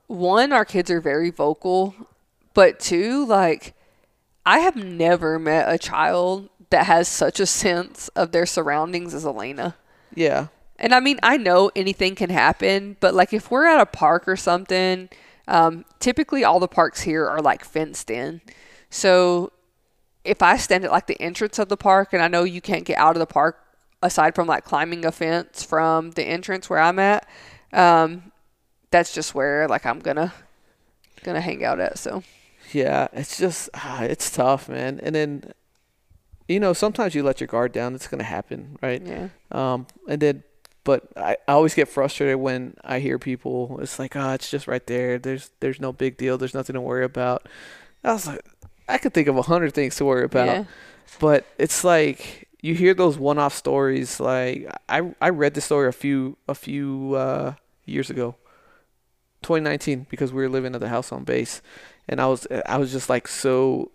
one 0.07 0.51
our 0.51 0.65
kids 0.65 0.89
are 0.89 1.01
very 1.01 1.29
vocal 1.29 1.93
but 2.53 2.79
two 2.79 3.25
like 3.25 3.73
I 4.47 4.59
have 4.59 4.77
never 4.77 5.37
met 5.37 5.71
a 5.71 5.77
child 5.77 6.49
that 6.69 6.85
has 6.85 7.09
such 7.09 7.41
a 7.41 7.45
sense 7.45 8.07
of 8.09 8.31
their 8.31 8.45
surroundings 8.45 9.13
as 9.13 9.25
Elena. 9.25 9.75
Yeah. 10.15 10.47
And 10.79 10.93
I 10.93 11.01
mean, 11.01 11.19
I 11.21 11.35
know 11.35 11.69
anything 11.75 12.15
can 12.15 12.29
happen, 12.29 12.95
but 13.01 13.13
like 13.13 13.33
if 13.33 13.51
we're 13.51 13.65
at 13.65 13.81
a 13.81 13.85
park 13.85 14.25
or 14.25 14.37
something, 14.37 15.09
um, 15.49 15.83
typically 15.99 16.45
all 16.45 16.61
the 16.61 16.67
parks 16.67 17.01
here 17.01 17.27
are 17.27 17.41
like 17.41 17.65
fenced 17.65 18.09
in. 18.09 18.39
So 18.89 19.51
if 20.23 20.41
I 20.41 20.55
stand 20.55 20.85
at 20.85 20.91
like 20.91 21.07
the 21.07 21.21
entrance 21.21 21.59
of 21.59 21.67
the 21.67 21.77
park 21.77 22.13
and 22.13 22.21
I 22.21 22.29
know 22.29 22.43
you 22.43 22.61
can't 22.61 22.85
get 22.85 22.97
out 22.97 23.15
of 23.15 23.19
the 23.19 23.25
park 23.25 23.59
aside 24.01 24.33
from 24.33 24.47
like 24.47 24.63
climbing 24.63 25.03
a 25.03 25.11
fence 25.11 25.63
from 25.63 26.11
the 26.11 26.23
entrance 26.23 26.69
where 26.69 26.79
I'm 26.79 26.99
at, 26.99 27.27
um, 27.73 28.31
that's 28.97 29.13
just 29.13 29.35
where 29.35 29.67
like 29.67 29.85
I'm 29.85 29.99
gonna 29.99 30.33
gonna 31.23 31.41
hang 31.41 31.63
out 31.63 31.79
at. 31.79 31.97
So 31.99 32.23
Yeah, 32.71 33.07
it's 33.13 33.37
just 33.37 33.69
ah, 33.75 34.03
it's 34.03 34.29
tough, 34.31 34.67
man. 34.69 34.99
And 35.01 35.15
then 35.15 35.53
you 36.47 36.59
know, 36.59 36.73
sometimes 36.73 37.13
you 37.13 37.23
let 37.23 37.41
your 37.41 37.47
guard 37.47 37.71
down, 37.73 37.93
it's 37.95 38.07
gonna 38.07 38.23
happen, 38.23 38.77
right? 38.81 39.01
yeah, 39.05 39.29
Um, 39.51 39.87
and 40.07 40.21
then, 40.21 40.43
but 40.85 41.03
I, 41.17 41.35
I 41.47 41.53
always 41.53 41.75
get 41.75 41.89
frustrated 41.89 42.37
when 42.37 42.75
I 42.83 42.99
hear 42.99 43.19
people. 43.19 43.79
It's 43.81 43.99
like, 43.99 44.15
oh, 44.15 44.31
it's 44.31 44.49
just 44.49 44.67
right 44.67 44.85
there. 44.87 45.19
There's 45.19 45.51
there's 45.59 45.79
no 45.79 45.93
big 45.93 46.17
deal. 46.17 46.37
There's 46.37 46.53
nothing 46.53 46.73
to 46.75 46.81
worry 46.81 47.03
about. 47.05 47.47
I 48.03 48.13
was 48.13 48.27
like, 48.27 48.41
I 48.87 48.97
could 48.97 49.13
think 49.13 49.27
of 49.27 49.37
a 49.37 49.41
hundred 49.43 49.73
things 49.73 49.95
to 49.97 50.05
worry 50.05 50.23
about, 50.23 50.47
yeah, 50.47 50.63
but 51.19 51.45
it's 51.57 51.83
like 51.83 52.47
you 52.61 52.73
hear 52.75 52.93
those 52.93 53.17
one-off 53.19 53.53
stories. 53.53 54.19
Like 54.19 54.69
I 54.89 55.13
I 55.21 55.29
read 55.29 55.53
the 55.53 55.61
story 55.61 55.87
a 55.89 55.91
few 55.93 56.37
a 56.47 56.55
few 56.55 57.15
uh, 57.15 57.53
years 57.85 58.09
ago, 58.09 58.35
2019, 59.41 60.07
because 60.09 60.33
we 60.33 60.41
were 60.41 60.49
living 60.49 60.75
at 60.75 60.81
the 60.81 60.89
house 60.89 61.11
on 61.11 61.23
base, 61.23 61.61
and 62.07 62.21
I 62.21 62.27
was 62.27 62.47
I 62.65 62.77
was 62.77 62.91
just 62.91 63.09
like 63.09 63.27
so, 63.27 63.91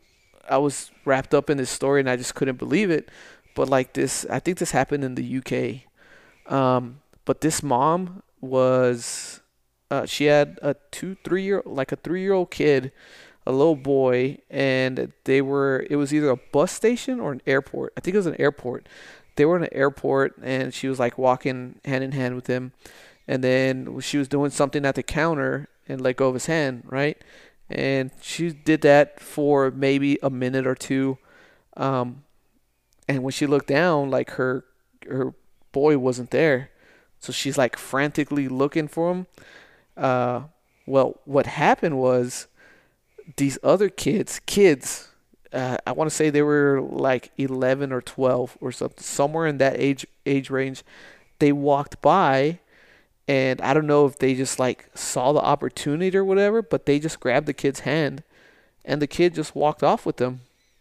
I 0.49 0.59
was 0.59 0.90
wrapped 1.05 1.34
up 1.34 1.51
in 1.51 1.57
this 1.57 1.70
story 1.70 2.01
and 2.01 2.11
I 2.11 2.16
just 2.16 2.34
couldn't 2.34 2.57
believe 2.57 2.90
it. 2.90 3.09
But 3.55 3.68
like 3.68 3.93
this, 3.93 4.26
I 4.30 4.38
think 4.38 4.59
this 4.59 4.70
happened 4.70 5.05
in 5.05 5.14
the 5.14 5.38
UK. 5.38 6.53
Um, 6.53 7.01
but 7.24 7.40
this 7.40 7.62
mom 7.62 8.22
was, 8.40 9.40
uh, 9.90 10.07
she 10.07 10.24
had 10.24 10.59
a 10.62 10.74
two, 10.90 11.16
three 11.22 11.43
year, 11.43 11.62
like 11.64 11.93
a 11.93 11.97
three 11.97 12.22
year 12.22 12.32
old 12.32 12.51
kid, 12.51 12.93
a 13.47 13.53
little 13.53 13.76
boy, 13.76 14.38
and 14.51 15.12
they 15.24 15.43
were, 15.43 15.86
it 15.90 15.97
was 15.97 16.14
either 16.14 16.30
a 16.30 16.36
bus 16.36 16.72
station 16.72 17.20
or 17.20 17.32
an 17.32 17.43
airport. 17.47 17.93
I 17.97 18.01
think 18.01 18.14
it 18.14 18.18
was 18.18 18.26
an 18.26 18.40
airport. 18.40 18.88
They 19.36 19.45
were 19.45 19.57
in 19.57 19.64
an 19.64 19.72
airport 19.72 20.36
and 20.43 20.72
she 20.74 20.88
was 20.88 20.99
like 20.99 21.18
walking 21.18 21.80
hand 21.84 22.05
in 22.05 22.12
hand 22.12 22.34
with 22.34 22.47
him. 22.47 22.72
And 23.33 23.43
then 23.43 23.99
she 24.01 24.18
was 24.18 24.28
doing 24.28 24.51
something 24.51 24.85
at 24.85 24.95
the 24.95 25.03
counter 25.03 25.66
and 25.89 26.03
let 26.03 26.16
go 26.16 26.28
of 26.28 26.35
his 26.35 26.45
hand, 26.45 26.83
right? 26.85 27.16
And 27.70 28.11
she 28.20 28.51
did 28.51 28.83
that 28.83 29.20
for 29.20 29.70
maybe 29.70 30.18
a 30.22 30.28
minute 30.28 30.66
or 30.66 30.74
two. 30.74 31.16
Um, 31.74 32.24
and 33.09 33.22
when 33.22 33.33
she 33.33 33.47
looked 33.47 33.68
down, 33.68 34.11
like 34.11 34.33
her 34.33 34.66
her 35.09 35.33
boy 35.72 35.97
wasn't 35.97 36.30
there, 36.30 36.68
so 37.20 37.33
she's 37.33 37.57
like 37.57 37.78
frantically 37.78 38.49
looking 38.49 38.87
for 38.87 39.11
him. 39.12 39.26
Uh, 39.97 40.43
well, 40.85 41.18
what 41.24 41.47
happened 41.47 41.97
was 41.97 42.49
these 43.39 43.59
other 43.62 43.89
kids, 43.89 44.43
kids, 44.45 45.09
uh, 45.55 45.78
I 45.87 45.93
want 45.93 46.11
to 46.11 46.14
say 46.14 46.28
they 46.28 46.43
were 46.43 46.83
like 46.83 47.30
eleven 47.39 47.93
or 47.93 48.03
twelve 48.03 48.59
or 48.61 48.72
something, 48.72 49.03
somewhere 49.03 49.47
in 49.47 49.57
that 49.57 49.80
age 49.80 50.07
age 50.26 50.51
range. 50.51 50.85
They 51.39 51.53
walked 51.53 52.03
by, 52.03 52.61
and 53.29 53.61
I 53.61 53.75
don't 53.75 53.87
know 53.87 54.07
if 54.07 54.18
they 54.18 54.35
just 54.35 54.59
like 54.59 54.89
saw 54.95 55.33
the 55.33 55.41
opportunity 55.41 56.16
or 56.16 56.25
whatever, 56.25 56.62
but 56.62 56.87
they 56.87 56.99
just 56.99 57.20
grabbed 57.20 57.47
the 57.47 57.53
kid's 57.53 57.81
hand, 57.81 58.23
and 58.85 59.01
the 59.01 59.07
kid 59.07 59.35
just 59.35 59.55
walked 59.55 59.83
off 59.83 60.05
with 60.05 60.16
them. 60.16 60.41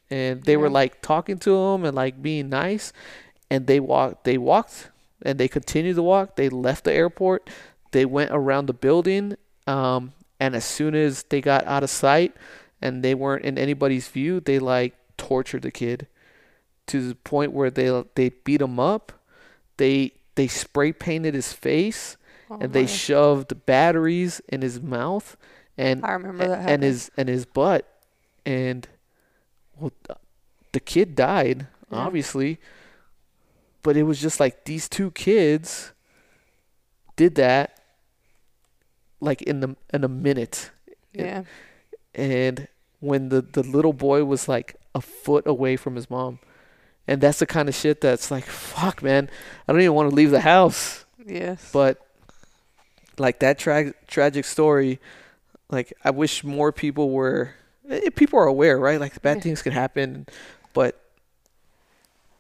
And 0.09 0.43
they 0.43 0.57
were 0.57 0.69
like 0.69 1.01
talking 1.01 1.37
to 1.39 1.55
him 1.55 1.85
and 1.85 1.95
like 1.95 2.21
being 2.21 2.49
nice 2.49 2.91
and 3.51 3.67
they 3.67 3.79
walked 3.81 4.23
they 4.23 4.37
walked 4.37 4.89
and 5.21 5.37
they 5.37 5.47
continued 5.47 5.97
to 5.97 6.03
walk. 6.03 6.35
They 6.35 6.49
left 6.49 6.85
the 6.85 6.93
airport. 6.93 7.49
They 7.91 8.05
went 8.05 8.31
around 8.31 8.65
the 8.65 8.73
building 8.73 9.37
um, 9.67 10.13
and 10.39 10.55
as 10.55 10.65
soon 10.65 10.95
as 10.95 11.23
they 11.23 11.41
got 11.41 11.67
out 11.67 11.83
of 11.83 11.89
sight 11.89 12.33
and 12.81 13.03
they 13.03 13.13
weren't 13.13 13.45
in 13.45 13.57
anybody's 13.57 14.07
view 14.07 14.39
they 14.39 14.57
like 14.57 14.95
tortured 15.17 15.61
the 15.61 15.71
kid 15.71 16.07
to 16.87 17.09
the 17.09 17.15
point 17.15 17.51
where 17.51 17.69
they 17.69 18.03
they 18.15 18.29
beat 18.29 18.61
him 18.61 18.79
up. 18.79 19.11
They 19.77 20.13
they 20.35 20.47
spray 20.47 20.93
painted 20.93 21.35
his 21.35 21.51
face 21.51 22.15
Oh 22.51 22.57
and 22.59 22.73
they 22.73 22.81
my. 22.81 22.87
shoved 22.87 23.65
batteries 23.65 24.41
in 24.49 24.61
his 24.61 24.81
mouth 24.81 25.37
and 25.77 26.03
I 26.05 26.11
remember 26.13 26.47
that 26.47 26.69
and 26.69 26.83
his 26.83 27.09
and 27.15 27.29
his 27.29 27.45
butt. 27.45 27.87
And 28.45 28.87
well 29.79 29.91
the 30.73 30.79
kid 30.79 31.15
died 31.15 31.67
Yeah. 31.91 31.97
obviously. 31.99 32.59
But 33.83 33.97
it 33.97 34.03
was 34.03 34.19
just 34.21 34.39
like 34.39 34.65
these 34.65 34.87
two 34.89 35.11
kids 35.11 35.91
did 37.15 37.35
that 37.35 37.79
like 39.19 39.41
in 39.43 39.59
the 39.61 39.75
in 39.93 40.03
a 40.03 40.07
minute. 40.07 40.71
Yeah, 41.13 41.43
and 42.15 42.67
when 42.99 43.29
the 43.29 43.41
the 43.41 43.63
little 43.63 43.93
boy 43.93 44.23
was 44.23 44.47
like 44.47 44.75
a 44.95 45.01
foot 45.01 45.47
away 45.47 45.77
from 45.77 45.95
his 45.95 46.09
mom. 46.09 46.39
And 47.07 47.19
that's 47.19 47.39
the 47.39 47.45
kind 47.47 47.67
of 47.67 47.75
shit 47.75 47.99
that's 48.01 48.29
like 48.31 48.45
fuck 48.45 49.01
man. 49.03 49.29
I 49.67 49.71
don't 49.73 49.81
even 49.81 49.93
want 49.95 50.09
to 50.11 50.15
leave 50.15 50.31
the 50.31 50.41
house. 50.41 51.05
Yes, 51.25 51.69
but 51.73 52.05
like 53.17 53.39
that 53.39 53.59
tra- 53.59 53.93
tragic 54.07 54.45
story 54.45 54.99
like 55.69 55.93
i 56.03 56.09
wish 56.09 56.43
more 56.43 56.71
people 56.71 57.09
were 57.11 57.53
eh, 57.89 58.09
people 58.15 58.39
are 58.39 58.45
aware 58.45 58.77
right 58.77 58.99
like 58.99 59.21
bad 59.21 59.41
things 59.41 59.61
can 59.61 59.71
happen 59.71 60.25
but 60.73 60.99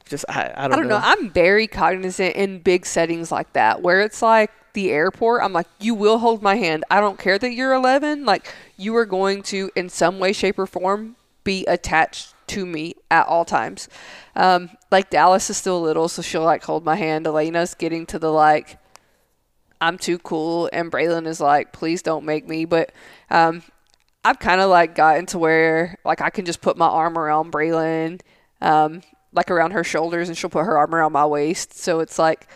just 0.05 0.25
i, 0.29 0.41
I 0.41 0.65
I 0.65 0.67
don't, 0.67 0.73
I 0.73 0.75
don't 0.77 0.87
know. 0.87 0.99
know. 0.99 1.05
I'm 1.05 1.29
very 1.29 1.67
cognizant 1.67 2.35
in 2.35 2.59
big 2.59 2.85
settings 2.85 3.31
like 3.31 3.53
that 3.53 3.81
where 3.81 4.01
it's 4.01 4.21
like 4.21 4.51
the 4.73 4.91
airport. 4.91 5.43
I'm 5.43 5.53
like, 5.53 5.67
you 5.79 5.93
will 5.93 6.19
hold 6.19 6.41
my 6.41 6.55
hand. 6.55 6.83
I 6.89 6.99
don't 6.99 7.19
care 7.19 7.37
that 7.37 7.53
you're 7.53 7.73
11. 7.73 8.25
Like, 8.25 8.53
you 8.77 8.95
are 8.95 9.05
going 9.05 9.43
to, 9.43 9.69
in 9.75 9.89
some 9.89 10.19
way, 10.19 10.33
shape, 10.33 10.59
or 10.59 10.65
form, 10.65 11.15
be 11.43 11.65
attached 11.65 12.33
to 12.47 12.65
me 12.65 12.95
at 13.09 13.27
all 13.27 13.45
times. 13.45 13.87
Um, 14.35 14.69
like, 14.91 15.09
Dallas 15.09 15.49
is 15.49 15.57
still 15.57 15.81
little, 15.81 16.07
so 16.07 16.21
she'll 16.21 16.43
like 16.43 16.63
hold 16.63 16.85
my 16.85 16.95
hand. 16.95 17.27
Elena's 17.27 17.73
getting 17.73 18.05
to 18.07 18.19
the 18.19 18.31
like, 18.31 18.77
I'm 19.81 19.97
too 19.97 20.19
cool. 20.19 20.69
And 20.71 20.91
Braylon 20.91 21.25
is 21.25 21.41
like, 21.41 21.73
please 21.73 22.01
don't 22.01 22.23
make 22.23 22.47
me. 22.47 22.65
But 22.65 22.93
um, 23.29 23.63
I've 24.23 24.39
kind 24.39 24.61
of 24.61 24.69
like 24.69 24.95
gotten 24.95 25.25
to 25.27 25.39
where 25.39 25.97
like 26.05 26.21
I 26.21 26.29
can 26.29 26.45
just 26.45 26.61
put 26.61 26.77
my 26.77 26.87
arm 26.87 27.17
around 27.17 27.51
Braylon, 27.51 28.21
um, 28.61 29.01
like 29.33 29.49
around 29.49 29.71
her 29.71 29.83
shoulders, 29.83 30.29
and 30.29 30.37
she'll 30.37 30.51
put 30.51 30.65
her 30.65 30.77
arm 30.77 30.93
around 30.93 31.11
my 31.11 31.25
waist. 31.25 31.73
So 31.73 31.99
it's 31.99 32.19
like 32.19 32.47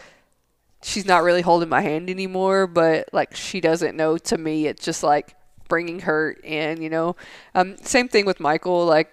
she's 0.84 1.06
not 1.06 1.24
really 1.24 1.42
holding 1.42 1.70
my 1.70 1.82
hand 1.82 2.10
anymore, 2.10 2.68
but 2.68 3.10
like 3.12 3.36
she 3.36 3.60
doesn't 3.60 3.98
know. 3.98 4.18
To 4.18 4.38
me, 4.38 4.68
it's 4.68 4.86
just 4.86 5.02
like 5.02 5.36
bringing 5.68 6.02
her 6.02 6.38
in. 6.44 6.82
You 6.82 6.90
know, 6.92 7.16
um, 7.56 7.78
same 7.78 8.08
thing 8.08 8.28
with 8.28 8.40
Michael. 8.40 8.86
Like 8.86 9.12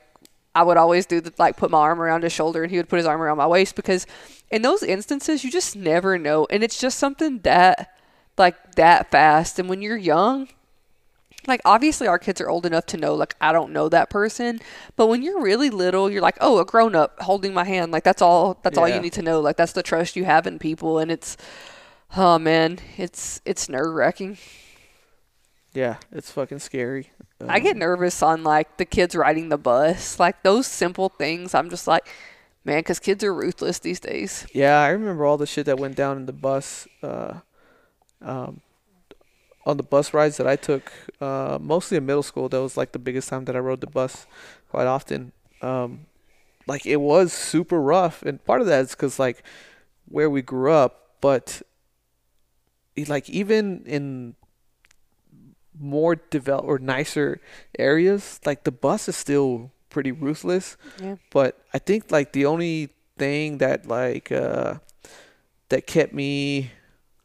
I 0.54 0.62
would 0.62 0.76
always 0.76 1.06
do 1.06 1.22
the 1.22 1.32
like 1.38 1.56
put 1.56 1.70
my 1.70 1.78
arm 1.78 2.02
around 2.02 2.24
his 2.24 2.32
shoulder, 2.34 2.62
and 2.62 2.70
he 2.70 2.76
would 2.76 2.90
put 2.90 2.98
his 2.98 3.06
arm 3.06 3.22
around 3.22 3.38
my 3.38 3.46
waist 3.46 3.76
because 3.76 4.06
in 4.50 4.60
those 4.60 4.82
instances 4.82 5.42
you 5.42 5.50
just 5.50 5.74
never 5.74 6.18
know, 6.18 6.46
and 6.50 6.62
it's 6.62 6.78
just 6.78 6.98
something 6.98 7.38
that 7.40 7.96
like 8.38 8.74
that 8.76 9.10
fast. 9.10 9.58
And 9.58 9.68
when 9.68 9.82
you're 9.82 9.96
young, 9.96 10.48
like 11.46 11.60
obviously 11.64 12.06
our 12.06 12.18
kids 12.18 12.40
are 12.40 12.48
old 12.48 12.64
enough 12.66 12.86
to 12.86 12.96
know 12.96 13.14
like 13.14 13.34
I 13.40 13.52
don't 13.52 13.72
know 13.72 13.88
that 13.88 14.10
person, 14.10 14.60
but 14.96 15.06
when 15.08 15.22
you're 15.22 15.40
really 15.42 15.70
little, 15.70 16.08
you're 16.10 16.22
like, 16.22 16.38
"Oh, 16.40 16.58
a 16.58 16.64
grown 16.64 16.94
up 16.94 17.20
holding 17.22 17.52
my 17.52 17.64
hand." 17.64 17.90
Like 17.92 18.04
that's 18.04 18.22
all 18.22 18.58
that's 18.62 18.78
all 18.78 18.88
you 18.88 19.00
need 19.00 19.12
to 19.14 19.22
know. 19.22 19.40
Like 19.40 19.56
that's 19.56 19.72
the 19.72 19.82
trust 19.82 20.14
you 20.16 20.24
have 20.24 20.46
in 20.46 20.58
people 20.58 20.98
and 20.98 21.10
it's 21.10 21.36
oh 22.16 22.38
man, 22.38 22.78
it's 22.96 23.40
it's 23.44 23.68
nerve-wracking. 23.68 24.38
yeah 25.74 25.96
it's 26.12 26.30
fucking 26.30 26.58
scary 26.58 27.10
I 27.48 27.58
get 27.58 27.72
Um, 27.72 27.78
nervous 27.80 28.22
on 28.22 28.44
like 28.44 28.76
the 28.76 28.84
kids 28.84 29.16
riding 29.16 29.48
the 29.48 29.58
bus. 29.58 30.20
Like 30.20 30.42
those 30.44 30.66
simple 30.68 31.08
things, 31.08 31.54
I'm 31.56 31.70
just 31.70 31.88
like, 31.88 32.06
man, 32.64 32.84
cuz 32.84 33.00
kids 33.00 33.24
are 33.24 33.34
ruthless 33.34 33.80
these 33.80 33.98
days. 33.98 34.46
Yeah, 34.54 34.78
I 34.80 34.90
remember 34.90 35.24
all 35.26 35.38
the 35.38 35.46
shit 35.46 35.66
that 35.66 35.80
went 35.80 35.96
down 35.96 36.18
in 36.18 36.26
the 36.26 36.32
bus. 36.32 36.86
Uh, 37.02 37.40
um, 38.22 38.60
on 39.64 39.76
the 39.76 39.82
bus 39.82 40.12
rides 40.12 40.36
that 40.38 40.46
I 40.46 40.56
took, 40.56 40.92
uh, 41.20 41.58
mostly 41.60 41.96
in 41.96 42.06
middle 42.06 42.22
school. 42.22 42.48
That 42.48 42.60
was 42.60 42.76
like 42.76 42.92
the 42.92 42.98
biggest 42.98 43.28
time 43.28 43.44
that 43.46 43.56
I 43.56 43.60
rode 43.60 43.80
the 43.80 43.86
bus 43.86 44.26
quite 44.70 44.86
often. 44.86 45.32
Um, 45.60 46.06
like 46.66 46.86
it 46.86 46.96
was 46.96 47.32
super 47.32 47.80
rough, 47.80 48.22
and 48.22 48.44
part 48.44 48.60
of 48.60 48.66
that 48.66 48.80
is 48.80 48.90
because 48.90 49.18
like 49.18 49.42
where 50.08 50.30
we 50.30 50.42
grew 50.42 50.72
up, 50.72 51.16
but 51.20 51.62
like 53.08 53.28
even 53.30 53.82
in 53.86 54.34
more 55.78 56.16
developed 56.16 56.68
or 56.68 56.78
nicer 56.78 57.40
areas, 57.78 58.40
like 58.44 58.64
the 58.64 58.72
bus 58.72 59.08
is 59.08 59.16
still 59.16 59.70
pretty 59.90 60.12
ruthless. 60.12 60.76
Yeah. 61.00 61.16
But 61.30 61.58
I 61.72 61.78
think 61.78 62.10
like 62.10 62.32
the 62.32 62.46
only 62.46 62.90
thing 63.18 63.58
that 63.58 63.86
like 63.86 64.32
uh 64.32 64.76
that 65.68 65.86
kept 65.86 66.12
me 66.12 66.70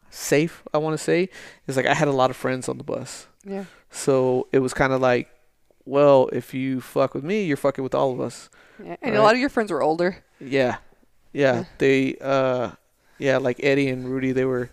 safe, 0.10 0.64
I 0.74 0.78
want 0.78 0.94
to 0.94 1.04
say, 1.04 1.30
is 1.68 1.78
like 1.78 1.86
I 1.86 1.94
had 1.94 2.08
a 2.08 2.14
lot 2.14 2.30
of 2.30 2.36
friends 2.36 2.70
on 2.70 2.78
the 2.78 2.84
bus. 2.84 3.28
Yeah. 3.46 3.66
So 3.90 4.48
it 4.52 4.60
was 4.60 4.74
kind 4.74 4.94
of 4.94 5.02
like 5.02 5.30
well, 5.88 6.30
if 6.34 6.54
you 6.54 6.82
fuck 6.82 7.16
with 7.16 7.24
me, 7.24 7.46
you're 7.46 7.58
fucking 7.58 7.84
with 7.84 7.96
all 7.96 8.12
of 8.12 8.20
us. 8.20 8.50
Yeah. 8.84 8.98
And 9.02 9.16
a 9.16 9.22
lot 9.22 9.34
of 9.34 9.40
your 9.40 9.50
friends 9.50 9.72
were 9.72 9.82
older. 9.82 10.24
Yeah, 10.40 10.78
yeah. 11.32 11.56
Yeah. 11.56 11.64
They, 11.78 12.16
uh, 12.22 12.72
yeah, 13.18 13.38
like 13.38 13.64
Eddie 13.64 13.88
and 13.88 14.08
Rudy, 14.08 14.34
they 14.34 14.46
were, 14.46 14.70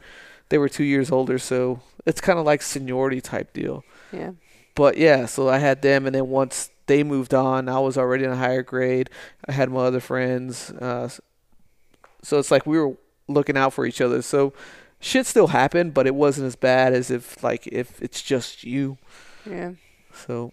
they 0.48 0.58
were 0.58 0.68
two 0.68 0.84
years 0.84 1.10
older, 1.10 1.38
so 1.38 1.80
it's 2.04 2.20
kind 2.20 2.38
of 2.38 2.44
like 2.44 2.60
seniority 2.62 3.20
type 3.20 3.52
deal. 3.52 3.84
Yeah. 4.12 4.32
But 4.74 4.98
yeah, 4.98 5.26
so 5.26 5.48
I 5.48 5.58
had 5.58 5.82
them, 5.82 6.04
and 6.04 6.14
then 6.14 6.28
once 6.28 6.70
they 6.86 7.04
moved 7.04 7.32
on, 7.32 7.68
I 7.68 7.78
was 7.78 7.96
already 7.96 8.24
in 8.24 8.30
a 8.30 8.36
higher 8.36 8.64
grade. 8.64 9.08
I 9.48 9.52
had 9.52 9.70
my 9.70 9.84
other 9.84 10.00
friends, 10.00 10.70
uh, 10.72 11.08
so 12.22 12.38
it's 12.38 12.50
like 12.50 12.66
we 12.66 12.78
were 12.78 12.96
looking 13.28 13.56
out 13.56 13.72
for 13.72 13.86
each 13.86 14.00
other. 14.00 14.20
So 14.20 14.52
shit 15.04 15.26
still 15.26 15.48
happened, 15.48 15.94
but 15.94 16.06
it 16.06 16.14
wasn't 16.14 16.46
as 16.46 16.56
bad 16.56 16.92
as 16.92 17.10
if 17.10 17.42
like 17.44 17.66
if 17.66 18.00
it's 18.02 18.22
just 18.22 18.64
you. 18.64 18.96
Yeah. 19.48 19.72
So 20.12 20.52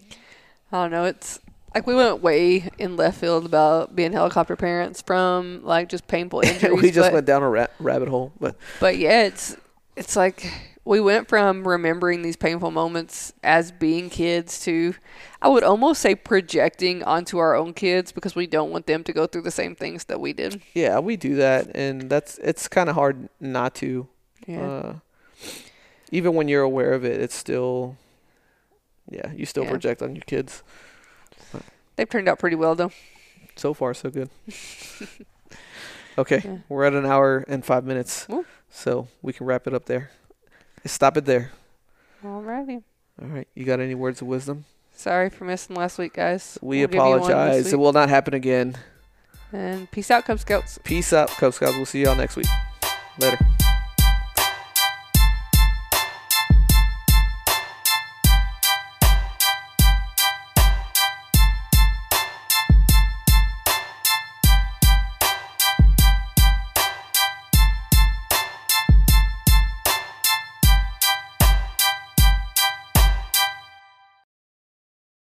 I 0.70 0.82
don't 0.82 0.90
know. 0.90 1.04
It's 1.04 1.40
like 1.74 1.86
we 1.86 1.94
went 1.94 2.22
way 2.22 2.68
in 2.78 2.96
left 2.96 3.18
field 3.18 3.46
about 3.46 3.96
being 3.96 4.12
helicopter 4.12 4.56
parents 4.56 5.00
from 5.00 5.64
like 5.64 5.88
just 5.88 6.06
painful 6.06 6.40
injuries. 6.44 6.82
we 6.82 6.90
just 6.90 7.08
but, 7.08 7.14
went 7.14 7.26
down 7.26 7.42
a 7.42 7.48
ra- 7.48 7.66
rabbit 7.78 8.08
hole, 8.08 8.32
but 8.38 8.56
but 8.78 8.98
yeah, 8.98 9.24
it's 9.24 9.56
it's 9.96 10.16
like 10.16 10.52
we 10.84 11.00
went 11.00 11.28
from 11.28 11.66
remembering 11.66 12.22
these 12.22 12.36
painful 12.36 12.72
moments 12.72 13.32
as 13.44 13.70
being 13.70 14.10
kids 14.10 14.60
to 14.64 14.94
I 15.40 15.48
would 15.48 15.62
almost 15.62 16.02
say 16.02 16.14
projecting 16.14 17.02
onto 17.02 17.38
our 17.38 17.54
own 17.54 17.72
kids 17.72 18.12
because 18.12 18.34
we 18.34 18.46
don't 18.46 18.70
want 18.70 18.86
them 18.86 19.02
to 19.04 19.12
go 19.12 19.26
through 19.26 19.42
the 19.42 19.50
same 19.50 19.74
things 19.74 20.04
that 20.04 20.20
we 20.20 20.32
did. 20.32 20.60
yeah, 20.74 20.98
we 20.98 21.16
do 21.16 21.36
that, 21.36 21.74
and 21.74 22.10
that's 22.10 22.38
it's 22.38 22.68
kind 22.68 22.90
of 22.90 22.96
hard 22.96 23.28
not 23.40 23.74
to. 23.76 24.08
Yeah. 24.46 24.62
Uh, 24.62 24.94
even 26.10 26.34
when 26.34 26.48
you're 26.48 26.62
aware 26.62 26.92
of 26.92 27.04
it, 27.04 27.20
it's 27.20 27.34
still, 27.34 27.96
yeah, 29.10 29.32
you 29.32 29.46
still 29.46 29.64
Yeah. 29.64 29.70
project 29.70 30.02
on 30.02 30.14
your 30.14 30.24
kids. 30.26 30.62
They've 31.96 32.08
turned 32.08 32.28
out 32.28 32.38
pretty 32.38 32.56
well 32.56 32.74
though. 32.74 32.90
So 33.56 33.74
far, 33.74 33.92
so 33.94 34.10
good. 34.10 34.30
okay, 36.18 36.40
Yeah. 36.44 36.58
we're 36.68 36.84
at 36.84 36.94
an 36.94 37.06
hour 37.06 37.44
and 37.48 37.64
five 37.64 37.84
minutes, 37.84 38.26
Ooh. 38.30 38.44
so 38.70 39.08
we 39.20 39.32
can 39.32 39.46
wrap 39.46 39.66
it 39.66 39.74
up 39.74 39.86
there. 39.86 40.10
Stop 40.84 41.16
it 41.16 41.24
there. 41.26 41.52
Alrighty. 42.24 42.82
All 43.20 43.28
right, 43.28 43.46
you 43.54 43.64
got 43.64 43.78
any 43.80 43.94
words 43.94 44.20
of 44.22 44.26
wisdom? 44.28 44.64
Sorry 44.94 45.30
for 45.30 45.44
missing 45.44 45.76
last 45.76 45.98
week, 45.98 46.14
guys. 46.14 46.58
We 46.62 46.78
We'll 46.78 46.88
give 46.88 46.94
you 46.94 47.00
one 47.00 47.18
this 47.20 47.28
apologize. 47.28 47.72
It 47.72 47.78
will 47.78 47.92
not 47.92 48.08
happen 48.08 48.34
again. 48.34 48.76
And 49.52 49.90
peace 49.90 50.10
out, 50.10 50.24
Cub 50.24 50.38
Scouts. 50.38 50.78
Peace 50.84 51.12
out, 51.12 51.28
Cub 51.30 51.52
Scouts. 51.52 51.76
We'll 51.76 51.86
see 51.86 52.02
y'all 52.02 52.16
next 52.16 52.36
week. 52.36 52.46
Later. 53.18 53.38